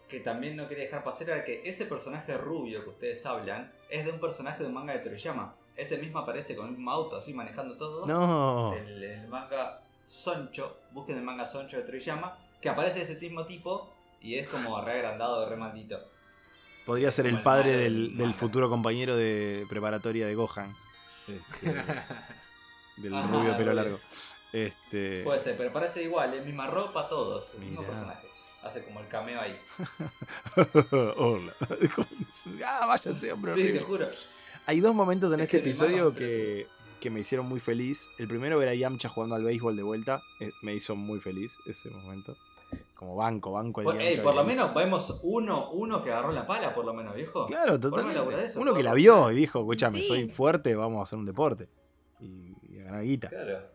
que 0.08 0.20
también 0.20 0.56
no 0.56 0.68
quería 0.68 0.84
dejar 0.84 1.02
pasar 1.04 1.30
era 1.30 1.44
que 1.44 1.62
ese 1.64 1.86
personaje 1.86 2.36
rubio 2.38 2.82
que 2.84 2.90
ustedes 2.90 3.24
hablan 3.26 3.72
es 3.88 4.04
de 4.04 4.12
un 4.12 4.20
personaje 4.20 4.62
de 4.62 4.68
un 4.68 4.74
manga 4.74 4.92
de 4.92 4.98
Toriyama. 5.00 5.54
Ese 5.76 5.98
mismo 5.98 6.18
aparece 6.20 6.54
con 6.56 6.74
un 6.74 6.88
auto 6.88 7.16
así 7.16 7.32
manejando 7.34 7.76
todo. 7.76 8.06
No. 8.06 8.72
El, 8.74 9.02
el 9.02 9.28
manga 9.28 9.80
Soncho, 10.08 10.78
busquen 10.92 11.16
el 11.18 11.24
manga 11.24 11.44
Soncho 11.46 11.76
de 11.76 11.82
Toriyama, 11.82 12.38
que 12.60 12.68
aparece 12.68 13.02
ese 13.02 13.16
mismo 13.16 13.44
tipo 13.44 13.90
y 14.24 14.38
es 14.38 14.48
como 14.48 14.80
re 14.80 14.94
agrandado, 14.94 15.46
re 15.48 15.54
maldito. 15.54 16.00
Podría 16.86 17.10
ser 17.10 17.26
como 17.26 17.36
el 17.36 17.42
padre 17.42 17.76
del, 17.76 18.34
futuro 18.34 18.70
compañero 18.70 19.16
de 19.16 19.66
preparatoria 19.68 20.26
de 20.26 20.34
Gohan. 20.34 20.74
Este, 21.28 21.72
del 22.96 23.14
Ajá, 23.14 23.28
rubio 23.28 23.56
pelo 23.56 23.74
largo. 23.74 24.00
Este. 24.50 25.22
Puede 25.24 25.40
ser, 25.40 25.56
pero 25.58 25.72
parece 25.72 26.02
igual, 26.02 26.32
es 26.32 26.44
misma 26.44 26.66
ropa, 26.66 27.06
todos, 27.08 27.50
el 27.54 27.60
mismo 27.60 27.82
personaje. 27.82 28.26
Hace 28.62 28.82
como 28.82 29.00
el 29.00 29.08
cameo 29.08 29.38
ahí. 29.38 29.54
Hola. 31.16 31.52
ah, 32.64 32.86
váyase, 32.86 33.30
hombre. 33.30 33.54
Sí, 33.54 33.72
te 33.74 33.80
juro. 33.80 34.08
Hay 34.64 34.80
dos 34.80 34.94
momentos 34.94 35.30
en 35.34 35.40
Es 35.40 35.44
este 35.44 35.60
que 35.60 35.68
episodio 35.68 36.14
que, 36.14 36.66
que 36.98 37.10
me 37.10 37.20
hicieron 37.20 37.46
muy 37.46 37.60
feliz. 37.60 38.08
El 38.18 38.26
primero 38.26 38.56
ver 38.56 38.70
a 38.70 38.74
Yamcha 38.74 39.10
jugando 39.10 39.36
al 39.36 39.44
béisbol 39.44 39.76
de 39.76 39.82
vuelta. 39.82 40.22
eh, 40.40 40.50
me 40.62 40.74
hizo 40.74 40.96
muy 40.96 41.20
feliz 41.20 41.58
ese 41.66 41.90
momento. 41.90 42.34
Como 42.94 43.16
banco, 43.16 43.50
banco 43.52 43.80
el 43.80 43.84
Por, 43.84 43.96
ey, 44.00 44.10
Yamcha 44.16 44.22
por 44.22 44.34
lo 44.36 44.44
menos 44.44 44.72
vemos 44.74 45.20
uno, 45.24 45.70
uno 45.72 46.02
que 46.04 46.12
agarró 46.12 46.30
la 46.32 46.46
pala, 46.46 46.72
por 46.74 46.84
lo 46.84 46.94
menos, 46.94 47.14
viejo. 47.14 47.44
Claro, 47.46 47.78
totalmente. 47.78 48.44
eso, 48.46 48.60
Uno 48.60 48.72
que 48.72 48.82
la 48.84 48.94
vio 48.94 49.30
y 49.32 49.34
dijo, 49.36 49.58
escúchame, 49.60 49.98
Sí. 50.00 50.06
soy 50.08 50.28
fuerte, 50.28 50.74
vamos 50.76 51.00
a 51.00 51.02
hacer 51.02 51.18
un 51.18 51.26
deporte. 51.26 51.68
Y, 52.20 52.54
y 52.72 52.78
a 52.80 52.84
ganar 52.84 53.02
guita. 53.02 53.28
Claro. 53.28 53.74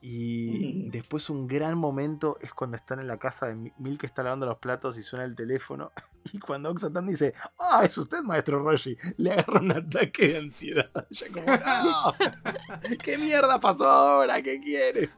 Y 0.00 0.88
después 0.90 1.30
un 1.30 1.46
gran 1.46 1.78
momento 1.78 2.36
es 2.40 2.52
cuando 2.52 2.76
están 2.76 3.00
en 3.00 3.06
la 3.06 3.18
casa 3.18 3.46
de 3.46 3.54
Mi- 3.54 3.72
Mil 3.78 3.96
que 3.98 4.06
está 4.06 4.22
lavando 4.22 4.44
los 4.46 4.58
platos 4.58 4.98
y 4.98 5.02
suena 5.02 5.24
el 5.24 5.34
teléfono. 5.36 5.92
Y 6.32 6.38
cuando 6.38 6.70
Oxatan 6.70 7.06
dice, 7.06 7.34
ah, 7.58 7.82
es 7.84 7.98
usted, 7.98 8.22
maestro 8.22 8.58
Roshi, 8.62 8.96
le 9.18 9.32
agarra 9.32 9.60
un 9.60 9.72
ataque 9.72 10.28
de 10.28 10.38
ansiedad. 10.38 10.90
Ya 11.10 11.26
como, 11.30 11.46
no, 11.46 12.96
¿qué 13.02 13.18
mierda 13.18 13.60
pasó 13.60 13.86
ahora? 13.90 14.40
¿Qué 14.40 14.58
quiere? 14.58 15.10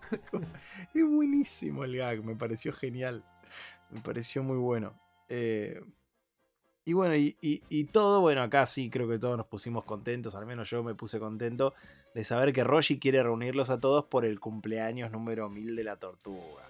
Es 0.93 1.05
buenísimo 1.09 1.85
el 1.85 1.97
gag, 1.97 2.25
me 2.25 2.35
pareció 2.35 2.73
genial. 2.73 3.25
Me 3.91 4.01
pareció 4.01 4.43
muy 4.43 4.57
bueno. 4.57 4.93
Eh, 5.29 5.81
y 6.85 6.93
bueno, 6.93 7.17
y, 7.17 7.37
y- 7.41 7.63
y 7.69 7.85
todo, 7.85 8.21
bueno, 8.21 8.43
acá 8.43 8.65
sí 8.67 8.91
creo 8.91 9.09
que 9.09 9.19
todos 9.19 9.37
nos 9.37 9.47
pusimos 9.47 9.85
contentos, 9.85 10.35
al 10.37 10.47
menos 10.47 10.71
yo 10.71 10.83
me 10.85 10.95
puse 10.95 11.19
contento 11.19 11.75
de 12.15 12.23
saber 12.25 12.53
que 12.53 12.63
Roshi 12.65 12.99
quiere 12.99 13.23
reunirlos 13.23 13.71
a 13.71 13.81
todos 13.81 14.05
por 14.05 14.25
el 14.25 14.39
cumpleaños 14.41 15.11
número 15.11 15.49
1000 15.49 15.75
de 15.77 15.85
la 15.85 15.97
tortuga. 15.97 16.63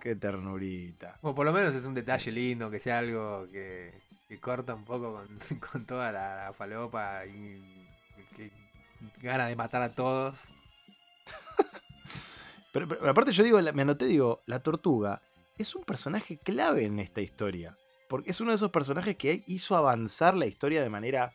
Qué 0.00 0.14
ternurita. 0.16 1.18
O 1.22 1.34
por 1.34 1.44
lo 1.46 1.52
menos 1.52 1.74
es 1.74 1.84
un 1.84 1.94
detalle 1.94 2.30
lindo, 2.32 2.70
que 2.70 2.78
sea 2.78 2.98
algo 2.98 3.46
que, 3.50 3.92
que 4.28 4.38
corta 4.40 4.74
un 4.74 4.84
poco 4.84 5.12
con, 5.14 5.60
con 5.72 5.86
toda 5.86 6.12
la, 6.12 6.44
la 6.46 6.52
falopa 6.52 7.24
y 7.26 7.62
que 8.36 8.50
gana 9.22 9.46
de 9.46 9.56
matar 9.56 9.82
a 9.82 9.94
todos. 9.94 10.48
Pero, 12.72 12.86
pero 12.86 13.10
aparte 13.10 13.32
yo 13.32 13.42
digo, 13.42 13.60
me 13.60 13.82
anoté, 13.82 14.04
digo, 14.04 14.42
la 14.46 14.62
tortuga 14.62 15.20
es 15.62 15.74
un 15.74 15.84
personaje 15.84 16.38
clave 16.38 16.84
en 16.84 16.98
esta 16.98 17.20
historia. 17.20 17.76
Porque 18.08 18.30
es 18.30 18.40
uno 18.40 18.50
de 18.50 18.56
esos 18.56 18.70
personajes 18.70 19.16
que 19.16 19.42
hizo 19.46 19.76
avanzar 19.76 20.34
la 20.36 20.46
historia 20.46 20.82
de 20.82 20.90
manera 20.90 21.32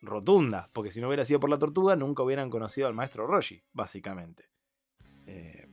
rotunda. 0.00 0.66
Porque 0.72 0.90
si 0.90 1.00
no 1.00 1.08
hubiera 1.08 1.24
sido 1.24 1.40
por 1.40 1.50
la 1.50 1.58
tortuga, 1.58 1.96
nunca 1.96 2.22
hubieran 2.22 2.50
conocido 2.50 2.86
al 2.86 2.94
maestro 2.94 3.26
Roshi, 3.26 3.60
básicamente. 3.72 4.44
Eh, 5.26 5.66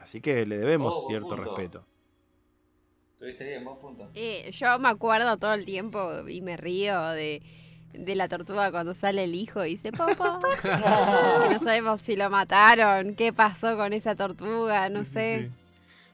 así 0.00 0.20
que 0.20 0.44
le 0.44 0.58
debemos 0.58 0.94
Oh, 0.96 1.06
cierto 1.06 1.28
punto. 1.28 1.44
respeto. 1.44 1.86
Tuviste 3.18 3.44
bien, 3.44 3.64
buen 3.64 3.78
punto. 3.78 4.10
eh, 4.14 4.50
yo 4.52 4.78
me 4.78 4.88
acuerdo 4.88 5.36
todo 5.38 5.52
el 5.52 5.64
tiempo 5.66 6.26
y 6.26 6.40
me 6.40 6.56
río 6.56 7.00
de, 7.10 7.42
de 7.92 8.14
la 8.14 8.28
tortuga 8.28 8.70
cuando 8.70 8.94
sale 8.94 9.24
el 9.24 9.34
hijo 9.34 9.64
y 9.64 9.70
dice, 9.72 9.92
papá. 9.92 10.38
que 10.62 11.48
no 11.54 11.58
sabemos 11.60 12.00
si 12.00 12.16
lo 12.16 12.30
mataron, 12.30 13.14
qué 13.14 13.32
pasó 13.32 13.76
con 13.76 13.92
esa 13.92 14.14
tortuga, 14.16 14.88
no 14.88 15.00
Sí, 15.00 15.04
sí, 15.04 15.12
sé. 15.12 15.40
sí. 15.50 15.59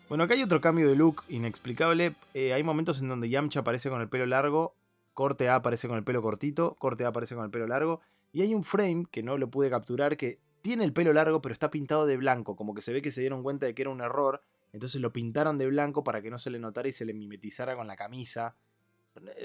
Bueno, 0.09 0.25
acá 0.25 0.35
hay 0.35 0.42
otro 0.42 0.61
cambio 0.61 0.88
de 0.88 0.95
look 0.97 1.25
inexplicable. 1.29 2.14
Eh, 2.35 2.53
hay 2.53 2.62
momentos 2.62 3.01
en 3.01 3.09
donde 3.09 3.29
Yamcha 3.29 3.61
aparece 3.61 3.90
con 3.90 4.01
el 4.01 4.09
pelo 4.09 4.27
largo, 4.27 4.75
corte 5.14 5.49
A 5.49 5.57
aparece 5.57 5.88
con 5.88 5.97
el 5.97 6.05
pelo 6.05 6.23
cortito, 6.23 6.77
corte 6.79 7.05
A 7.05 7.09
aparece 7.09 7.35
con 7.35 7.45
el 7.45 7.51
pelo 7.51 7.66
largo. 7.66 8.01
Y 8.33 8.42
hay 8.42 8.55
un 8.55 8.62
frame 8.62 9.07
que 9.11 9.23
no 9.23 9.37
lo 9.37 9.51
pude 9.51 9.69
capturar 9.71 10.16
que 10.16 10.38
tiene 10.62 10.85
el 10.85 10.92
pelo 10.92 11.12
largo 11.12 11.40
pero 11.42 11.53
está 11.53 11.71
pintado 11.71 12.07
de 12.07 12.16
blanco, 12.16 12.57
como 12.57 12.75
que 12.75 12.83
se 12.83 12.92
ve 12.92 13.03
que 13.03 13.11
se 13.11 13.21
dieron 13.21 13.42
cuenta 13.42 13.66
de 13.66 13.75
que 13.75 13.83
era 13.83 13.90
un 13.90 14.01
error. 14.01 14.42
Entonces 14.73 15.01
lo 15.01 15.12
pintaron 15.12 15.59
de 15.59 15.66
blanco 15.66 16.05
para 16.05 16.23
que 16.23 16.31
no 16.31 16.38
se 16.38 16.51
le 16.51 16.59
notara 16.59 16.88
y 16.88 16.92
se 16.92 17.05
le 17.05 17.14
mimetizara 17.14 17.75
con 17.77 17.87
la 17.87 17.97
camisa. 17.97 18.57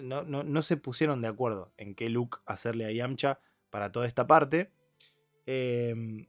No, 0.02 0.24
no- 0.24 0.43
no 0.43 0.62
se 0.62 0.78
pusieron 0.78 1.22
de 1.22 1.28
acuerdo 1.30 1.72
en 1.78 1.95
qué 1.95 2.09
look 2.09 2.41
hacerle 2.45 2.86
a 2.86 2.91
Yamcha 2.91 3.39
para 3.70 3.91
toda 3.91 4.05
esta 4.05 4.28
parte. 4.28 4.72
Eh, 5.47 6.28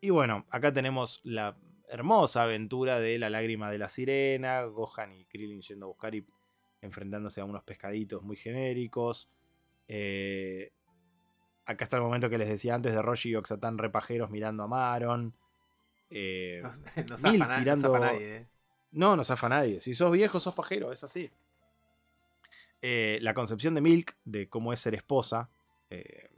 y 0.00 0.10
bueno, 0.10 0.44
acá 0.50 0.72
tenemos 0.72 1.20
la 1.22 1.56
hermosa 1.88 2.42
aventura 2.44 3.00
de 3.00 3.18
la 3.18 3.30
lágrima 3.30 3.70
de 3.70 3.78
la 3.78 3.88
sirena, 3.88 4.62
Gohan 4.64 5.12
y 5.12 5.24
Krillin 5.24 5.60
yendo 5.62 5.86
a 5.86 5.88
buscar 5.88 6.14
y 6.14 6.24
enfrentándose 6.80 7.40
a 7.40 7.44
unos 7.44 7.62
pescaditos 7.64 8.22
muy 8.22 8.36
genéricos. 8.36 9.28
Eh, 9.88 10.70
acá 11.64 11.84
está 11.84 11.96
el 11.96 12.02
momento 12.02 12.28
que 12.30 12.38
les 12.38 12.48
decía 12.48 12.74
antes 12.74 12.92
de 12.92 13.02
Roshi 13.02 13.30
y 13.30 13.36
Oxatan 13.36 13.78
repajeros 13.78 14.30
mirando 14.30 14.62
a 14.64 14.68
Maron. 14.68 15.34
Eh, 16.10 16.60
No, 16.62 16.72
no 17.10 17.18
zafa, 17.18 17.30
Mil 17.30 17.40
na- 17.40 17.48
no 17.48 17.58
tirando- 17.58 17.92
zafa 17.92 17.98
nadie, 18.00 18.36
eh. 18.36 18.46
no, 18.92 19.16
no 19.16 19.24
zafa 19.24 19.48
nadie. 19.48 19.80
Si 19.80 19.94
sos 19.94 20.10
viejo, 20.12 20.40
sos 20.40 20.54
pajero, 20.54 20.92
es 20.92 21.02
así. 21.04 21.30
Eh, 22.80 23.18
la 23.22 23.34
concepción 23.34 23.74
de 23.74 23.80
Milk, 23.80 24.16
de 24.24 24.48
cómo 24.48 24.72
es 24.72 24.80
ser 24.80 24.94
esposa, 24.94 25.50
eh, 25.90 26.28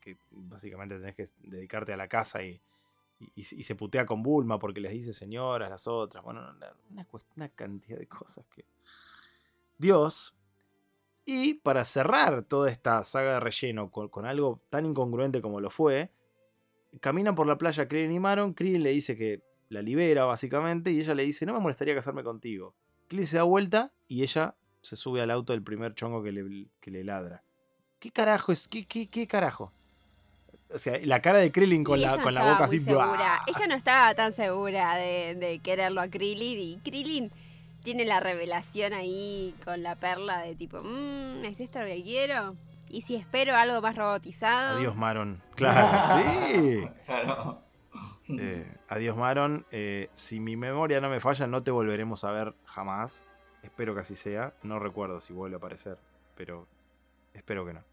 que 0.00 0.16
básicamente 0.30 0.98
tenés 0.98 1.14
que 1.14 1.24
dedicarte 1.48 1.92
a 1.92 1.96
la 1.96 2.06
casa 2.06 2.42
y, 2.42 2.60
y- 3.34 3.42
se- 3.44 3.74
putea 3.74 4.04
con 4.06 4.22
Bulma 4.22 4.58
porque 4.58 4.80
les 4.80 4.92
dice 4.92 5.12
señoras 5.12 5.70
las 5.70 5.86
otras. 5.86 6.22
Bueno, 6.24 6.42
una, 6.90 7.06
una 7.36 7.48
cantidad 7.48 7.98
de 7.98 8.06
cosas 8.06 8.44
que. 8.54 8.64
Dios. 9.78 10.34
Y 11.24 11.54
para 11.54 11.84
cerrar 11.84 12.44
toda 12.44 12.70
esta 12.70 13.02
saga 13.02 13.34
de 13.34 13.40
relleno 13.40 13.90
con, 13.90 14.08
con 14.08 14.26
algo 14.26 14.60
tan 14.70 14.86
incongruente 14.86 15.42
como 15.42 15.60
lo 15.60 15.70
fue, 15.70 16.12
caminan 17.00 17.34
por 17.34 17.48
la 17.48 17.58
playa 17.58 17.88
Krillin 17.88 18.12
y 18.12 18.20
Maron. 18.20 18.54
Krillin 18.54 18.82
le 18.84 18.90
dice 18.90 19.16
que 19.16 19.42
la 19.68 19.82
libera, 19.82 20.24
básicamente, 20.24 20.92
y 20.92 21.00
ella 21.00 21.14
le 21.14 21.24
dice: 21.24 21.44
No 21.44 21.52
me 21.52 21.58
molestaría 21.60 21.94
casarme 21.96 22.22
contigo. 22.22 22.74
Krillin 23.08 23.26
se 23.26 23.36
da 23.38 23.42
vuelta 23.42 23.92
y 24.06 24.22
ella 24.22 24.56
se 24.82 24.94
sube 24.94 25.20
al 25.20 25.32
auto 25.32 25.52
del 25.52 25.64
primer 25.64 25.94
chongo 25.94 26.22
que 26.22 26.30
le, 26.30 26.68
que 26.80 26.90
le 26.92 27.02
ladra. 27.02 27.42
¿Qué 27.98 28.12
carajo 28.12 28.52
es? 28.52 28.68
¿Qué, 28.68 28.86
qué, 28.86 29.08
qué 29.10 29.26
carajo? 29.26 29.72
O 30.72 30.78
sea, 30.78 30.98
la 31.04 31.20
cara 31.22 31.38
de 31.38 31.52
Krillin 31.52 31.84
con 31.84 32.00
la, 32.00 32.16
con 32.16 32.34
no 32.34 32.40
la 32.40 32.52
boca 32.52 32.64
así. 32.64 32.80
segura. 32.80 33.40
Ella 33.46 33.66
no 33.68 33.74
estaba 33.74 34.14
tan 34.14 34.32
segura 34.32 34.96
de, 34.96 35.34
de 35.36 35.58
quererlo 35.60 36.00
a 36.00 36.08
Krillin. 36.08 36.58
Y 36.58 36.76
Krillin 36.82 37.30
tiene 37.84 38.04
la 38.04 38.18
revelación 38.20 38.92
ahí 38.92 39.54
con 39.64 39.82
la 39.84 39.94
perla 39.94 40.40
de 40.40 40.56
tipo, 40.56 40.82
"Mm, 40.82 41.44
¿es 41.44 41.60
esto 41.60 41.80
lo 41.80 41.86
que 41.86 42.02
quiero? 42.02 42.56
Y 42.88 43.02
si 43.02 43.14
espero 43.16 43.54
algo 43.56 43.80
más 43.80 43.96
robotizado. 43.96 44.78
Adiós, 44.78 44.96
Maron. 44.96 45.40
Claro, 45.54 46.20
sí. 46.54 46.88
Claro. 47.04 47.62
Eh, 48.28 48.66
adiós, 48.88 49.16
Maron. 49.16 49.64
Eh, 49.70 50.10
si 50.14 50.40
mi 50.40 50.56
memoria 50.56 51.00
no 51.00 51.08
me 51.08 51.20
falla, 51.20 51.46
no 51.46 51.62
te 51.62 51.70
volveremos 51.70 52.24
a 52.24 52.32
ver 52.32 52.54
jamás. 52.64 53.24
Espero 53.62 53.94
que 53.94 54.00
así 54.00 54.16
sea. 54.16 54.52
No 54.62 54.78
recuerdo 54.80 55.20
si 55.20 55.32
vuelve 55.32 55.56
a 55.56 55.58
aparecer, 55.58 55.98
pero 56.36 56.66
espero 57.34 57.64
que 57.66 57.74
no. 57.74 57.84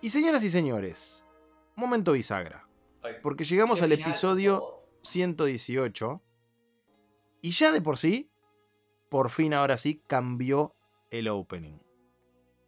Y 0.00 0.10
señoras 0.10 0.44
y 0.44 0.50
señores, 0.50 1.26
momento 1.74 2.12
bisagra. 2.12 2.66
Porque 3.22 3.44
llegamos 3.44 3.82
al 3.82 3.92
episodio 3.92 4.58
por 4.60 4.68
favor. 4.70 4.78
118. 5.02 6.22
Y 7.42 7.50
ya 7.52 7.72
de 7.72 7.80
por 7.80 7.98
sí, 7.98 8.30
por 9.08 9.30
fin 9.30 9.54
ahora 9.54 9.76
sí, 9.76 10.02
cambió 10.06 10.74
el 11.10 11.28
opening. 11.28 11.78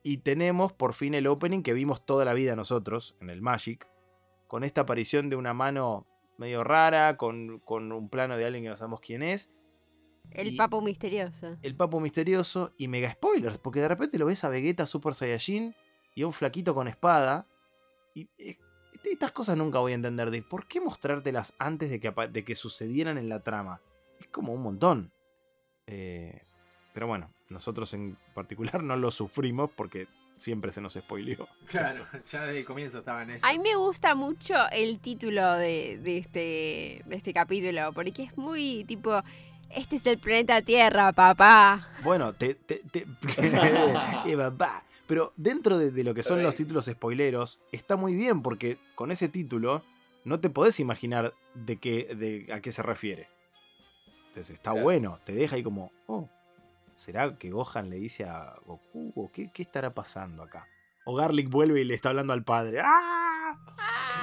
Y 0.02 0.18
tenemos 0.18 0.72
por 0.72 0.94
fin 0.94 1.14
el 1.14 1.26
opening 1.26 1.62
que 1.62 1.74
vimos 1.74 2.04
toda 2.06 2.24
la 2.24 2.32
vida 2.32 2.56
nosotros 2.56 3.16
en 3.20 3.30
el 3.30 3.42
Magic. 3.42 3.86
Con 4.46 4.64
esta 4.64 4.80
aparición 4.82 5.28
de 5.28 5.36
una 5.36 5.52
mano 5.54 6.06
medio 6.38 6.64
rara, 6.64 7.16
con, 7.16 7.58
con 7.60 7.92
un 7.92 8.08
plano 8.08 8.36
de 8.36 8.46
alguien 8.46 8.64
que 8.64 8.70
no 8.70 8.76
sabemos 8.76 9.00
quién 9.00 9.22
es. 9.22 9.50
El 10.30 10.48
y- 10.54 10.56
papo 10.56 10.80
misterioso. 10.80 11.58
El 11.62 11.76
papo 11.76 12.00
misterioso 12.00 12.72
y 12.78 12.88
mega 12.88 13.10
spoilers. 13.10 13.58
Porque 13.58 13.80
de 13.80 13.88
repente 13.88 14.18
lo 14.18 14.26
ves 14.26 14.42
a 14.44 14.48
Vegeta 14.48 14.86
Super 14.86 15.14
Saiyajin 15.14 15.74
y 16.20 16.22
a 16.22 16.26
un 16.26 16.34
flaquito 16.34 16.74
con 16.74 16.86
espada. 16.86 17.46
Y 18.14 18.28
eh, 18.36 18.58
estas 19.04 19.32
cosas 19.32 19.56
nunca 19.56 19.78
voy 19.78 19.92
a 19.92 19.94
entender 19.94 20.30
de 20.30 20.42
por 20.42 20.66
qué 20.66 20.78
mostrártelas 20.78 21.54
antes 21.58 21.88
de 21.88 21.98
que, 21.98 22.12
de 22.30 22.44
que 22.44 22.54
sucedieran 22.54 23.16
en 23.16 23.30
la 23.30 23.40
trama. 23.42 23.80
Es 24.18 24.26
como 24.26 24.52
un 24.52 24.60
montón. 24.60 25.12
Eh, 25.86 26.42
pero 26.92 27.06
bueno, 27.06 27.32
nosotros 27.48 27.94
en 27.94 28.18
particular 28.34 28.82
no 28.82 28.96
lo 28.96 29.10
sufrimos 29.10 29.70
porque 29.74 30.08
siempre 30.36 30.72
se 30.72 30.82
nos 30.82 30.92
spoileó. 30.92 31.48
Claro, 31.66 32.04
ya 32.30 32.44
desde 32.44 32.58
el 32.58 32.64
comienzo 32.66 32.98
estaba 32.98 33.22
en 33.22 33.30
eso. 33.30 33.46
A 33.46 33.52
mí 33.52 33.58
me 33.58 33.76
gusta 33.76 34.14
mucho 34.14 34.54
el 34.72 34.98
título 35.00 35.54
de, 35.54 35.98
de 36.02 36.18
este, 36.18 37.02
de 37.06 37.16
este 37.16 37.32
capítulo, 37.32 37.94
porque 37.94 38.24
es 38.24 38.36
muy 38.36 38.84
tipo, 38.84 39.22
este 39.70 39.96
es 39.96 40.04
el 40.04 40.18
planeta 40.18 40.60
Tierra, 40.60 41.12
papá. 41.14 41.88
Bueno, 42.02 42.34
te. 42.34 42.56
te, 42.56 42.80
te- 42.90 43.06
Eh, 44.26 44.36
papá. 44.36 44.84
Pero 45.10 45.32
dentro 45.36 45.76
de, 45.76 45.90
de 45.90 46.04
lo 46.04 46.14
que 46.14 46.22
son 46.22 46.42
los 46.42 46.54
títulos 46.54 46.86
spoileros, 46.86 47.60
está 47.72 47.96
muy 47.96 48.14
bien 48.14 48.42
porque 48.42 48.78
con 48.94 49.10
ese 49.10 49.28
título 49.28 49.82
no 50.24 50.38
te 50.40 50.48
podés 50.50 50.78
imaginar 50.80 51.34
de 51.54 51.76
qué, 51.78 52.14
de 52.14 52.52
a 52.52 52.60
qué 52.60 52.70
se 52.72 52.82
refiere. 52.82 53.28
Entonces 54.28 54.50
está 54.54 54.70
Claro. 54.70 54.84
bueno, 54.84 55.18
te 55.24 55.32
deja 55.32 55.56
ahí 55.56 55.62
como, 55.64 55.90
oh, 56.06 56.28
¿será 56.94 57.36
que 57.36 57.50
Gohan 57.50 57.90
le 57.90 57.96
dice 57.96 58.24
a 58.24 58.54
Goku? 58.64 59.12
¿O 59.16 59.30
qué, 59.32 59.50
qué 59.52 59.62
estará 59.62 59.92
pasando 59.92 60.44
acá? 60.44 60.68
O 61.04 61.16
Garlic 61.16 61.50
vuelve 61.50 61.80
y 61.80 61.84
le 61.84 61.94
está 61.94 62.10
hablando 62.10 62.32
al 62.32 62.44
padre. 62.44 62.80
¡Ah! 62.84 63.58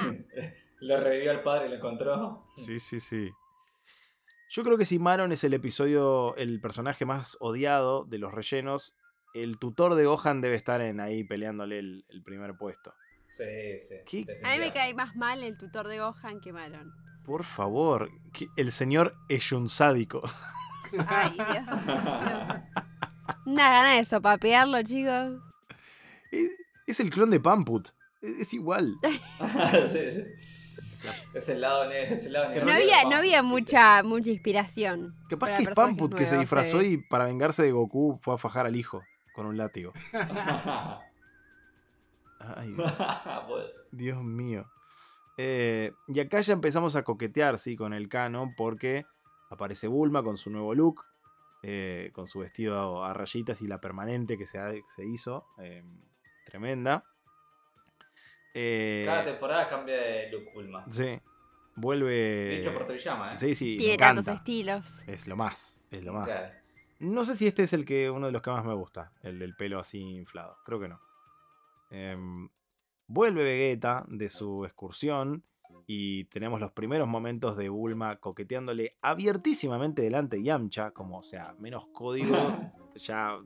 Lo 0.80 0.98
revivió 1.00 1.32
al 1.32 1.42
padre 1.42 1.66
y 1.66 1.70
lo 1.70 1.76
encontró. 1.76 2.46
Sí, 2.56 2.78
sí, 2.78 3.00
sí. 3.00 3.30
Yo 4.50 4.62
creo 4.62 4.78
que 4.78 4.84
si 4.86 4.98
Maron 5.00 5.32
es 5.32 5.42
el 5.44 5.52
episodio, 5.52 6.34
el 6.36 6.60
personaje 6.60 7.04
más 7.04 7.36
odiado 7.40 8.04
de 8.04 8.18
los 8.18 8.32
rellenos, 8.32 8.94
el 9.34 9.58
tutor 9.58 9.94
de 9.94 10.06
Gohan 10.06 10.40
debe 10.40 10.56
estar 10.56 10.80
en 10.80 11.00
ahí 11.00 11.24
peleándole 11.24 11.78
el, 11.78 12.04
el 12.08 12.22
primer 12.22 12.56
puesto. 12.56 12.94
Sí, 13.28 13.78
sí. 13.80 13.94
¿Qué? 14.06 14.40
A 14.42 14.52
mí 14.52 14.58
me 14.58 14.72
cae 14.72 14.94
más 14.94 15.14
mal 15.16 15.42
el 15.42 15.56
tutor 15.56 15.86
de 15.86 16.00
Gohan 16.00 16.40
que 16.40 16.52
Maron. 16.52 16.92
Por 17.24 17.44
favor, 17.44 18.10
el 18.56 18.72
señor 18.72 19.14
es 19.28 19.52
un 19.52 19.68
sádico. 19.68 20.22
Ay, 21.06 21.32
Dios. 21.34 21.48
Dios. 21.48 21.66
Una 23.46 23.70
gana 23.70 23.94
de 23.96 24.04
sopapearlo, 24.06 24.82
chicos. 24.82 25.38
Es, 26.32 26.50
es 26.86 27.00
el 27.00 27.10
clon 27.10 27.30
de 27.30 27.40
Pamput. 27.40 27.88
Es, 28.22 28.38
es 28.40 28.54
igual. 28.54 28.94
sí, 29.88 30.12
sí. 30.12 30.24
Es 31.34 31.48
el 31.50 31.60
lado 31.60 31.88
negro. 31.88 32.14
Es 32.14 32.26
el 32.26 32.32
lado 32.32 32.48
negro. 32.48 32.66
No 32.66 32.72
había, 32.72 33.04
no 33.04 33.16
había 33.16 33.42
mucha, 33.42 34.02
mucha 34.02 34.30
inspiración. 34.30 35.14
Capaz 35.28 35.58
que 35.58 35.64
es 35.64 35.68
Pamput 35.68 36.14
que 36.14 36.26
se 36.26 36.38
disfrazó 36.38 36.80
eh. 36.80 36.88
y 36.88 36.96
para 36.96 37.26
vengarse 37.26 37.62
de 37.62 37.72
Goku 37.72 38.18
fue 38.20 38.34
a 38.34 38.38
fajar 38.38 38.66
al 38.66 38.74
hijo 38.74 39.04
con 39.38 39.46
un 39.46 39.56
látigo. 39.56 39.92
Ay. 42.40 42.74
Dios 43.92 44.22
mío. 44.24 44.68
Eh, 45.36 45.92
y 46.08 46.18
acá 46.18 46.40
ya 46.40 46.54
empezamos 46.54 46.96
a 46.96 47.04
coquetear, 47.04 47.56
sí, 47.58 47.76
con 47.76 47.92
el 47.94 48.08
canon, 48.08 48.56
porque 48.56 49.06
aparece 49.50 49.86
Bulma 49.86 50.24
con 50.24 50.36
su 50.36 50.50
nuevo 50.50 50.74
look, 50.74 51.04
eh, 51.62 52.10
con 52.14 52.26
su 52.26 52.40
vestido 52.40 53.04
a 53.04 53.14
rayitas 53.14 53.62
y 53.62 53.68
la 53.68 53.80
permanente 53.80 54.36
que 54.36 54.44
se, 54.44 54.58
ha- 54.58 54.72
se 54.88 55.06
hizo. 55.06 55.46
eh, 55.58 55.84
tremenda. 56.44 57.04
Eh, 58.54 59.04
Cada 59.06 59.24
temporada 59.24 59.68
cambia 59.68 59.96
de 59.96 60.30
look 60.32 60.52
Bulma. 60.52 60.84
sí, 60.90 61.20
vuelve. 61.76 62.56
Dicho 62.58 62.72
por 62.72 62.86
Toriyama, 62.88 63.34
¿eh? 63.34 63.38
Sí, 63.38 63.54
sí, 63.54 63.72
me 63.76 63.78
Tiene 63.78 63.96
tantos 63.98 64.26
estilos. 64.26 65.02
Es 65.06 65.28
lo 65.28 65.36
más, 65.36 65.84
es 65.92 66.02
lo 66.02 66.12
más. 66.14 66.24
Claro. 66.26 66.57
No 67.00 67.24
sé 67.24 67.36
si 67.36 67.46
este 67.46 67.62
es 67.62 67.72
el 67.72 67.84
que 67.84 68.10
uno 68.10 68.26
de 68.26 68.32
los 68.32 68.42
que 68.42 68.50
más 68.50 68.64
me 68.64 68.74
gusta, 68.74 69.12
el 69.22 69.38
del 69.38 69.54
pelo 69.54 69.78
así 69.78 70.00
inflado. 70.00 70.56
Creo 70.64 70.80
que 70.80 70.88
no. 70.88 71.00
Em, 71.90 72.48
vuelve 73.06 73.44
Vegeta 73.44 74.04
de 74.08 74.28
su 74.28 74.64
excursión 74.64 75.42
y 75.86 76.24
tenemos 76.24 76.60
los 76.60 76.72
primeros 76.72 77.08
momentos 77.08 77.56
de 77.56 77.68
Bulma 77.68 78.16
coqueteándole 78.16 78.96
abiertísimamente 79.00 80.02
delante 80.02 80.36
de 80.36 80.42
Yamcha, 80.44 80.90
como, 80.90 81.18
o 81.18 81.22
sea, 81.22 81.54
menos 81.58 81.88
código, 81.88 82.36
ya 82.96 83.38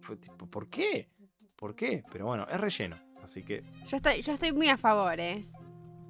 fue 0.00 0.16
tipo, 0.16 0.48
¿por 0.48 0.68
qué? 0.68 1.10
¿Por 1.56 1.74
qué? 1.74 2.04
Pero 2.12 2.26
bueno, 2.26 2.46
es 2.48 2.60
relleno, 2.60 2.96
así 3.22 3.42
que 3.42 3.64
Yo 3.86 3.96
estoy, 3.96 4.22
yo 4.22 4.32
estoy 4.32 4.52
muy 4.52 4.68
a 4.68 4.76
favor, 4.76 5.18
eh. 5.18 5.44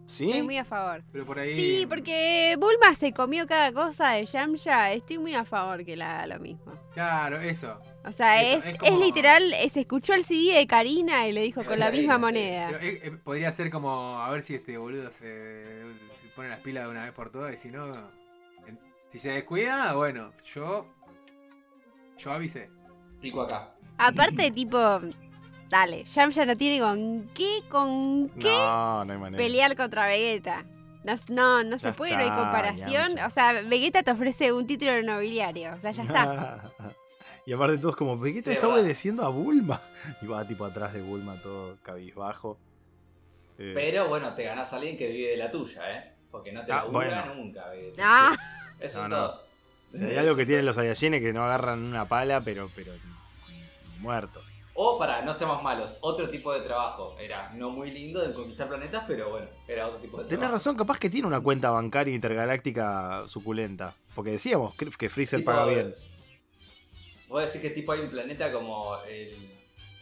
Estoy 0.06 0.32
sí. 0.34 0.42
muy 0.42 0.56
a 0.56 0.64
favor. 0.64 1.02
Pero 1.12 1.26
por 1.26 1.38
ahí. 1.38 1.54
Sí, 1.56 1.86
porque 1.86 2.56
Bulma 2.60 2.94
se 2.94 3.12
comió 3.12 3.46
cada 3.46 3.72
cosa 3.72 4.10
de 4.10 4.24
Yamcha. 4.26 4.92
Estoy 4.92 5.18
muy 5.18 5.34
a 5.34 5.44
favor 5.44 5.84
que 5.84 5.96
la 5.96 6.18
haga 6.20 6.34
lo 6.34 6.40
mismo. 6.40 6.72
Claro, 6.94 7.40
eso. 7.40 7.80
O 8.04 8.12
sea, 8.12 8.40
Eso, 8.40 8.68
es, 8.68 8.76
es 8.82 8.98
literal, 9.00 9.52
eh, 9.52 9.68
se 9.68 9.80
escuchó 9.80 10.14
el 10.14 10.24
CD 10.24 10.54
de 10.54 10.66
Karina 10.68 11.26
y 11.26 11.32
le 11.32 11.42
dijo 11.42 11.64
con 11.64 11.78
la 11.80 11.90
misma 11.90 12.14
sí. 12.14 12.20
moneda. 12.20 12.68
Pero 12.68 12.78
eh, 12.84 13.00
eh, 13.02 13.10
podría 13.22 13.50
ser 13.50 13.68
como 13.70 14.20
a 14.22 14.30
ver 14.30 14.44
si 14.44 14.54
este 14.54 14.78
boludo 14.78 15.10
se, 15.10 15.82
se 16.14 16.26
pone 16.36 16.48
las 16.50 16.60
pilas 16.60 16.84
de 16.84 16.90
una 16.90 17.02
vez 17.04 17.12
por 17.12 17.30
todas 17.30 17.52
y 17.52 17.56
si 17.56 17.68
no. 17.70 17.92
en- 18.68 18.78
si 19.10 19.18
se 19.18 19.30
descuida, 19.30 19.92
bueno, 19.94 20.32
yo. 20.44 20.86
Yo 22.16 22.30
avisé. 22.32 22.70
Pico 23.20 23.42
acá. 23.42 23.74
Aparte, 23.98 24.50
tipo, 24.52 25.00
dale, 25.70 26.04
Yamcha 26.04 26.44
no 26.46 26.56
tiene 26.56 26.80
con 26.80 27.28
qué, 27.34 27.60
con 27.68 28.28
qué 28.30 28.48
No, 28.48 29.04
no 29.04 29.12
hay 29.12 29.18
manera. 29.18 29.42
pelear 29.42 29.76
contra 29.76 30.06
Vegeta. 30.06 30.64
No, 31.04 31.14
no, 31.30 31.62
no 31.62 31.78
se 31.78 31.88
Ya 31.88 31.92
puede, 31.92 32.16
no 32.16 32.22
hay 32.24 32.30
comparación. 32.30 32.90
Yamcha. 32.90 33.26
O 33.26 33.30
sea, 33.30 33.52
Vegeta 33.62 34.02
te 34.02 34.10
ofrece 34.10 34.52
un 34.52 34.66
título 34.66 35.00
nobiliario. 35.02 35.72
O 35.74 35.78
sea, 35.80 35.92
ya 35.92 36.02
está. 36.02 36.72
y 37.46 37.52
aparte 37.52 37.78
todos 37.78 37.94
como, 37.96 38.18
Vegeta 38.18 38.44
Sí, 38.50 38.50
está 38.56 38.66
verdad. 38.66 38.82
obedeciendo 38.82 39.24
a 39.24 39.28
Bulma. 39.28 39.80
Y 40.22 40.26
va 40.26 40.46
tipo 40.46 40.64
atrás 40.64 40.92
de 40.92 41.02
Bulma 41.02 41.36
todo 41.42 41.76
cabizbajo. 41.82 42.58
Eh, 43.58 43.72
Pero 43.74 44.08
bueno, 44.08 44.34
te 44.34 44.44
ganás 44.44 44.72
a 44.72 44.76
alguien 44.76 44.96
que 44.96 45.08
vive 45.08 45.30
de 45.30 45.36
la 45.36 45.50
tuya, 45.50 45.80
¿eh? 45.96 46.12
Porque 46.30 46.52
no 46.52 46.64
te 46.64 46.72
Ah, 46.72 46.76
la 46.76 46.82
labura 46.82 47.06
bueno. 47.24 47.34
nunca. 47.36 47.68
Vegeta. 47.70 48.02
Ah, 48.04 48.36
Eso 48.80 48.98
No, 48.98 49.04
es 49.04 49.10
no. 49.10 49.16
todo. 49.16 49.42
Si 49.88 50.04
hay 50.04 50.16
algo 50.16 50.34
que 50.36 50.44
tienen 50.44 50.66
los 50.66 50.74
Saiyajines 50.76 51.22
que 51.22 51.32
no 51.32 51.44
agarran 51.44 51.82
una 51.84 52.06
pala, 52.08 52.40
pero, 52.42 52.68
pero 52.74 52.92
ni 52.92 53.98
muerto. 54.00 54.40
O 54.78 54.98
para, 54.98 55.22
no 55.22 55.32
seamos 55.32 55.62
malos, 55.62 55.96
otro 56.02 56.28
tipo 56.28 56.52
de 56.52 56.60
trabajo. 56.60 57.16
Era 57.18 57.50
no 57.54 57.70
muy 57.70 57.90
lindo 57.90 58.20
de 58.26 58.34
conquistar 58.34 58.68
planetas, 58.68 59.04
pero 59.06 59.30
bueno, 59.30 59.48
era 59.66 59.86
otro 59.88 59.98
tipo 60.00 60.18
de 60.18 60.24
Tenés 60.24 60.38
trabajo. 60.38 60.52
razón, 60.54 60.76
capaz 60.76 60.98
que 60.98 61.08
tiene 61.08 61.26
una 61.26 61.40
cuenta 61.40 61.70
bancaria 61.70 62.14
intergaláctica 62.14 63.22
suculenta. 63.26 63.94
Porque 64.14 64.32
decíamos 64.32 64.74
que 64.74 65.08
Freezer 65.08 65.40
Tipo, 65.40 65.50
paga 65.50 65.64
bien. 65.66 65.94
Vos 67.28 67.42
decís 67.44 67.60
que 67.60 67.70
tipo 67.70 67.92
hay 67.92 68.00
un 68.00 68.10
planeta 68.10 68.52
como 68.52 68.96
el 69.08 69.34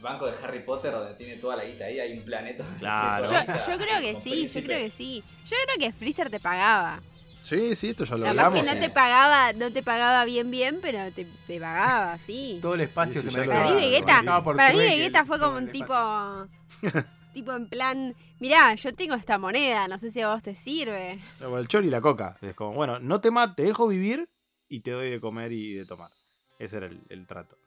banco 0.01 0.27
de 0.27 0.33
Harry 0.43 0.61
Potter 0.61 0.93
donde 0.93 1.15
tiene 1.15 1.37
toda 1.37 1.57
la 1.57 1.65
guita 1.65 1.85
ahí, 1.87 1.99
hay 2.01 2.19
un 2.19 2.25
planeta. 2.25 2.65
Claro. 2.79 3.25
Yo, 3.31 3.39
yo 3.73 3.79
creo 3.79 4.01
que 4.01 4.17
sí, 4.17 4.47
yo 4.49 4.63
creo 4.63 4.79
que 4.81 4.91
sí. 4.91 5.23
Yo 5.49 5.57
creo 5.65 5.79
que 5.79 5.93
Freezer 5.97 6.31
te 6.31 6.41
pagaba. 6.41 7.01
Sí, 7.45 7.77
sí, 7.77 7.91
esto 7.91 8.05
ya 8.05 8.17
lo 8.17 8.27
hablamos. 8.27 8.63
que 8.63 8.75
no 8.75 8.81
te 8.81 8.89
pagaba, 8.89 9.53
no 9.53 9.71
te 9.71 9.83
pagaba 9.83 10.25
bien 10.25 10.51
bien, 10.51 10.79
pero 10.81 11.13
te, 11.13 11.27
te 11.47 11.61
pagaba, 11.61 12.17
sí. 12.19 12.59
Todo 12.63 12.75
el 12.75 12.81
espacio 12.81 13.21
Sí, 13.21 13.29
sí, 13.29 13.35
se 13.35 13.39
me 13.39 13.47
Para 13.47 13.71
mí. 13.71 13.75
Vegeta, 13.75 14.43
para 14.43 14.73
mí 14.73 14.79
Vegeta 14.79 15.27
fue 15.27 15.39
como 15.39 15.59
un 15.59 15.69
tipo, 15.69 15.95
tipo 17.35 17.53
en 17.53 17.69
plan, 17.69 18.15
mirá, 18.41 18.75
yo 18.77 18.95
tengo 18.95 19.15
esta 19.15 19.37
moneda, 19.37 19.87
no 19.89 19.99
sé 19.99 20.11
si 20.11 20.23
a 20.23 20.33
vos 20.33 20.43
te 20.43 20.55
sirve. 20.55 21.21
El 21.39 21.69
chori 21.69 21.89
y 21.89 21.91
la 21.91 22.01
coca. 22.01 22.39
Es 22.41 22.55
como, 22.55 22.73
bueno, 22.73 22.99
no 22.99 23.21
te 23.21 23.31
mato, 23.31 23.57
te 23.57 23.65
dejo 23.65 23.89
vivir 23.89 24.27
y 24.67 24.81
te 24.81 24.93
doy 24.93 25.11
de 25.11 25.21
comer 25.21 25.53
y 25.53 25.75
de 25.75 25.85
tomar. 25.85 26.11
Ese 26.59 26.79
era 26.79 26.87
el, 26.87 27.03
el 27.11 27.27
trato. 27.27 27.59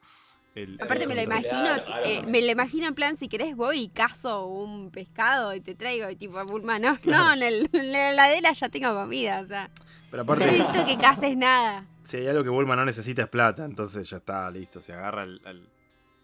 El- 0.58 0.76
Aparte 0.82 1.03
el- 1.03 1.10
me 1.10 1.16
lo 1.16 1.22
imagino, 1.22 1.49
Claro, 1.51 1.86
que- 1.86 1.91
claro. 1.91 2.05
eh, 2.05 2.24
me 2.28 2.41
lo 2.41 2.51
imagino 2.51 2.88
en 2.88 2.95
plan, 2.95 3.16
si 3.18 3.28
querés 3.30 3.55
voy 3.55 3.80
y 3.84 3.89
cazo 3.89 4.47
un 4.47 4.89
pescado 4.91 5.53
y 5.53 5.62
te 5.62 5.76
traigo, 5.76 6.10
y 6.10 6.16
tipo, 6.16 6.43
Bulma, 6.45 6.80
no, 6.80 6.99
Claro. 6.99 7.26
no, 7.28 7.34
en, 7.34 7.43
el- 7.43 7.70
en 7.72 7.91
la 7.91 8.12
heladera 8.12 8.53
ya 8.53 8.70
tengo 8.70 8.93
comida, 8.95 9.41
o 9.41 9.47
sea, 9.47 9.70
Pero 10.10 10.24
no 10.24 10.34
aparte, 10.34 10.51
necesito 10.51 10.86
que 10.86 10.97
cases 10.97 11.38
nada. 11.38 11.86
si 12.03 12.18
hay 12.18 12.28
algo 12.28 12.43
que 12.43 12.49
Bulma 12.49 12.76
no 12.76 12.86
necesita 12.86 13.22
es 13.24 13.30
plata, 13.30 13.66
entonces 13.66 14.10
ya 14.10 14.18
está, 14.18 14.49
listo. 14.49 14.80
Se 14.82 14.93
agarra 14.93 15.24
al, 15.24 15.41
al- 15.45 15.70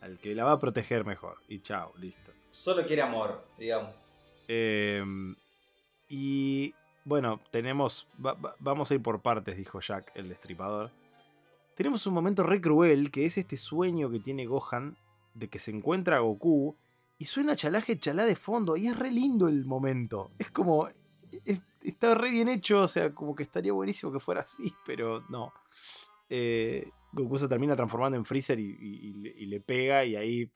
al 0.02 0.18
que 0.20 0.34
la 0.34 0.44
va 0.46 0.54
a 0.54 0.60
proteger 0.60 1.06
mejor. 1.06 1.38
Y 1.48 1.60
chao, 1.62 1.94
listo. 2.00 2.32
Solo 2.52 2.86
quiere 2.86 3.02
amor, 3.04 3.46
digamos. 3.58 3.92
Eh, 4.48 5.04
y 6.10 6.74
bueno, 7.06 7.40
tenemos. 7.52 8.08
va- 8.24 8.34
va- 8.34 8.56
vamos 8.60 8.90
a 8.92 8.94
ir 8.96 9.02
por 9.02 9.22
partes, 9.22 9.56
dijo 9.58 9.80
Jack, 9.80 10.12
el 10.16 10.28
destripador. 10.30 10.92
Tenemos 11.76 12.06
un 12.08 12.14
momento 12.14 12.44
re 12.44 12.62
cruel 12.62 13.10
que 13.12 13.26
es 13.26 13.38
este 13.38 13.58
sueño 13.58 14.10
que 14.10 14.20
tiene 14.20 14.46
Gohan 14.46 14.96
de 15.34 15.48
que 15.50 15.60
se 15.60 15.72
encuentra 15.72 16.18
a 16.18 16.20
Goku 16.20 16.76
y 17.18 17.26
suena 17.26 17.56
chalaje 17.56 17.98
chalá 17.98 18.26
de 18.26 18.36
fondo 18.36 18.78
y 18.78 18.88
es 18.88 18.98
re 18.98 19.12
lindo 19.12 19.48
el 19.48 19.66
momento. 19.66 20.32
Es 20.38 20.52
como. 20.52 20.88
es- 21.46 21.62
está 21.82 22.14
re 22.16 22.30
bien 22.30 22.48
hecho, 22.48 22.82
o 22.84 22.88
sea, 22.88 23.14
como 23.14 23.36
que 23.36 23.44
estaría 23.44 23.74
buenísimo 23.74 24.12
que 24.12 24.20
fuera 24.20 24.42
así, 24.42 24.74
pero 24.86 25.22
no. 25.30 25.52
Eh, 26.30 26.90
Goku 27.12 27.38
se 27.38 27.48
termina 27.48 27.76
transformando 27.76 28.18
en 28.18 28.26
Freezer 28.26 28.60
y, 28.60 28.78
y- 28.80 29.34
y 29.44 29.46
le 29.48 29.60
pega 29.60 30.06
y 30.06 30.16
ahí 30.16 30.50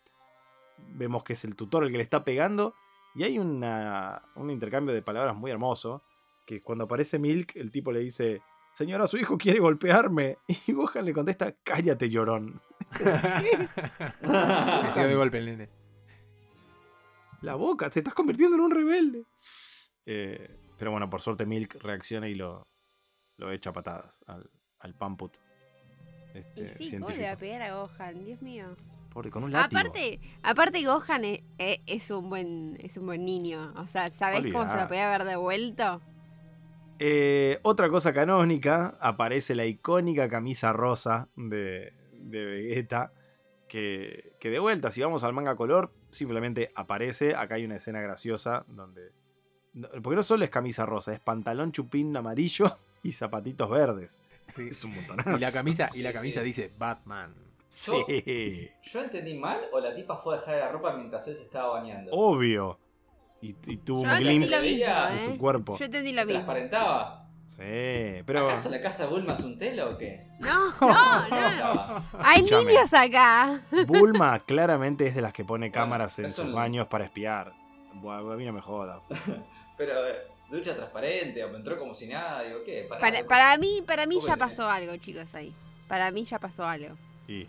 vemos 0.95 1.23
que 1.23 1.33
es 1.33 1.43
el 1.43 1.55
tutor 1.55 1.83
el 1.83 1.91
que 1.91 1.97
le 1.97 2.03
está 2.03 2.23
pegando. 2.23 2.73
Y 3.15 3.23
hay 3.23 3.39
una, 3.39 4.21
un 4.35 4.51
intercambio 4.51 4.93
de 4.93 5.01
palabras 5.01 5.35
muy 5.35 5.49
hermoso. 5.51 6.03
Que 6.45 6.61
cuando 6.61 6.85
aparece 6.85 7.19
Milk, 7.19 7.55
el 7.55 7.71
tipo 7.71 7.91
le 7.91 7.99
dice: 7.99 8.41
Señora, 8.77 9.07
su 9.07 9.17
hijo 9.17 9.39
quiere 9.39 9.59
golpearme. 9.59 10.37
Y 10.67 10.71
Gohan 10.71 11.03
le 11.05 11.11
contesta: 11.13 11.51
Cállate, 11.63 12.09
llorón. 12.11 12.61
Nació 14.21 15.07
de 15.07 15.15
golpe 15.15 15.39
el 15.39 15.45
nene. 15.47 15.69
La 17.41 17.55
boca, 17.55 17.89
te 17.89 17.99
estás 17.99 18.13
convirtiendo 18.13 18.55
en 18.55 18.61
un 18.61 18.69
rebelde. 18.71 19.23
Eh, 20.05 20.59
pero 20.77 20.91
bueno, 20.91 21.09
por 21.09 21.21
suerte 21.21 21.45
Milk 21.47 21.75
reacciona 21.81 22.27
y 22.27 22.35
lo, 22.35 22.65
lo 23.37 23.51
echa 23.51 23.71
a 23.71 23.73
patadas 23.73 24.23
al, 24.27 24.47
al 24.79 24.93
Pamput. 24.93 25.33
Este, 26.35 26.75
Y 26.79 26.89
sí, 26.89 26.97
¿cómo 26.99 27.09
le 27.09 27.23
va 27.23 27.31
a 27.31 27.37
pegar 27.37 27.61
a 27.63 27.73
Gohan? 27.75 28.25
Dios 28.25 28.41
mío. 28.43 28.75
Pobre, 29.11 29.31
con 29.31 29.43
un 29.43 29.51
látigo. 29.51 29.79
Aparte, 29.79 30.19
aparte 30.43 30.83
Gohan 30.85 31.25
es, 31.25 31.39
es- 31.57 31.79
es 31.87 32.11
un 32.11 32.29
buen 32.29 32.77
es 32.79 32.95
un 32.97 33.07
buen 33.07 33.25
niño. 33.25 33.73
O 33.77 33.87
sea, 33.87 34.11
¿sabés 34.11 34.51
cómo 34.53 34.69
se 34.69 34.75
lo 34.77 34.87
podía 34.87 35.11
haber 35.13 35.27
devuelto? 35.27 36.01
Eh, 36.99 37.59
otra 37.63 37.89
cosa 37.89 38.13
canónica, 38.13 38.95
aparece 38.99 39.55
la 39.55 39.65
icónica 39.65 40.29
camisa 40.29 40.73
rosa 40.73 41.27
de, 41.35 41.93
de 42.13 42.45
Vegeta. 42.45 43.11
Que, 43.67 44.33
que 44.39 44.49
de 44.49 44.59
vuelta, 44.59 44.91
si 44.91 45.01
vamos 45.01 45.25
al 45.25 45.33
manga 45.33 45.55
color, 45.55 45.91
simplemente 46.11 46.71
aparece. 46.75 47.35
Acá 47.35 47.55
hay 47.55 47.65
una 47.65 47.75
escena 47.75 47.99
graciosa 48.01 48.65
donde. 48.67 49.11
Porque 50.01 50.15
no 50.15 50.23
solo 50.23 50.43
es 50.43 50.49
camisa 50.49 50.85
rosa, 50.85 51.13
es 51.13 51.19
pantalón 51.19 51.71
chupín 51.71 52.15
amarillo 52.15 52.65
y 53.03 53.11
zapatitos 53.11 53.69
verdes. 53.69 54.21
Sí. 54.55 54.69
Es 54.69 54.83
un 54.85 54.95
montonazo. 54.95 55.35
Y 55.35 55.39
la 55.39 55.51
camisa, 55.51 55.89
y 55.93 56.01
la 56.01 56.13
camisa 56.13 56.39
sí. 56.39 56.45
dice 56.45 56.71
Batman. 56.77 57.35
Sí, 57.69 58.71
¿Yo 58.81 59.01
entendí 59.01 59.37
mal 59.37 59.59
o 59.73 59.79
la 59.81 59.93
tipa 59.93 60.15
fue 60.15 60.35
a 60.35 60.39
dejar 60.39 60.57
la 60.57 60.69
ropa 60.69 60.95
mientras 60.95 61.27
él 61.27 61.35
se 61.35 61.43
estaba 61.43 61.73
bañando? 61.73 62.11
obvio. 62.13 62.79
Y, 63.41 63.55
y 63.67 63.77
tuvo 63.77 64.03
Yo 64.03 64.11
un 64.11 64.17
glimpse 64.19 64.61
mismo, 64.61 64.91
de 64.91 65.15
¿eh? 65.15 65.25
su 65.25 65.37
cuerpo. 65.37 65.77
Yo 65.77 65.85
entendí 65.85 66.09
¿Se 66.11 66.15
lo 66.15 66.21
mismo. 66.25 66.33
transparentaba? 66.43 67.23
Sí, 67.47 68.21
pero. 68.25 68.47
¿Acaso 68.47 68.69
la 68.69 68.81
casa 68.81 69.03
de 69.03 69.09
Bulma 69.09 69.33
es 69.35 69.39
un 69.41 69.57
telo 69.57 69.91
o 69.91 69.97
qué? 69.97 70.27
No, 70.39 70.71
no, 70.81 71.73
no. 71.73 72.05
Hay 72.19 72.41
niños 72.41 72.93
acá. 72.93 73.61
Bulma 73.87 74.39
claramente 74.39 75.07
es 75.07 75.15
de 75.15 75.21
las 75.21 75.33
que 75.33 75.45
pone 75.45 75.71
cámaras 75.71 76.17
en 76.19 76.29
sus 76.29 76.45
un- 76.45 76.53
baños 76.53 76.87
para 76.87 77.05
espiar. 77.05 77.53
Bueno, 77.93 78.31
a 78.31 78.35
mí 78.35 78.45
no 78.45 78.53
me 78.53 78.61
joda. 78.61 79.01
Pero 79.77 80.07
eh, 80.07 80.15
ducha 80.51 80.75
transparente, 80.75 81.43
o 81.43 81.49
me 81.49 81.57
entró 81.57 81.77
como 81.79 81.93
si 81.93 82.07
nada, 82.07 82.41
digo, 82.43 82.59
¿qué? 82.65 82.85
Pará, 82.89 83.01
Para, 83.01 83.23
para 83.25 83.57
mí, 83.57 83.81
para 83.85 84.05
mí 84.07 84.17
ya 84.25 84.35
pasó 84.35 84.69
algo, 84.69 84.95
chicos, 84.97 85.33
ahí. 85.35 85.53
Para 85.87 86.11
mí 86.11 86.23
ya 86.25 86.39
pasó 86.39 86.65
algo. 86.67 86.95
Y. 87.27 87.47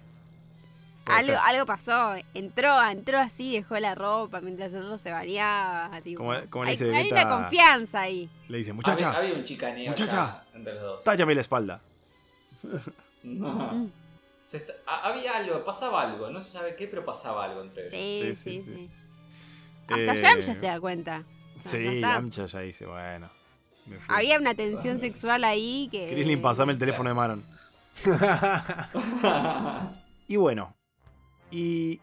Algo, 1.10 1.32
algo 1.44 1.66
pasó. 1.66 2.14
Entró, 2.34 2.82
entró 2.88 3.18
así, 3.18 3.52
dejó 3.56 3.78
la 3.78 3.94
ropa 3.94 4.40
mientras 4.40 4.72
el 4.72 4.82
otro 4.82 4.98
se 4.98 5.10
bañaba. 5.10 6.00
Tipo. 6.02 6.22
Como- 6.24 6.34
como 6.50 6.64
le 6.64 6.70
hay, 6.70 6.76
dice 6.76 6.84
hay 6.94 7.04
Vegeta- 7.10 7.26
una 7.26 7.36
confianza 7.42 8.00
ahí. 8.00 8.28
Le 8.48 8.58
dice, 8.58 8.72
muchacha, 8.72 9.12
había 9.16 9.34
un 9.34 9.44
chicaneo 9.44 9.90
Muchacha. 9.90 10.42
entre 10.54 10.74
los 10.74 10.82
dos. 10.82 11.04
tállame 11.04 11.34
la 11.34 11.40
espalda. 11.40 11.80
No. 13.24 13.48
Mm. 13.72 13.90
Se 14.44 14.58
está- 14.58 14.74
ha- 14.86 15.08
había 15.08 15.36
algo, 15.36 15.62
pasaba 15.64 16.02
algo, 16.02 16.30
no 16.30 16.40
se 16.40 16.50
sabe 16.50 16.76
qué, 16.76 16.86
pero 16.86 17.04
pasaba 17.04 17.44
algo 17.44 17.62
entre 17.62 17.88
ellos. 17.88 18.38
Sí, 18.38 18.52
Sí, 18.52 18.60
sí, 18.60 18.60
sí, 18.60 18.72
sí. 18.72 18.74
sí. 18.86 18.90
Hasta 19.88 20.14
Eh, 20.14 20.22
Yamcha 20.22 20.54
se 20.54 20.66
da 20.66 20.80
cuenta. 20.80 21.24
O 21.64 21.68
sea, 21.68 21.80
ya 21.80 21.90
Sí. 21.90 22.00
Yamcha 22.00 22.46
ya 22.46 22.60
dice, 22.60 22.86
bueno. 22.86 23.28
Había 24.06 24.38
una 24.38 24.54
tensión 24.54 24.98
sexual 24.98 25.44
ahí 25.44 25.88
que. 25.90 26.10
Krillin, 26.12 26.40
pasame 26.40 26.72
el 26.74 26.78
teléfono 26.78 27.08
de 27.10 27.14
Maron. 27.14 27.44
Y 30.28 30.36
bueno, 30.36 30.74
y 31.50 32.00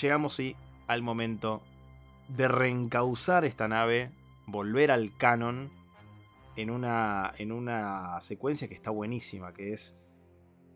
llegamos 0.00 0.34
sí 0.34 0.56
al 0.86 1.02
momento 1.02 1.62
de 2.28 2.48
reencauzar 2.48 3.44
esta 3.44 3.68
nave, 3.68 4.10
volver 4.46 4.90
al 4.90 5.16
canon 5.16 5.70
en 6.56 6.70
una, 6.70 7.32
en 7.38 7.52
una 7.52 8.20
secuencia 8.20 8.68
que 8.68 8.74
está 8.74 8.90
buenísima, 8.90 9.52
que 9.52 9.72
es 9.72 9.98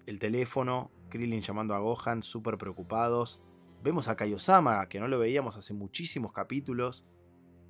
el 0.06 0.18
teléfono, 0.18 0.90
Krillin 1.08 1.42
llamando 1.42 1.74
a 1.74 1.78
Gohan, 1.78 2.22
súper 2.22 2.56
preocupados. 2.56 3.42
Vemos 3.82 4.08
a 4.08 4.16
Kaiosama, 4.16 4.88
que 4.88 5.00
no 5.00 5.08
lo 5.08 5.18
veíamos 5.18 5.56
hace 5.56 5.74
muchísimos 5.74 6.32
capítulos. 6.32 7.04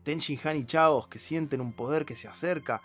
Tenshin 0.02 0.38
Han 0.44 0.56
y 0.56 0.64
Chaos, 0.64 1.08
que 1.08 1.18
sienten 1.18 1.60
un 1.60 1.72
poder 1.72 2.04
que 2.04 2.16
se 2.16 2.28
acerca. 2.28 2.82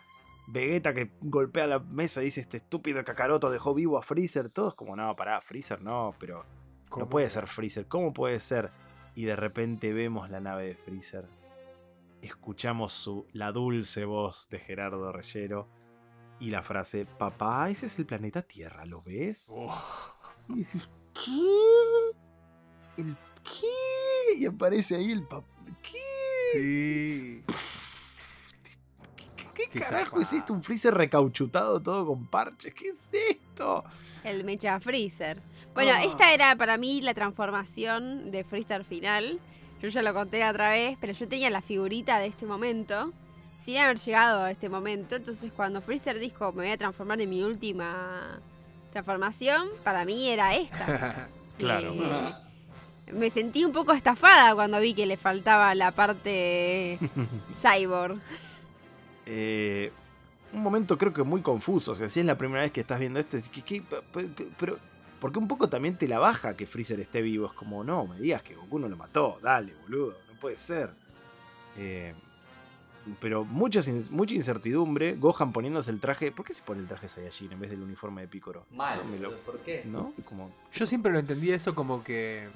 Vegeta 0.47 0.93
que 0.93 1.11
golpea 1.21 1.67
la 1.67 1.79
mesa 1.79 2.21
y 2.21 2.25
dice, 2.25 2.41
este 2.41 2.57
estúpido 2.57 3.03
Kakaroto 3.03 3.51
dejó 3.51 3.73
vivo 3.73 3.97
a 3.97 4.01
Freezer. 4.01 4.49
Todos 4.49 4.75
como, 4.75 4.95
no, 4.95 5.15
pará, 5.15 5.41
Freezer 5.41 5.81
no, 5.81 6.15
pero 6.19 6.45
no 6.95 7.09
puede 7.09 7.29
ser 7.29 7.47
Freezer, 7.47 7.87
¿cómo 7.87 8.13
puede 8.13 8.39
ser? 8.39 8.71
Y 9.15 9.25
de 9.25 9.35
repente 9.35 9.93
vemos 9.93 10.29
la 10.29 10.39
nave 10.39 10.67
de 10.67 10.75
Freezer. 10.75 11.27
Escuchamos 12.21 12.93
su, 12.93 13.27
la 13.33 13.51
dulce 13.51 14.05
voz 14.05 14.49
de 14.49 14.59
Gerardo 14.59 15.11
Reyero 15.11 15.67
y 16.39 16.51
la 16.51 16.61
frase, 16.61 17.05
papá, 17.05 17.69
ese 17.69 17.87
es 17.87 17.97
el 17.97 18.05
planeta 18.05 18.41
Tierra, 18.41 18.85
¿lo 18.85 19.01
ves? 19.01 19.47
Oh. 19.51 20.13
Y 20.49 20.59
decís, 20.59 20.89
¿qué? 21.13 23.01
¿El 23.01 23.15
qué? 23.43 24.37
Y 24.37 24.45
aparece 24.45 24.95
ahí 24.95 25.11
el 25.11 25.23
papá. 25.23 25.47
¿Qué? 25.81 25.99
Sí. 26.53 27.43
¿Qué, 29.15 29.35
qué 29.53 29.69
Qué 29.69 29.79
carajo 29.79 30.21
es 30.21 30.31
esto? 30.31 30.53
Un 30.53 30.63
freezer 30.63 30.93
recauchutado 30.93 31.81
todo 31.81 32.05
con 32.05 32.27
parches. 32.27 32.73
¿Qué 32.73 32.89
es 32.89 33.13
esto? 33.13 33.83
El 34.23 34.43
Mecha 34.43 34.79
Freezer. 34.79 35.41
Bueno, 35.83 35.91
Ah. 35.95 36.03
esta 36.03 36.33
era 36.33 36.55
para 36.55 36.77
mí 36.77 37.01
la 37.01 37.13
transformación 37.13 38.31
de 38.31 38.43
Freezer 38.43 38.83
final. 38.83 39.39
Yo 39.81 39.89
ya 39.89 40.01
lo 40.01 40.13
conté 40.13 40.43
otra 40.47 40.71
vez, 40.71 40.97
pero 40.99 41.13
yo 41.13 41.27
tenía 41.27 41.49
la 41.51 41.61
figurita 41.61 42.17
de 42.19 42.27
este 42.27 42.45
momento. 42.45 43.11
Sin 43.59 43.77
haber 43.77 43.97
llegado 43.99 44.43
a 44.43 44.51
este 44.51 44.69
momento. 44.69 45.15
Entonces, 45.15 45.51
cuando 45.55 45.81
Freezer 45.81 46.19
dijo 46.19 46.51
me 46.53 46.63
voy 46.63 46.71
a 46.71 46.77
transformar 46.77 47.19
en 47.21 47.29
mi 47.29 47.43
última 47.43 48.39
transformación, 48.91 49.67
para 49.83 50.05
mí 50.05 50.29
era 50.29 50.55
esta. 50.55 51.27
Claro. 51.57 51.91
Eh, 51.93 53.11
me 53.13 53.29
sentí 53.31 53.65
un 53.65 53.71
poco 53.71 53.93
estafada 53.93 54.53
cuando 54.53 54.79
vi 54.79 54.93
que 54.93 55.05
le 55.07 55.17
faltaba 55.17 55.73
la 55.73 55.89
parte 55.91 56.99
cyborg. 57.61 58.19
Eh, 59.25 59.91
un 60.53 60.61
momento 60.61 60.97
creo 60.97 61.13
que 61.13 61.23
muy 61.23 61.41
confuso. 61.41 61.93
O 61.93 61.95
sea, 61.95 62.09
si 62.09 62.19
es 62.19 62.25
la 62.27 62.37
primera 62.37 62.61
vez 62.61 62.71
que 62.71 62.81
estás 62.81 62.99
viendo 62.99 63.19
esto, 63.19 63.37
decís, 63.37 63.51
¿qué- 63.51 63.61
qué- 63.63 63.81
pe- 63.81 64.23
pe- 64.27 64.47
pero. 64.57 64.77
Porque 65.19 65.39
un 65.39 65.47
poco 65.47 65.67
también 65.69 65.97
te 65.97 66.07
la 66.07 66.19
baja 66.19 66.55
que 66.55 66.67
Freezer 66.67 66.99
esté 66.99 67.21
vivo. 67.21 67.47
Es 67.47 67.53
como, 67.53 67.83
no, 67.83 68.05
me 68.05 68.17
digas 68.19 68.43
que 68.43 68.55
Goku 68.55 68.77
no 68.79 68.87
lo 68.87 68.95
mató. 68.97 69.39
Dale, 69.41 69.73
boludo. 69.83 70.15
No 70.31 70.39
puede 70.39 70.57
ser. 70.57 70.91
Eh, 71.77 72.13
pero 73.21 73.43
mucha, 73.45 73.79
mucha 74.11 74.35
incertidumbre. 74.35 75.15
Gohan 75.15 75.51
poniéndose 75.53 75.89
el 75.91 75.99
traje. 75.99 76.31
¿Por 76.31 76.45
qué 76.45 76.53
se 76.53 76.61
pone 76.61 76.81
el 76.81 76.87
traje 76.87 77.07
Saiyajin 77.07 77.51
en 77.53 77.59
vez 77.59 77.69
del 77.71 77.81
uniforme 77.81 78.21
de 78.21 78.27
Picoro? 78.27 78.65
Mal, 78.71 78.99
lo- 79.21 79.37
¿por 79.39 79.59
qué? 79.59 79.83
¿No? 79.85 80.13
Como. 80.25 80.51
Yo 80.73 80.85
siempre 80.85 81.11
lo 81.11 81.19
entendí 81.19 81.51
eso 81.51 81.73
como 81.73 82.03
que. 82.03 82.47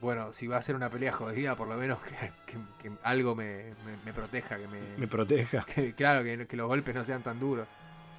Bueno, 0.00 0.32
si 0.34 0.46
va 0.46 0.58
a 0.58 0.62
ser 0.62 0.74
una 0.76 0.90
pelea 0.90 1.10
jodida, 1.12 1.56
por 1.56 1.68
lo 1.68 1.76
menos 1.76 1.98
que, 2.02 2.32
que- 2.46 2.58
que 2.82 2.92
algo 3.02 3.34
me, 3.34 3.72
me- 3.84 3.96
me 4.04 4.12
proteja, 4.12 4.58
que 4.58 4.66
me, 4.68 4.80
Me 4.98 5.06
proteja. 5.06 5.64
que- 5.74 5.94
claro, 5.94 6.22
que, 6.24 6.46
que 6.46 6.56
los 6.56 6.66
golpes 6.68 6.94
no 6.94 7.02
sean 7.04 7.22
tan 7.22 7.38
duros. 7.40 7.66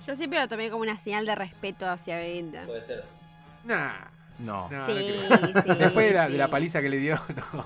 Yo 0.07 0.15
siempre 0.15 0.39
lo 0.39 0.47
tomé 0.47 0.69
como 0.69 0.83
una 0.83 0.97
señal 0.97 1.25
de 1.25 1.35
respeto 1.35 1.87
hacia 1.89 2.17
Vegeta. 2.17 2.65
Puede 2.65 2.81
ser. 2.81 3.03
Nah, 3.67 4.09
No. 4.39 4.69
no, 4.69 4.77
no 4.79 4.85
Sí, 4.87 4.93
creo. 4.93 5.37
sí. 5.37 5.77
Después 5.79 6.07
de 6.07 6.13
la, 6.13 6.29
de 6.29 6.37
la 6.37 6.45
sí. 6.45 6.51
paliza 6.51 6.81
que 6.81 6.89
le 6.89 6.97
dio, 6.97 7.15
no. 7.53 7.65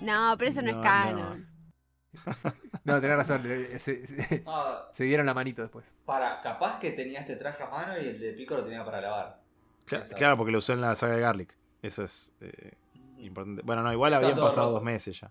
No, 0.00 0.36
pero 0.38 0.50
eso 0.50 0.62
no, 0.62 0.72
No, 0.72 0.78
es 0.78 0.84
canon. 0.84 1.48
No, 2.84 3.00
tenés 3.00 3.16
razón, 3.16 3.42
le- 3.46 3.78
se, 3.78 4.06
se- 4.06 4.42
Ah, 4.46 4.86
se 4.92 5.04
dieron 5.04 5.26
la 5.26 5.34
manito 5.34 5.62
después. 5.62 5.94
para, 6.04 6.40
capaz 6.40 6.78
que 6.78 6.92
tenía 6.92 7.20
este 7.20 7.36
traje 7.36 7.62
a 7.62 7.68
mano 7.68 7.96
y 7.98 8.06
el 8.06 8.18
de 8.20 8.32
Pico 8.32 8.56
lo 8.56 8.64
tenía 8.64 8.84
para 8.84 9.00
lavar. 9.00 9.40
Claro, 10.16 10.36
porque 10.36 10.52
lo 10.52 10.58
usó 10.58 10.72
en 10.74 10.80
la 10.82 10.94
saga 10.96 11.14
de 11.14 11.20
Garlic. 11.20 11.56
Eso 11.82 12.02
es 12.04 12.34
eh, 12.40 12.72
importante. 13.18 13.62
Bueno, 13.64 13.82
no, 13.82 13.92
igual 13.92 14.12
Está 14.12 14.26
habían 14.26 14.38
pasado 14.40 14.66
roto. 14.66 14.72
dos 14.74 14.82
meses 14.82 15.20
ya. 15.20 15.30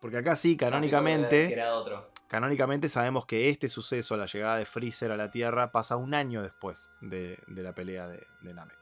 Porque 0.00 0.18
acá 0.18 0.34
sí, 0.36 0.56
canónicamente, 0.56 1.62
otro. 1.70 2.10
Canónicamente 2.32 2.88
sabemos 2.88 3.26
que 3.26 3.50
este 3.50 3.68
suceso, 3.68 4.16
la 4.16 4.24
llegada 4.24 4.56
de 4.56 4.64
Freezer 4.64 5.12
a 5.12 5.16
la 5.18 5.30
Tierra, 5.30 5.70
pasa 5.70 5.96
un 5.96 6.14
año 6.14 6.42
después 6.42 6.90
de, 7.02 7.38
de 7.46 7.62
la 7.62 7.74
pelea 7.74 8.08
de, 8.08 8.26
de 8.40 8.54
Namek. 8.54 8.78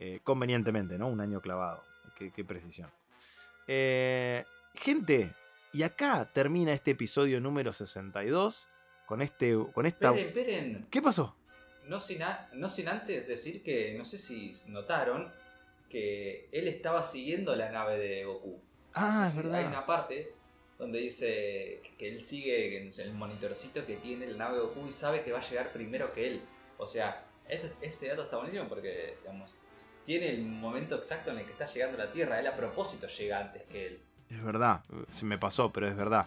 Eh, 0.00 0.18
convenientemente, 0.24 0.98
¿no? 0.98 1.06
Un 1.06 1.20
año 1.20 1.40
clavado. 1.40 1.84
Qué, 2.16 2.32
qué 2.32 2.44
precisión. 2.44 2.90
Eh, 3.68 4.44
gente, 4.74 5.32
y 5.72 5.84
acá 5.84 6.28
termina 6.32 6.72
este 6.72 6.90
episodio 6.90 7.40
número 7.40 7.72
62 7.72 8.68
con 9.06 9.22
este 9.22 9.56
con 9.72 9.86
esta 9.86 10.08
Esperen, 10.08 10.26
esperen. 10.28 10.86
¿Qué 10.90 11.00
pasó? 11.00 11.36
No 11.86 12.00
sin, 12.00 12.24
a- 12.24 12.48
no 12.54 12.68
sin 12.68 12.88
antes 12.88 13.28
decir 13.28 13.62
que, 13.62 13.94
no 13.96 14.04
sé 14.04 14.18
si 14.18 14.52
notaron, 14.66 15.30
que 15.88 16.48
él 16.50 16.66
estaba 16.66 17.04
siguiendo 17.04 17.54
la 17.54 17.70
nave 17.70 17.96
de 17.98 18.24
Goku. 18.24 18.60
Ah, 18.94 19.26
es 19.28 19.36
verdad. 19.36 19.54
Hay 19.60 19.66
una 19.66 19.86
parte 19.86 20.34
donde 20.82 20.98
dice 20.98 21.80
que- 21.96 22.08
él 22.08 22.20
sigue 22.20 22.88
el 22.88 23.12
monitorcito 23.14 23.86
que 23.86 23.96
tiene 23.98 24.26
la 24.26 24.36
nave 24.36 24.58
Goku 24.58 24.86
y 24.88 24.92
sabe 24.92 25.22
que 25.22 25.30
va 25.30 25.38
a 25.38 25.48
llegar 25.48 25.72
primero 25.72 26.12
que 26.12 26.26
él. 26.26 26.40
O 26.76 26.86
sea, 26.88 27.24
este 27.80 28.08
dato 28.08 28.24
está 28.24 28.36
buenísimo 28.38 28.66
porque, 28.68 29.16
tiene 30.04 30.30
el 30.30 30.42
momento 30.42 30.96
exacto 30.96 31.30
en 31.30 31.38
el 31.38 31.44
que 31.46 31.52
está 31.52 31.66
llegando 31.66 32.02
a 32.02 32.06
la 32.06 32.12
Tierra. 32.12 32.40
Él 32.40 32.46
a 32.48 32.56
propósito 32.56 33.06
llega 33.06 33.38
antes 33.38 33.62
que 33.64 33.86
él. 33.86 34.00
Es 34.28 34.42
verdad, 34.42 34.82
se 35.10 35.24
me 35.24 35.38
pasó, 35.38 35.72
pero 35.72 35.86
es 35.86 35.94
verdad. 35.96 36.26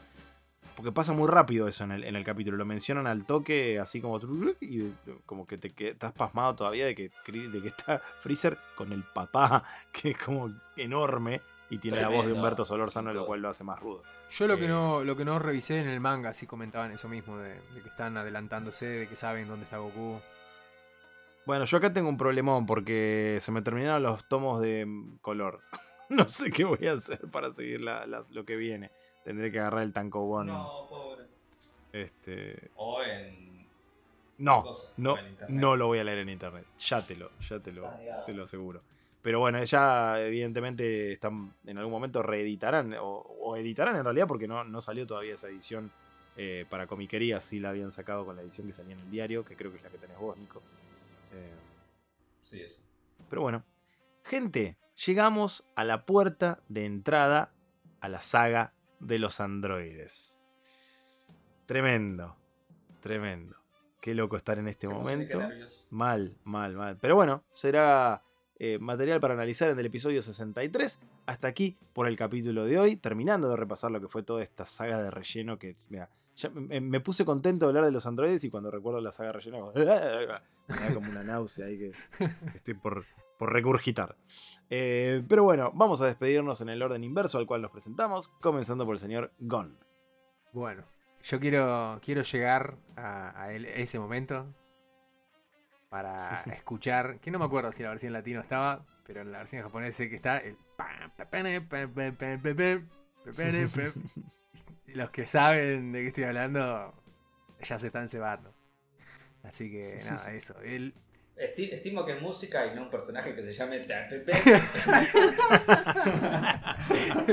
Porque 0.78 0.92
pasa 0.92 1.12
muy 1.14 1.28
rápido 1.30 1.68
eso 1.68 1.84
en 1.84 1.92
el, 1.92 2.04
en 2.06 2.16
el 2.16 2.24
capítulo. 2.24 2.56
Lo 2.58 2.66
mencionan 2.66 3.08
al 3.08 3.26
toque, 3.26 3.80
así 3.80 4.00
como. 4.02 4.20
Y 4.62 4.94
como 5.26 5.46
que 5.48 5.58
te 5.58 5.70
que- 5.72 5.90
estás 5.90 6.12
pasmado 6.14 6.56
todavía 6.56 6.86
de 6.86 6.96
que, 6.96 7.12
de 7.32 7.62
que 7.62 7.68
está 7.70 8.00
Freezer 8.22 8.58
con 8.76 8.92
el 8.94 9.04
papá, 9.04 9.64
que 9.92 10.12
es 10.12 10.18
como 10.18 10.54
enorme. 10.78 11.42
Y 11.70 11.80
tiene 11.80 12.00
la 12.00 12.10
voz 12.10 12.26
de. 12.28 12.34
Humberto 12.34 12.64
Solórzano, 12.66 13.12
lo 13.14 13.26
cual 13.26 13.42
lo 13.42 13.50
hace 13.50 13.64
más 13.64 13.80
rudo. 13.80 14.04
Yo 14.30 14.48
lo 14.48 14.58
que 14.58 14.68
no 14.68 15.04
lo 15.04 15.16
que 15.16 15.26
no 15.26 15.40
revisé 15.40 15.80
en 15.80 15.88
el 15.90 16.00
manga 16.00 16.34
sí 16.34 16.46
comentaban 16.46 16.92
eso 16.92 17.08
mismo, 17.10 17.38
de, 17.38 17.56
de 17.74 17.82
que 17.82 17.90
están 17.90 18.16
adelantándose, 18.18 18.86
de 18.86 19.08
que 19.08 19.16
saben 19.16 19.48
dónde 19.48 19.64
está 19.66 19.78
Goku. 19.78 20.20
Bueno, 21.46 21.66
yo 21.66 21.78
acá 21.78 21.94
tengo 21.94 22.10
un 22.10 22.18
problemón 22.18 22.66
porque 22.66 23.38
se 23.42 23.52
me 23.52 23.62
terminaron 23.62 24.02
los 24.04 24.26
tomos 24.28 24.62
de 24.62 24.88
color. 25.22 25.62
no 26.10 26.28
sé 26.28 26.52
qué 26.52 26.66
voy 26.66 26.88
a 26.88 26.94
hacer 26.94 27.20
para 27.32 27.52
seguir 27.52 27.82
la- 27.82 28.06
las- 28.06 28.30
lo 28.32 28.46
que 28.46 28.56
viene. 28.56 28.92
Tendré 29.24 29.52
que 29.52 29.60
agarrar 29.60 29.84
el 29.84 29.94
tancobón. 29.94 30.48
No, 30.48 30.88
pobre. 30.90 31.24
Este. 31.94 32.70
O 32.76 33.02
en. 33.02 33.56
No, 34.38 34.64
Cosa, 34.64 34.88
no, 34.98 35.16
no 35.48 35.76
lo 35.78 35.88
voy 35.88 36.00
a 36.00 36.04
leer 36.04 36.18
en 36.20 36.30
internet. 36.30 36.66
Ya 36.78 37.02
te 37.06 37.16
lo, 37.16 37.32
ya 37.40 37.60
te 37.60 37.72
lo, 37.72 37.90
te 38.26 38.34
lo 38.34 38.44
aseguro. 38.44 38.82
Pero 39.26 39.40
bueno, 39.40 39.64
ya 39.64 40.22
evidentemente 40.22 41.14
están 41.14 41.52
en 41.66 41.80
algún 41.80 41.92
momento 41.92 42.22
reeditarán 42.22 42.94
o, 42.94 43.22
o 43.42 43.58
editarán 43.58 43.96
en 43.96 44.04
realidad 44.04 44.28
porque 44.28 44.48
no, 44.48 44.64
no 44.64 44.82
salió 44.82 45.08
todavía 45.08 45.34
esa 45.34 45.48
edición 45.48 45.92
eh, 46.38 46.68
para 46.70 46.86
comiquería. 46.86 47.42
Sí 47.42 47.58
la 47.58 47.70
habían 47.70 47.92
sacado 47.92 48.24
con 48.24 48.36
la 48.36 48.44
edición 48.44 48.68
que 48.68 48.74
salía 48.74 48.94
en 48.94 49.00
el 49.00 49.10
diario, 49.10 49.44
que 49.44 49.56
creo 49.56 49.72
que 49.72 49.78
es 49.78 49.84
la 49.84 49.90
que 49.90 49.98
tenés 49.98 50.20
vos, 50.20 50.38
Nico. 50.38 50.62
Eh, 51.34 51.56
Sí, 52.40 52.62
eso. 52.62 52.84
pero 53.28 53.42
bueno, 53.42 53.64
gente, 54.24 54.78
llegamos 55.08 55.68
a 55.76 55.84
la 55.86 56.06
puerta 56.06 56.60
de 56.70 56.86
entrada 56.86 57.52
a 58.02 58.10
la 58.10 58.22
saga 58.22 58.74
de 59.00 59.18
los 59.18 59.40
androides. 59.40 60.40
Tremendo, 61.66 62.36
tremendo. 63.02 63.56
Qué 64.00 64.14
loco 64.14 64.38
estar 64.38 64.60
en 64.60 64.68
este 64.68 64.88
momento. 64.88 65.42
Mal, 65.90 66.38
mal, 66.44 66.76
mal. 66.76 66.98
Pero 67.02 67.16
bueno, 67.16 67.44
será 67.54 68.22
eh, 68.58 68.80
material 68.80 69.20
para 69.20 69.34
analizar 69.34 69.70
en 69.70 69.80
el 69.80 69.86
episodio 69.86 70.22
63. 70.22 71.00
Hasta 71.26 71.48
aquí 71.48 71.78
por 71.94 72.08
el 72.08 72.16
capítulo 72.16 72.66
de 72.66 72.80
hoy, 72.80 72.96
terminando 72.96 73.50
de 73.50 73.56
repasar 73.56 73.92
lo 73.92 74.02
que 74.02 74.08
fue 74.08 74.24
toda 74.24 74.44
esta 74.44 74.66
saga 74.66 75.02
de 75.02 75.12
relleno 75.12 75.58
que, 75.60 75.76
mira, 75.90 76.10
me, 76.54 77.00
puse 77.00 77.24
contento 77.24 77.66
de 77.66 77.70
hablar 77.70 77.86
de 77.86 77.92
los 77.92 78.06
androides 78.06 78.44
y 78.44 78.50
cuando 78.50 78.70
recuerdo 78.70 79.00
la 79.00 79.12
saga 79.12 79.28
de 79.30 79.34
relleno, 79.34 79.58
hago, 79.58 79.74
me 79.76 79.86
da 79.86 80.94
como 80.94 81.10
una 81.10 81.24
náusea 81.24 81.68
ahí 81.68 81.78
que 81.78 81.92
estoy 82.54 82.74
por, 82.74 83.06
por 83.38 83.52
regurgitar. 83.52 84.16
Eh, 84.70 85.24
pero 85.28 85.44
bueno, 85.44 85.72
vamos 85.74 86.02
a 86.02 86.06
despedirnos 86.06 86.62
en 86.62 86.70
el 86.70 86.82
orden 86.82 87.04
inverso 87.04 87.38
al 87.38 87.46
cual 87.46 87.62
nos 87.62 87.72
presentamos, 87.72 88.30
comenzando 88.42 88.86
por 88.86 88.96
el 88.96 89.00
señor 89.00 89.32
Gon. 89.40 89.78
Bueno, 90.54 90.86
yo 91.24 91.40
quiero, 91.40 92.00
quiero 92.02 92.22
llegar 92.22 92.78
a, 92.96 93.52
ese 93.52 94.00
momento 94.00 94.54
para 95.96 96.44
escuchar, 96.54 97.20
que 97.22 97.32
no 97.32 97.40
me 97.40 97.46
acuerdo 97.46 97.72
si 97.72 97.82
la 97.82 97.90
versión 97.90 98.12
latino 98.12 98.42
estaba, 98.42 98.86
pero 99.06 99.22
en 99.22 99.32
la 99.32 99.38
versión 99.38 99.64
japonesa 99.64 99.98
sé 100.00 100.10
que 100.10 100.18
está 100.18 100.40
el... 100.40 100.58
Los 104.88 105.10
que 105.12 105.26
saben 105.26 105.94
de 105.94 106.02
qué 106.02 106.08
estoy 106.08 106.24
hablando 106.26 106.94
ya 107.62 107.80
se 107.80 107.88
están 107.88 108.10
cebando. 108.10 108.54
Así 109.44 109.72
que 109.72 110.02
nada, 110.04 110.34
eso. 110.34 110.60
El, 110.62 110.94
Esti- 111.38 111.72
estimo 111.72 112.06
que 112.06 112.14
es 112.14 112.22
música 112.22 112.66
y 112.66 112.76
no 112.76 112.84
un 112.84 112.90
personaje 112.90 113.34
que 113.36 113.46
se 113.46 113.54
llame 113.54 113.82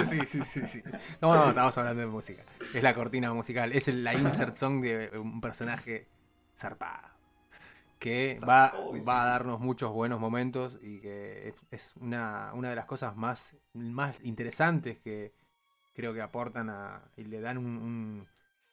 sí, 0.09 0.27
sí, 0.27 0.43
sí, 0.43 0.67
sí. 0.67 0.83
No, 1.21 1.35
no, 1.35 1.49
estamos 1.49 1.77
hablando 1.79 2.01
de 2.01 2.07
música. 2.09 2.43
Es 2.75 2.83
la 2.83 2.95
cortina 2.95 3.33
musical. 3.33 3.73
Es 3.73 3.89
el- 3.89 4.05
la 4.05 4.15
insert 4.15 4.57
song 4.57 4.81
de 4.83 5.11
un 5.19 5.41
personaje 5.41 6.07
zarpado. 6.57 7.12
Que 8.03 8.41
va, 8.49 8.61
sí, 9.01 9.01
va 9.09 9.23
a 9.23 9.27
darnos 9.27 9.61
muchos 9.61 9.93
buenos 9.93 10.21
momentos 10.21 10.79
y 10.83 11.01
que 11.01 11.55
es- 11.71 11.95
una, 12.01 12.53
una 12.55 12.71
de 12.71 12.77
las 12.77 12.87
cosas 12.87 13.17
más, 13.17 13.57
más 13.75 14.17
interesantes 14.25 14.99
que 14.99 15.33
creo 15.95 16.15
que 16.15 16.23
aportan 16.23 16.71
a, 16.71 17.03
y 17.17 17.25
le 17.25 17.41
dan 17.41 17.59
un, 17.59 17.67
un- 17.67 18.29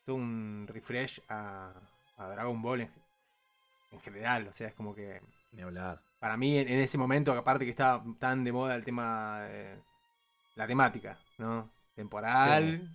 todo 0.06 0.16
un 0.18 0.66
refresh 0.68 1.22
a, 1.30 1.74
a 2.18 2.30
Dragon 2.30 2.62
Ball 2.62 2.82
en, 2.82 2.92
en 3.92 4.00
general. 4.00 4.48
O 4.48 4.54
sea, 4.54 4.68
es 4.68 4.74
como 4.74 4.94
que 4.96 5.22
Ni 5.52 5.62
hablar. 5.62 6.00
para 6.20 6.38
mí 6.38 6.58
en, 6.58 6.68
en 6.70 6.80
ese 6.80 6.98
momento, 6.98 7.34
aparte 7.34 7.66
que 7.66 7.72
estaba 7.72 8.04
tan 8.20 8.44
de 8.44 8.52
moda 8.52 8.76
el 8.76 8.84
tema, 8.86 9.42
eh, 9.50 9.80
la 10.56 10.68
temática, 10.68 11.20
¿no? 11.38 11.72
Temporal, 11.96 12.90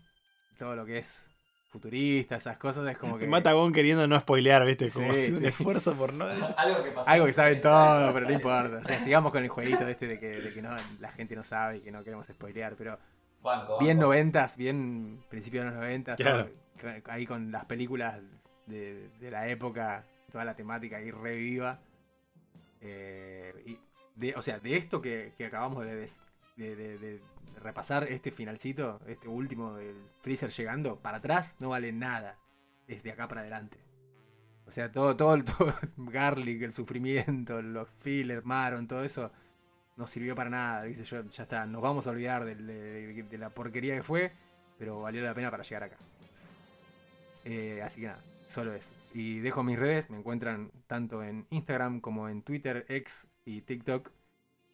todo 0.58 0.76
lo 0.76 0.86
que 0.86 0.98
es 0.98 1.30
futurista, 1.74 2.36
esas 2.36 2.56
cosas, 2.56 2.86
es 2.88 2.96
como 2.96 3.18
que... 3.18 3.24
Me 3.24 3.30
mata 3.32 3.52
Gon 3.52 3.72
queriendo 3.72 4.06
no 4.06 4.18
spoilear, 4.18 4.64
¿viste? 4.64 4.88
Como 4.90 5.12
Sí, 5.14 5.32
un 5.32 5.44
esfuerzo 5.44 5.94
por 5.94 6.12
no. 6.14 6.24
Algo 6.56 6.82
que 6.84 6.90
pasó. 6.92 7.10
Algo 7.10 7.26
que 7.26 7.32
saben 7.32 7.60
todo, 7.60 8.12
pero 8.14 8.26
no 8.26 8.32
importa. 8.32 8.78
O 8.78 8.84
sea, 8.84 8.98
sigamos 9.00 9.32
con 9.32 9.42
el 9.42 9.48
jueguito 9.48 9.86
este 9.88 10.06
de 10.06 10.18
que, 10.20 10.40
de 10.40 10.52
que 10.52 10.62
no, 10.62 10.74
la 11.00 11.10
gente 11.12 11.34
no 11.36 11.42
sabe 11.44 11.78
y 11.78 11.80
que 11.80 11.90
no 11.90 12.02
queremos 12.04 12.26
spoilear, 12.26 12.76
pero 12.76 12.98
Banco, 13.42 13.78
bien 13.78 13.96
banco. 13.98 14.06
noventas, 14.06 14.56
bien 14.56 15.22
principio 15.28 15.60
de 15.62 15.66
los 15.66 15.74
noventas, 15.76 16.16
Claro. 16.16 16.48
todo, 16.80 16.92
ahí 17.08 17.26
con 17.26 17.50
las 17.52 17.64
películas 17.66 18.20
de, 18.66 19.08
de 19.20 19.30
la 19.30 19.48
época, 19.48 20.04
toda 20.32 20.44
la 20.44 20.54
temática 20.54 20.96
ahí 20.98 21.10
reviva. 21.10 21.78
Eh, 22.80 23.52
y 23.66 23.78
de, 24.14 24.34
o 24.36 24.42
sea, 24.42 24.58
de 24.60 24.76
esto 24.76 25.00
que, 25.02 25.32
que 25.36 25.46
acabamos 25.46 25.84
de, 25.84 25.96
des- 25.96 26.16
de- 26.56 26.76
de- 26.76 26.98
de 26.98 27.20
repasar, 27.62 28.04
este 28.04 28.30
finalcito, 28.30 29.00
este 29.06 29.28
último 29.28 29.74
del 29.74 29.96
Freezer 30.20 30.50
llegando, 30.50 31.00
para 31.00 31.18
atrás 31.18 31.56
no 31.58 31.70
vale 31.70 31.92
nada. 31.92 32.38
Es 32.86 33.02
de 33.02 33.12
acá 33.12 33.28
para 33.28 33.40
adelante. 33.40 33.78
O 34.66 34.70
sea, 34.70 34.90
todo, 34.90 35.16
todo, 35.16 35.42
todo 35.44 35.74
Garlic, 35.96 36.62
el 36.62 36.72
sufrimiento, 36.72 37.60
los 37.62 37.88
fillers, 37.90 38.44
Maron, 38.44 38.86
todo 38.86 39.04
eso 39.04 39.30
no 39.96 40.06
sirvió 40.06 40.34
para 40.34 40.50
nada. 40.50 40.82
Dice 40.84 41.04
yo, 41.04 41.22
ya 41.28 41.42
está, 41.44 41.66
nos 41.66 41.82
vamos 41.82 42.06
a 42.06 42.10
olvidar 42.10 42.44
de, 42.44 42.54
de 42.54 43.38
la 43.38 43.50
porquería 43.50 43.94
que 43.94 44.02
fue, 44.02 44.32
pero 44.78 45.00
valió 45.00 45.22
la 45.22 45.34
pena 45.34 45.50
para 45.50 45.62
llegar 45.62 45.84
acá. 45.84 45.96
Eh, 47.44 47.82
así 47.82 48.00
que 48.00 48.08
nada, 48.08 48.22
solo 48.46 48.72
eso. 48.72 48.90
Y 49.12 49.38
dejo 49.40 49.62
mis 49.62 49.78
redes, 49.78 50.10
me 50.10 50.18
encuentran 50.18 50.70
tanto 50.86 51.22
en 51.22 51.46
Instagram 51.50 52.00
como 52.00 52.28
en 52.28 52.42
Twitter, 52.42 52.84
X 52.88 53.26
y 53.44 53.60
TikTok, 53.60 54.10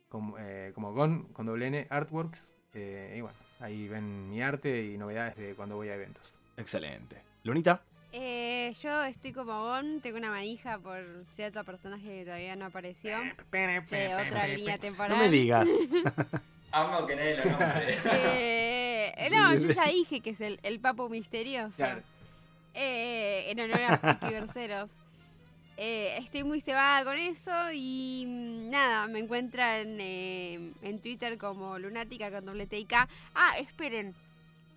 como, 0.09 0.39
eh, 0.39 0.73
como 0.75 0.93
Gon, 0.93 1.25
con 1.33 1.47
doble 1.47 1.67
N, 1.67 1.87
Artworks. 1.91 2.49
Eh, 2.75 3.15
y 3.19 3.21
bueno, 3.21 3.37
ahí 3.61 3.89
ven 3.89 4.29
mi 4.29 4.43
arte 4.43 4.85
y 4.85 4.97
novedades 4.99 5.37
de 5.37 5.55
cuando 5.55 5.77
voy 5.77 5.89
a 5.89 5.95
eventos. 5.95 6.35
Excelente. 6.57 7.23
Lunita. 7.45 7.81
Eh, 8.13 8.75
yo 8.83 9.05
estoy 9.05 9.33
como 9.33 9.53
Gon, 9.65 10.01
tengo 10.01 10.19
una 10.19 10.31
manija 10.31 10.79
por 10.79 11.01
cierto 11.31 11.63
personaje 11.65 12.05
que 12.05 12.25
todavía 12.25 12.57
no 12.57 12.67
apareció. 12.67 13.19
De 13.53 14.15
otra 14.15 14.49
línea 14.49 14.79
temporal. 14.79 15.11
No 15.11 15.19
me 15.19 15.29
digas. 15.29 15.69
Amo 16.73 17.07
que 17.07 17.17
nadie 17.17 17.37
lo 17.37 17.45
nombre. 17.51 17.99
Eh, 19.23 19.29
no, 19.31 19.55
yo 19.55 19.71
ya 19.71 19.87
dije 19.87 20.21
que 20.21 20.31
es 20.31 20.41
el, 20.41 20.59
el 20.63 20.81
papo 20.81 21.09
misterioso. 21.09 21.75
Claro. 21.77 22.01
Eh, 22.75 23.51
en 23.51 23.61
honor 23.61 23.83
a 23.83 23.99
Friki 23.99 24.33
Berceros. 24.33 24.91
Eh, 25.83 26.19
estoy 26.19 26.45
muy 26.45 26.61
cebada 26.61 27.03
con 27.05 27.17
eso 27.17 27.51
y 27.73 28.27
mm, 28.29 28.69
nada, 28.69 29.07
me 29.07 29.19
encuentran 29.21 29.97
eh, 29.99 30.75
en 30.83 30.99
Twitter 31.01 31.39
como 31.39 31.79
lunática 31.79 32.31
con 32.31 32.45
doble 32.45 32.67
T 32.67 32.79
y 32.79 32.85
K. 32.85 33.09
Ah, 33.35 33.57
esperen, 33.59 34.15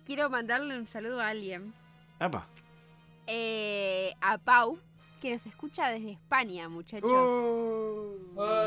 quiero 0.06 0.30
mandarle 0.30 0.78
un 0.78 0.86
saludo 0.86 1.20
a 1.20 1.28
alguien. 1.28 1.74
Apa. 2.18 2.46
Eh, 3.26 4.14
a 4.22 4.38
Pau, 4.38 4.78
que 5.20 5.32
nos 5.32 5.44
escucha 5.44 5.90
desde 5.90 6.12
España, 6.12 6.70
muchachos. 6.70 7.10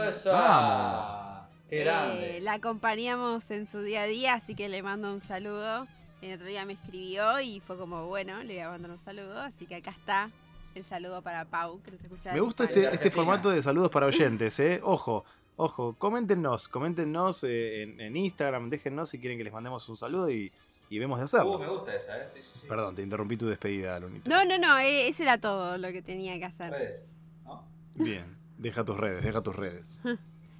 ¡Esa! 0.07 0.31
Vamos. 0.31 1.47
¡Qué 1.67 1.81
Eh, 1.81 1.85
grande! 1.85 2.39
la 2.41 2.53
acompañamos 2.53 3.49
en 3.49 3.65
su 3.65 3.81
día 3.81 4.03
a 4.03 4.05
día, 4.05 4.35
así 4.35 4.53
que 4.53 4.69
le 4.69 4.83
mando 4.83 5.11
un 5.11 5.21
saludo. 5.21 5.87
El 6.21 6.35
otro 6.35 6.45
día 6.45 6.65
me 6.65 6.73
escribió 6.73 7.39
y 7.39 7.61
fue 7.61 7.79
como, 7.79 8.05
bueno, 8.05 8.43
le 8.43 8.53
voy 8.53 8.61
a 8.63 8.69
mandar 8.69 8.91
un 8.91 8.99
saludo, 8.99 9.39
así 9.41 9.65
que 9.65 9.73
acá 9.77 9.89
está 9.89 10.29
el 10.77 10.83
saludo 10.85 11.21
para 11.21 11.45
Pau, 11.45 11.81
que 11.83 11.91
nos 11.91 12.01
escucha 12.03 12.33
Me 12.33 12.39
gusta 12.39 12.63
este, 12.65 12.85
este 12.93 13.11
formato 13.11 13.49
de 13.49 13.61
saludos 13.61 13.89
para 13.91 14.05
oyentes, 14.05 14.59
¿eh? 14.59 14.79
Ojo, 14.83 15.25
ojo, 15.55 15.95
coméntenos, 15.97 16.67
coméntenos 16.67 17.43
eh, 17.43 17.83
en, 17.83 17.99
en 17.99 18.15
Instagram, 18.15 18.69
déjennos 18.69 19.09
si 19.09 19.19
quieren 19.19 19.37
que 19.37 19.43
les 19.43 19.53
mandemos 19.53 19.87
un 19.89 19.97
saludo 19.97 20.29
y, 20.29 20.51
y 20.89 20.99
vemos 20.99 21.17
de 21.19 21.23
Uh, 21.23 21.25
hacerlo. 21.25 21.59
me 21.59 21.67
gusta 21.67 21.93
esa, 21.95 22.17
¿eh? 22.21 22.27
Sí, 22.27 22.41
sí, 22.41 22.51
sí. 22.61 22.67
Perdón, 22.67 22.95
te 22.95 23.01
interrumpí 23.01 23.35
tu 23.37 23.47
despedida, 23.47 23.99
Lunita. 23.99 24.29
No, 24.29 24.45
no, 24.45 24.57
no, 24.57 24.77
eh, 24.79 25.07
ese 25.07 25.23
era 25.23 25.37
todo 25.39 25.77
lo 25.77 25.89
que 25.91 26.01
tenía 26.01 26.37
que 26.37 26.45
hacer. 26.45 26.71
Redes, 26.71 27.05
¿no? 27.43 27.63
Bien, 27.95 28.37
deja 28.57 28.83
tus 28.85 28.95
redes, 28.97 29.23
deja 29.23 29.41
tus 29.41 29.55
redes. 29.55 30.01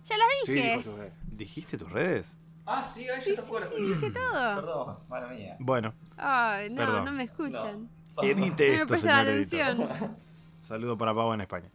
Ya 0.10 0.16
las 0.16 0.28
Sí, 0.46 0.54
dije. 0.54 0.74
por 0.76 0.84
supuesto. 0.86 1.20
¿Dijiste 1.34 1.78
tus 1.78 1.92
redes? 1.92 2.38
Ah, 2.66 2.86
sí, 2.88 3.10
ahí 3.10 3.22
Sí, 3.22 3.36
yo 3.36 3.44
sí, 3.46 3.52
lo 3.52 3.60
sí, 3.76 3.84
dije 3.94 4.12
todo. 4.12 4.56
Perdón, 4.56 4.98
mala 5.10 5.28
mía. 5.28 5.58
Bueno, 5.60 5.94
Ay, 6.16 6.70
no, 6.70 6.78
Perdón. 6.78 7.04
no 7.06 7.12
me 7.12 7.24
escuchan. 7.24 7.84
No 7.84 7.90
me 8.68 8.74
esto, 8.76 8.88
prestan 8.88 9.26
señor 9.26 9.28
editor. 9.40 9.62
atención. 9.62 10.18
Saludo 10.62 10.98
para 10.98 11.14
Pau 11.14 11.34
en 11.34 11.42
España. 11.42 11.70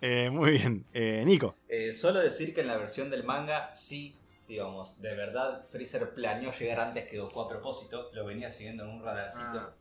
Eh, 0.00 0.30
muy 0.30 0.52
bien, 0.52 0.84
eh, 0.94 1.22
Nico. 1.26 1.54
Eh, 1.68 1.92
solo 1.92 2.20
decir 2.20 2.54
que 2.54 2.62
en 2.62 2.68
la 2.68 2.76
versión 2.76 3.10
del 3.10 3.24
manga, 3.24 3.74
sí, 3.74 4.16
digamos, 4.48 5.00
de 5.00 5.14
verdad, 5.14 5.66
Freezer 5.70 6.14
planeó 6.14 6.52
llegar 6.52 6.80
antes 6.80 7.06
que 7.06 7.18
Goku 7.18 7.40
a 7.40 7.48
propósito. 7.48 8.10
Lo 8.14 8.24
venía 8.24 8.50
siguiendo 8.50 8.84
en 8.84 8.90
un 8.90 9.02
radarcito. 9.02 9.42
Ah, 9.44 9.74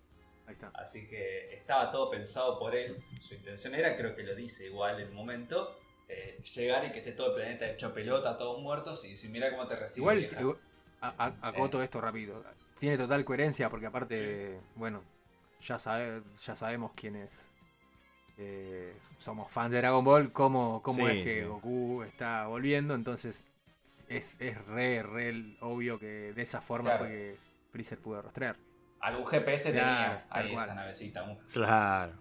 ahí 0.47 0.53
está. 0.53 0.71
Así 0.73 1.07
que 1.07 1.53
estaba 1.53 1.89
todo 1.91 2.09
pensado 2.09 2.59
por 2.59 2.75
él. 2.75 2.97
Su 3.21 3.35
intención 3.35 3.73
era, 3.75 3.95
creo 3.95 4.15
que 4.15 4.23
lo 4.23 4.35
dice 4.35 4.65
igual 4.67 4.99
en 4.99 5.07
el 5.07 5.13
momento, 5.13 5.79
eh, 6.09 6.39
llegar 6.55 6.85
y 6.85 6.91
que 6.91 6.99
esté 6.99 7.13
todo 7.13 7.27
el 7.29 7.35
planeta 7.35 7.69
hecho 7.69 7.93
pelota, 7.93 8.37
todos 8.37 8.61
muertos 8.61 9.05
y 9.05 9.11
decir, 9.11 9.29
mira 9.29 9.49
cómo 9.51 9.67
te 9.67 9.75
recibe. 9.77 10.01
Igual, 10.01 10.17
vieja". 10.17 10.41
igual- 10.41 10.57
a- 11.01 11.13
a- 11.41 11.47
acoto 11.47 11.81
esto 11.81 12.01
rápido. 12.01 12.43
Tiene 12.77 12.97
total 12.97 13.23
coherencia 13.23 13.69
porque 13.69 13.85
aparte, 13.85 14.59
bueno, 14.75 15.01
ya, 15.61 15.77
sabe, 15.77 16.21
ya 16.43 16.55
sabemos 16.55 16.91
quiénes 16.95 17.49
eh, 18.37 18.95
somos 19.17 19.51
fans 19.51 19.71
de 19.71 19.77
Dragon 19.79 20.03
Ball, 20.03 20.31
cómo, 20.31 20.81
cómo 20.81 21.05
Sí, 21.07 21.17
es 21.17 21.23
que 21.25 21.39
sí. 21.41 21.45
Goku 21.45 22.03
está 22.03 22.47
volviendo, 22.47 22.93
entonces 22.95 23.43
es, 24.07 24.39
es 24.39 24.57
re, 24.65 25.03
re 25.03 25.55
obvio 25.59 25.99
que 25.99 26.33
de 26.33 26.41
esa 26.41 26.61
forma 26.61 26.91
Claro. 26.91 27.05
fue 27.05 27.09
que 27.09 27.37
Freezer 27.71 27.99
pudo 27.99 28.21
rastrear. 28.21 28.55
Algún 29.01 29.25
GPS 29.25 29.71
Claro, 29.71 29.87
tenía 29.87 30.25
ahí 30.29 30.53
cual. 30.53 30.65
esa 30.65 30.75
navecita. 30.75 31.23
un- 31.23 31.37
Claro, 31.51 32.13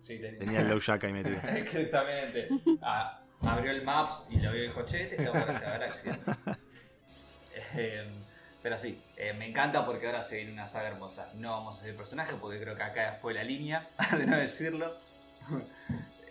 Sí, 0.00 0.18
tenía. 0.20 0.38
tenía 0.38 0.60
el 0.60 0.68
low 0.68 0.78
jack 0.80 1.04
ahí 1.04 1.12
metido. 1.12 1.36
Exactamente. 1.44 2.48
Ah, 2.82 3.20
abrió 3.42 3.70
el 3.72 3.82
Maps 3.84 4.26
y 4.30 4.36
lo 4.40 4.52
vio 4.52 4.64
y 4.64 4.66
dijo, 4.68 4.82
che, 4.86 5.02
este 5.02 5.16
está 5.16 5.30
por 5.32 5.40
esta 5.54 5.70
galaxia. 5.70 6.18
Eh, 7.74 8.08
pero 8.62 8.78
sí, 8.78 9.02
eh, 9.16 9.32
me 9.32 9.48
encanta 9.48 9.84
porque 9.84 10.06
ahora 10.06 10.22
se 10.22 10.36
viene 10.36 10.52
una 10.52 10.66
saga 10.66 10.88
hermosa. 10.88 11.30
No 11.34 11.52
vamos 11.52 11.78
a 11.78 11.82
decir 11.82 11.96
personaje 11.96 12.34
porque 12.40 12.60
creo 12.60 12.76
que 12.76 12.82
acá 12.82 13.16
fue 13.20 13.34
la 13.34 13.44
línea 13.44 13.90
de 14.16 14.26
no 14.26 14.36
decirlo. 14.36 14.96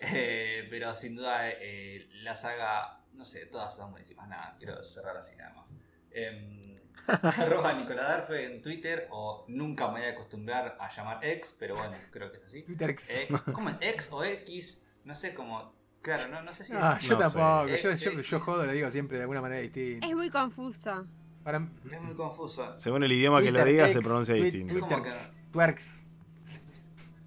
Eh, 0.00 0.64
pero 0.70 0.94
sin 0.94 1.16
duda 1.16 1.50
eh, 1.50 2.08
la 2.22 2.36
saga, 2.36 3.00
no 3.14 3.24
sé, 3.24 3.46
todas 3.46 3.72
están 3.72 3.90
buenísimas. 3.90 4.28
Nada, 4.28 4.54
quiero 4.56 4.84
cerrar 4.84 5.16
así 5.16 5.34
nada 5.34 5.52
más. 5.54 5.74
Em, 6.12 6.78
arroba 7.22 7.72
Nicolás 7.72 8.06
Darfe 8.06 8.44
en 8.44 8.62
Twitter 8.62 9.08
o 9.10 9.44
nunca 9.48 9.88
me 9.88 10.00
voy 10.00 10.08
a 10.08 10.12
acostumbrar 10.12 10.76
a 10.78 10.88
llamar 10.94 11.24
ex, 11.24 11.52
pero 11.58 11.74
bueno, 11.74 11.96
creo 12.12 12.30
que 12.30 12.38
es 12.38 12.44
así. 12.44 12.62
Twitter. 12.62 12.94
Eh, 13.08 13.28
¿Cómo 13.52 13.70
es? 13.70 13.76
¿X 13.80 14.08
o 14.12 14.22
X? 14.22 14.86
No 15.04 15.14
sé 15.14 15.34
cómo. 15.34 15.74
Claro, 16.02 16.28
no, 16.28 16.42
no 16.42 16.52
sé 16.52 16.64
si. 16.64 16.74
Ah, 16.76 16.98
yo 17.00 17.14
No 17.14 17.20
tampoco, 17.20 17.66
yo, 17.66 17.90
yo, 17.90 18.20
yo 18.20 18.40
jodo, 18.40 18.66
lo 18.66 18.72
digo 18.72 18.90
siempre 18.90 19.16
de 19.16 19.24
alguna 19.24 19.40
manera 19.40 19.60
distinta. 19.60 20.06
Es 20.06 20.14
muy 20.14 20.30
confuso. 20.30 21.06
Para, 21.48 21.66
Es 21.90 22.02
muy 22.02 22.14
confuso. 22.14 22.76
Según 22.76 23.04
el 23.04 23.12
idioma 23.12 23.40
que 23.40 23.50
lo 23.50 23.62
Twitter 23.62 23.86
diga, 23.86 23.88
se 23.90 24.06
pronuncia 24.06 24.34
distinto. 24.34 24.74
¿Cómo 24.74 24.86
Twitterx, 24.86 25.32
twerks. 25.50 26.02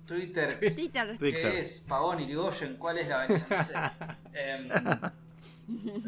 Twitter. 0.06 0.60
Twitter. 0.60 1.18
¿Qué 1.18 1.60
es? 1.62 1.80
Pavón 1.80 2.20
Irigoyen, 2.20 2.78
¿cuál 2.78 3.00
es 3.00 3.08
la 3.08 3.24
avenida? 3.24 3.48
No 3.50 3.64
sé. 3.64 3.74
Em, 4.34 4.70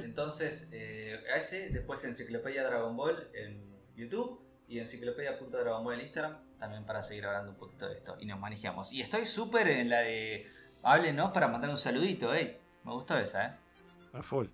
entonces, 0.04 0.70
eh, 0.72 1.24
a 1.34 1.38
ese, 1.38 1.72
después 1.72 2.04
Enciclopedia 2.04 2.64
Dragon 2.64 2.96
Ball 2.96 3.30
en 3.34 3.60
YouTube 3.96 4.40
y 4.68 4.78
Enciclopedia.dragon 4.78 5.84
Ball 5.84 5.96
en 5.96 6.02
Instagram, 6.02 6.38
también 6.60 6.86
para 6.86 7.02
seguir 7.02 7.26
hablando 7.26 7.50
un 7.50 7.58
poquito 7.58 7.88
de 7.88 7.96
esto 7.96 8.18
y 8.20 8.28
nos 8.28 8.40
manejamos. 8.40 8.92
Y 8.92 9.02
estoy 9.02 9.26
súper 9.26 9.68
en 9.70 9.90
la 9.90 10.02
de. 10.02 10.48
Háblenos 10.84 11.32
para 11.32 11.48
mandar 11.48 11.72
un 11.72 11.78
saludito, 11.78 12.32
ey. 12.32 12.60
Me 12.84 12.92
gustó 12.92 13.18
esa, 13.18 13.48
eh. 13.48 13.54
A 14.14 14.22
full. 14.22 14.46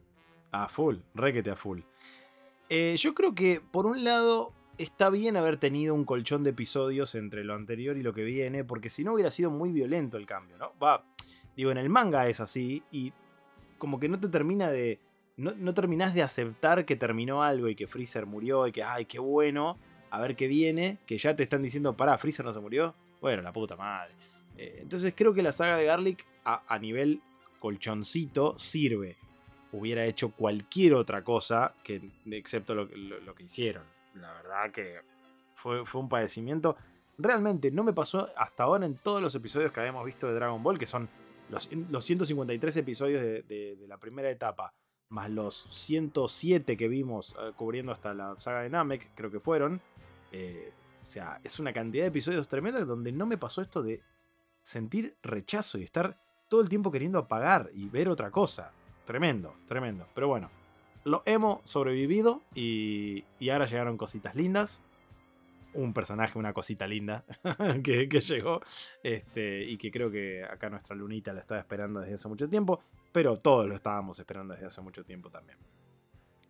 A 0.54 0.70
full. 0.70 0.96
Requete 1.14 1.52
a 1.52 1.58
full. 1.58 1.82
Eh, 2.70 2.96
yo 2.98 3.16
creo 3.16 3.34
que, 3.34 3.62
por 3.62 3.86
un 3.86 4.04
lado, 4.04 4.54
está 4.78 5.10
bien 5.10 5.36
haber 5.38 5.58
tenido 5.58 5.96
un 5.96 6.06
colchón 6.06 6.44
de 6.44 6.52
episodios 6.52 7.16
entre 7.16 7.44
lo 7.44 7.56
anterior 7.56 7.98
y 7.98 8.04
lo 8.04 8.14
que 8.14 8.24
viene, 8.24 8.64
porque 8.64 8.90
si 8.90 9.04
no 9.04 9.14
hubiera 9.14 9.32
sido 9.32 9.50
muy 9.50 9.72
violento 9.72 10.18
el 10.18 10.26
cambio, 10.26 10.58
¿no? 10.58 10.72
Va, 10.82 11.04
digo, 11.56 11.72
en 11.72 11.78
el 11.78 11.90
manga 11.90 12.28
es 12.28 12.40
así 12.40 12.84
y 12.92 13.12
como 13.78 14.00
que 14.00 14.10
no 14.10 14.20
te 14.20 14.28
termina 14.28 14.70
de... 14.70 15.00
No, 15.38 15.54
no 15.56 15.74
terminás 15.74 16.14
de 16.14 16.22
aceptar 16.22 16.86
que 16.86 16.96
terminó 16.98 17.44
algo 17.44 17.70
y 17.70 17.76
que 17.76 17.88
Freezer 17.88 18.26
murió 18.26 18.68
y 18.68 18.72
que, 18.74 18.84
ay, 18.84 19.06
qué 19.06 19.20
bueno, 19.20 19.78
a 20.12 20.20
ver 20.20 20.36
qué 20.36 20.48
viene, 20.48 21.00
que 21.06 21.18
ya 21.18 21.36
te 21.36 21.44
están 21.44 21.62
diciendo, 21.62 21.96
pará, 21.96 22.18
Freezer 22.18 22.46
no 22.46 22.54
se 22.54 22.60
murió. 22.60 22.94
Bueno, 23.22 23.42
la 23.42 23.54
puta 23.54 23.76
madre. 23.76 24.14
Eh, 24.58 24.80
entonces 24.82 25.14
creo 25.16 25.34
que 25.34 25.42
la 25.42 25.54
saga 25.54 25.78
de 25.78 25.86
Garlic 25.86 26.26
a, 26.44 26.64
a 26.68 26.78
nivel 26.78 27.22
colchoncito 27.60 28.60
sirve. 28.60 29.18
Hubiera 29.72 30.06
hecho 30.06 30.32
cualquier 30.32 30.96
otra 30.96 31.24
cosa 31.24 31.74
que 31.84 32.02
excepto 32.32 32.74
lo, 32.76 32.88
que 33.36 33.44
hicieron. 33.44 33.84
La 34.16 34.34
verdad 34.34 34.72
que 34.72 35.00
fue, 35.54 35.86
fue 35.86 36.02
un 36.02 36.10
padecimiento. 36.10 36.76
Realmente 37.18 37.70
no 37.70 37.84
me 37.84 37.94
pasó 37.94 38.30
hasta 38.36 38.64
ahora 38.64 38.86
en 38.86 38.96
todos 38.96 39.22
los 39.22 39.36
episodios 39.36 39.72
que 39.72 39.80
habíamos 39.80 40.06
visto 40.06 40.28
de 40.28 40.34
Dragon 40.34 40.64
Ball, 40.64 40.80
que 40.80 40.88
son 40.88 41.08
los, 41.50 41.70
los 41.90 42.04
153 42.06 42.78
episodios 42.78 43.22
de, 43.22 43.44
de- 43.44 43.88
la 43.88 43.98
primera 43.98 44.30
etapa, 44.30 44.74
más 45.10 45.30
los 45.30 45.68
107 45.70 46.78
que 46.78 46.88
vimos 46.88 47.36
eh, 47.40 47.52
cubriendo 47.56 47.92
hasta 47.92 48.14
la 48.14 48.40
saga 48.40 48.62
de 48.62 48.70
Namek, 48.70 49.12
creo 49.16 49.30
que 49.30 49.40
fueron. 49.40 49.82
Eh, 50.32 50.72
o 51.02 51.06
sea, 51.06 51.40
es 51.44 51.60
una 51.60 51.74
cantidad 51.74 52.04
de 52.04 52.10
episodios 52.10 52.48
tremenda 52.48 52.84
donde 52.86 53.12
no 53.12 53.26
me 53.26 53.38
pasó 53.38 53.62
esto 53.62 53.82
de 53.84 54.02
sentir 54.64 55.16
rechazo 55.24 55.78
y 55.78 55.84
estar 55.84 56.18
todo 56.50 56.62
el 56.62 56.70
tiempo 56.70 56.92
queriendo 56.92 57.20
apagar 57.20 57.70
y 57.74 57.88
ver 57.90 58.10
otra 58.10 58.32
cosa. 58.32 58.72
Tremendo, 59.10 59.56
tremendo. 59.66 60.06
Pero 60.14 60.28
bueno, 60.28 60.52
lo 61.04 61.24
hemos 61.26 61.68
sobrevivido 61.68 62.44
y, 62.54 63.24
y 63.40 63.50
ahora 63.50 63.66
llegaron 63.66 63.98
cositas 63.98 64.36
lindas. 64.36 64.84
Un 65.74 65.96
personaje, 65.96 66.38
una 66.38 66.54
cosita 66.54 66.86
linda 66.86 67.26
que, 67.84 68.08
que 68.08 68.22
llegó 68.22 68.62
este, 69.02 69.64
y 69.64 69.80
que 69.80 69.90
creo 69.90 70.12
que 70.12 70.44
acá 70.44 70.70
nuestra 70.70 70.96
lunita 70.96 71.34
la 71.34 71.40
estaba 71.40 71.60
esperando 71.60 72.02
desde 72.02 72.14
hace 72.14 72.28
mucho 72.28 72.48
tiempo, 72.48 72.84
pero 73.12 73.40
todos 73.40 73.68
lo 73.68 73.74
estábamos 73.74 74.20
esperando 74.20 74.54
desde 74.54 74.68
hace 74.68 74.80
mucho 74.82 75.04
tiempo 75.04 75.32
también. 75.32 75.58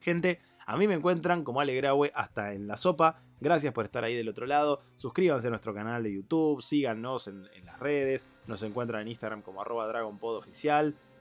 Gente, 0.01 0.41
a 0.65 0.75
mí 0.75 0.85
me 0.85 0.95
encuentran 0.95 1.45
como 1.45 1.61
Ale 1.61 1.75
Graue 1.75 2.11
hasta 2.13 2.53
en 2.53 2.67
la 2.67 2.75
sopa. 2.75 3.23
Gracias 3.39 3.73
por 3.73 3.85
estar 3.85 4.03
ahí 4.03 4.15
del 4.15 4.27
otro 4.27 4.45
lado. 4.45 4.81
Suscríbanse 4.97 5.47
a 5.47 5.49
nuestro 5.49 5.73
canal 5.73 6.03
de 6.03 6.13
YouTube, 6.13 6.61
síganos 6.61 7.27
en, 7.29 7.43
las 7.63 7.79
redes. 7.79 8.27
Nos 8.47 8.61
encuentran 8.63 9.03
en 9.03 9.07
Instagram 9.07 9.43
como 9.43 9.61
arroba. 9.61 9.87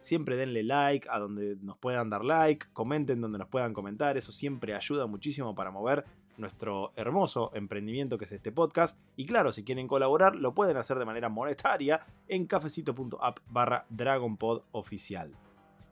Siempre 0.00 0.36
denle 0.36 0.62
like 0.62 1.08
a 1.10 1.18
donde 1.18 1.56
nos 1.62 1.76
puedan 1.78 2.10
dar 2.10 2.24
like. 2.24 2.66
Comenten 2.72 3.20
donde 3.20 3.38
nos 3.38 3.48
puedan 3.48 3.74
comentar. 3.74 4.16
Eso 4.16 4.32
siempre 4.32 4.74
ayuda 4.74 5.06
muchísimo 5.06 5.54
para 5.54 5.70
mover 5.70 6.04
nuestro 6.36 6.92
hermoso 6.96 7.50
emprendimiento 7.54 8.16
que 8.16 8.24
es 8.24 8.32
este 8.32 8.52
podcast. 8.52 8.98
Y 9.16 9.26
claro, 9.26 9.52
si 9.52 9.64
quieren 9.64 9.88
colaborar, 9.88 10.36
lo 10.36 10.54
pueden 10.54 10.76
hacer 10.76 10.98
de 10.98 11.04
manera 11.04 11.28
monetaria 11.28 12.06
en 12.28 12.46
cafecito.app 12.46 13.38
barra 13.50 13.86
DragonPodOficial. 13.90 15.32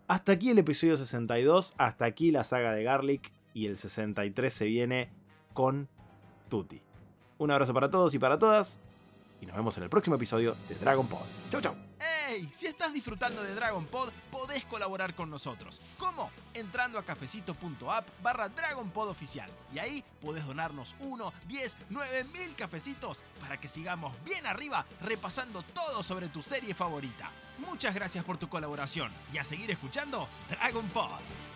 Hasta 0.08 0.32
aquí 0.32 0.50
el 0.50 0.58
episodio 0.58 0.96
62, 0.96 1.74
hasta 1.78 2.04
aquí 2.04 2.30
la 2.30 2.44
saga 2.44 2.72
de 2.72 2.84
Garlic 2.84 3.32
y 3.54 3.66
el 3.66 3.76
63 3.76 4.52
se 4.52 4.66
viene 4.66 5.10
con 5.52 5.88
Tutti. 6.48 6.80
Un 7.38 7.50
abrazo 7.50 7.74
para 7.74 7.90
todos 7.90 8.14
y 8.14 8.18
para 8.20 8.38
todas 8.38 8.80
y 9.40 9.46
nos 9.46 9.56
vemos 9.56 9.76
en 9.76 9.82
el 9.84 9.90
próximo 9.90 10.16
episodio 10.16 10.56
de 10.68 10.74
Dragon 10.76 11.06
Pod. 11.06 11.26
Chau 11.50 11.60
chau. 11.60 11.85
Si 12.52 12.66
estás 12.66 12.92
disfrutando 12.92 13.42
de 13.42 13.54
Dragon 13.54 13.86
Pod, 13.86 14.10
podés 14.30 14.64
colaborar 14.64 15.14
con 15.14 15.30
nosotros. 15.30 15.80
¿Cómo? 15.98 16.30
Entrando 16.54 16.98
a 16.98 17.04
cafecito.app 17.04 18.08
barra 18.22 18.48
Dragon. 18.48 18.92
Y 19.72 19.78
ahí 19.78 20.04
podés 20.20 20.46
donarnos 20.46 20.94
1, 21.00 21.32
10, 21.46 21.76
9 21.90 22.24
mil 22.24 22.54
cafecitos 22.54 23.22
para 23.40 23.58
que 23.58 23.68
sigamos 23.68 24.12
bien 24.24 24.46
arriba 24.46 24.84
repasando 25.00 25.62
todo 25.62 26.02
sobre 26.02 26.28
tu 26.28 26.42
serie 26.42 26.74
favorita. 26.74 27.30
Muchas 27.58 27.94
gracias 27.94 28.24
por 28.24 28.36
tu 28.36 28.48
colaboración 28.48 29.10
y 29.32 29.38
a 29.38 29.44
seguir 29.44 29.70
escuchando 29.70 30.28
Dragon 30.50 30.86
Pod. 30.88 31.55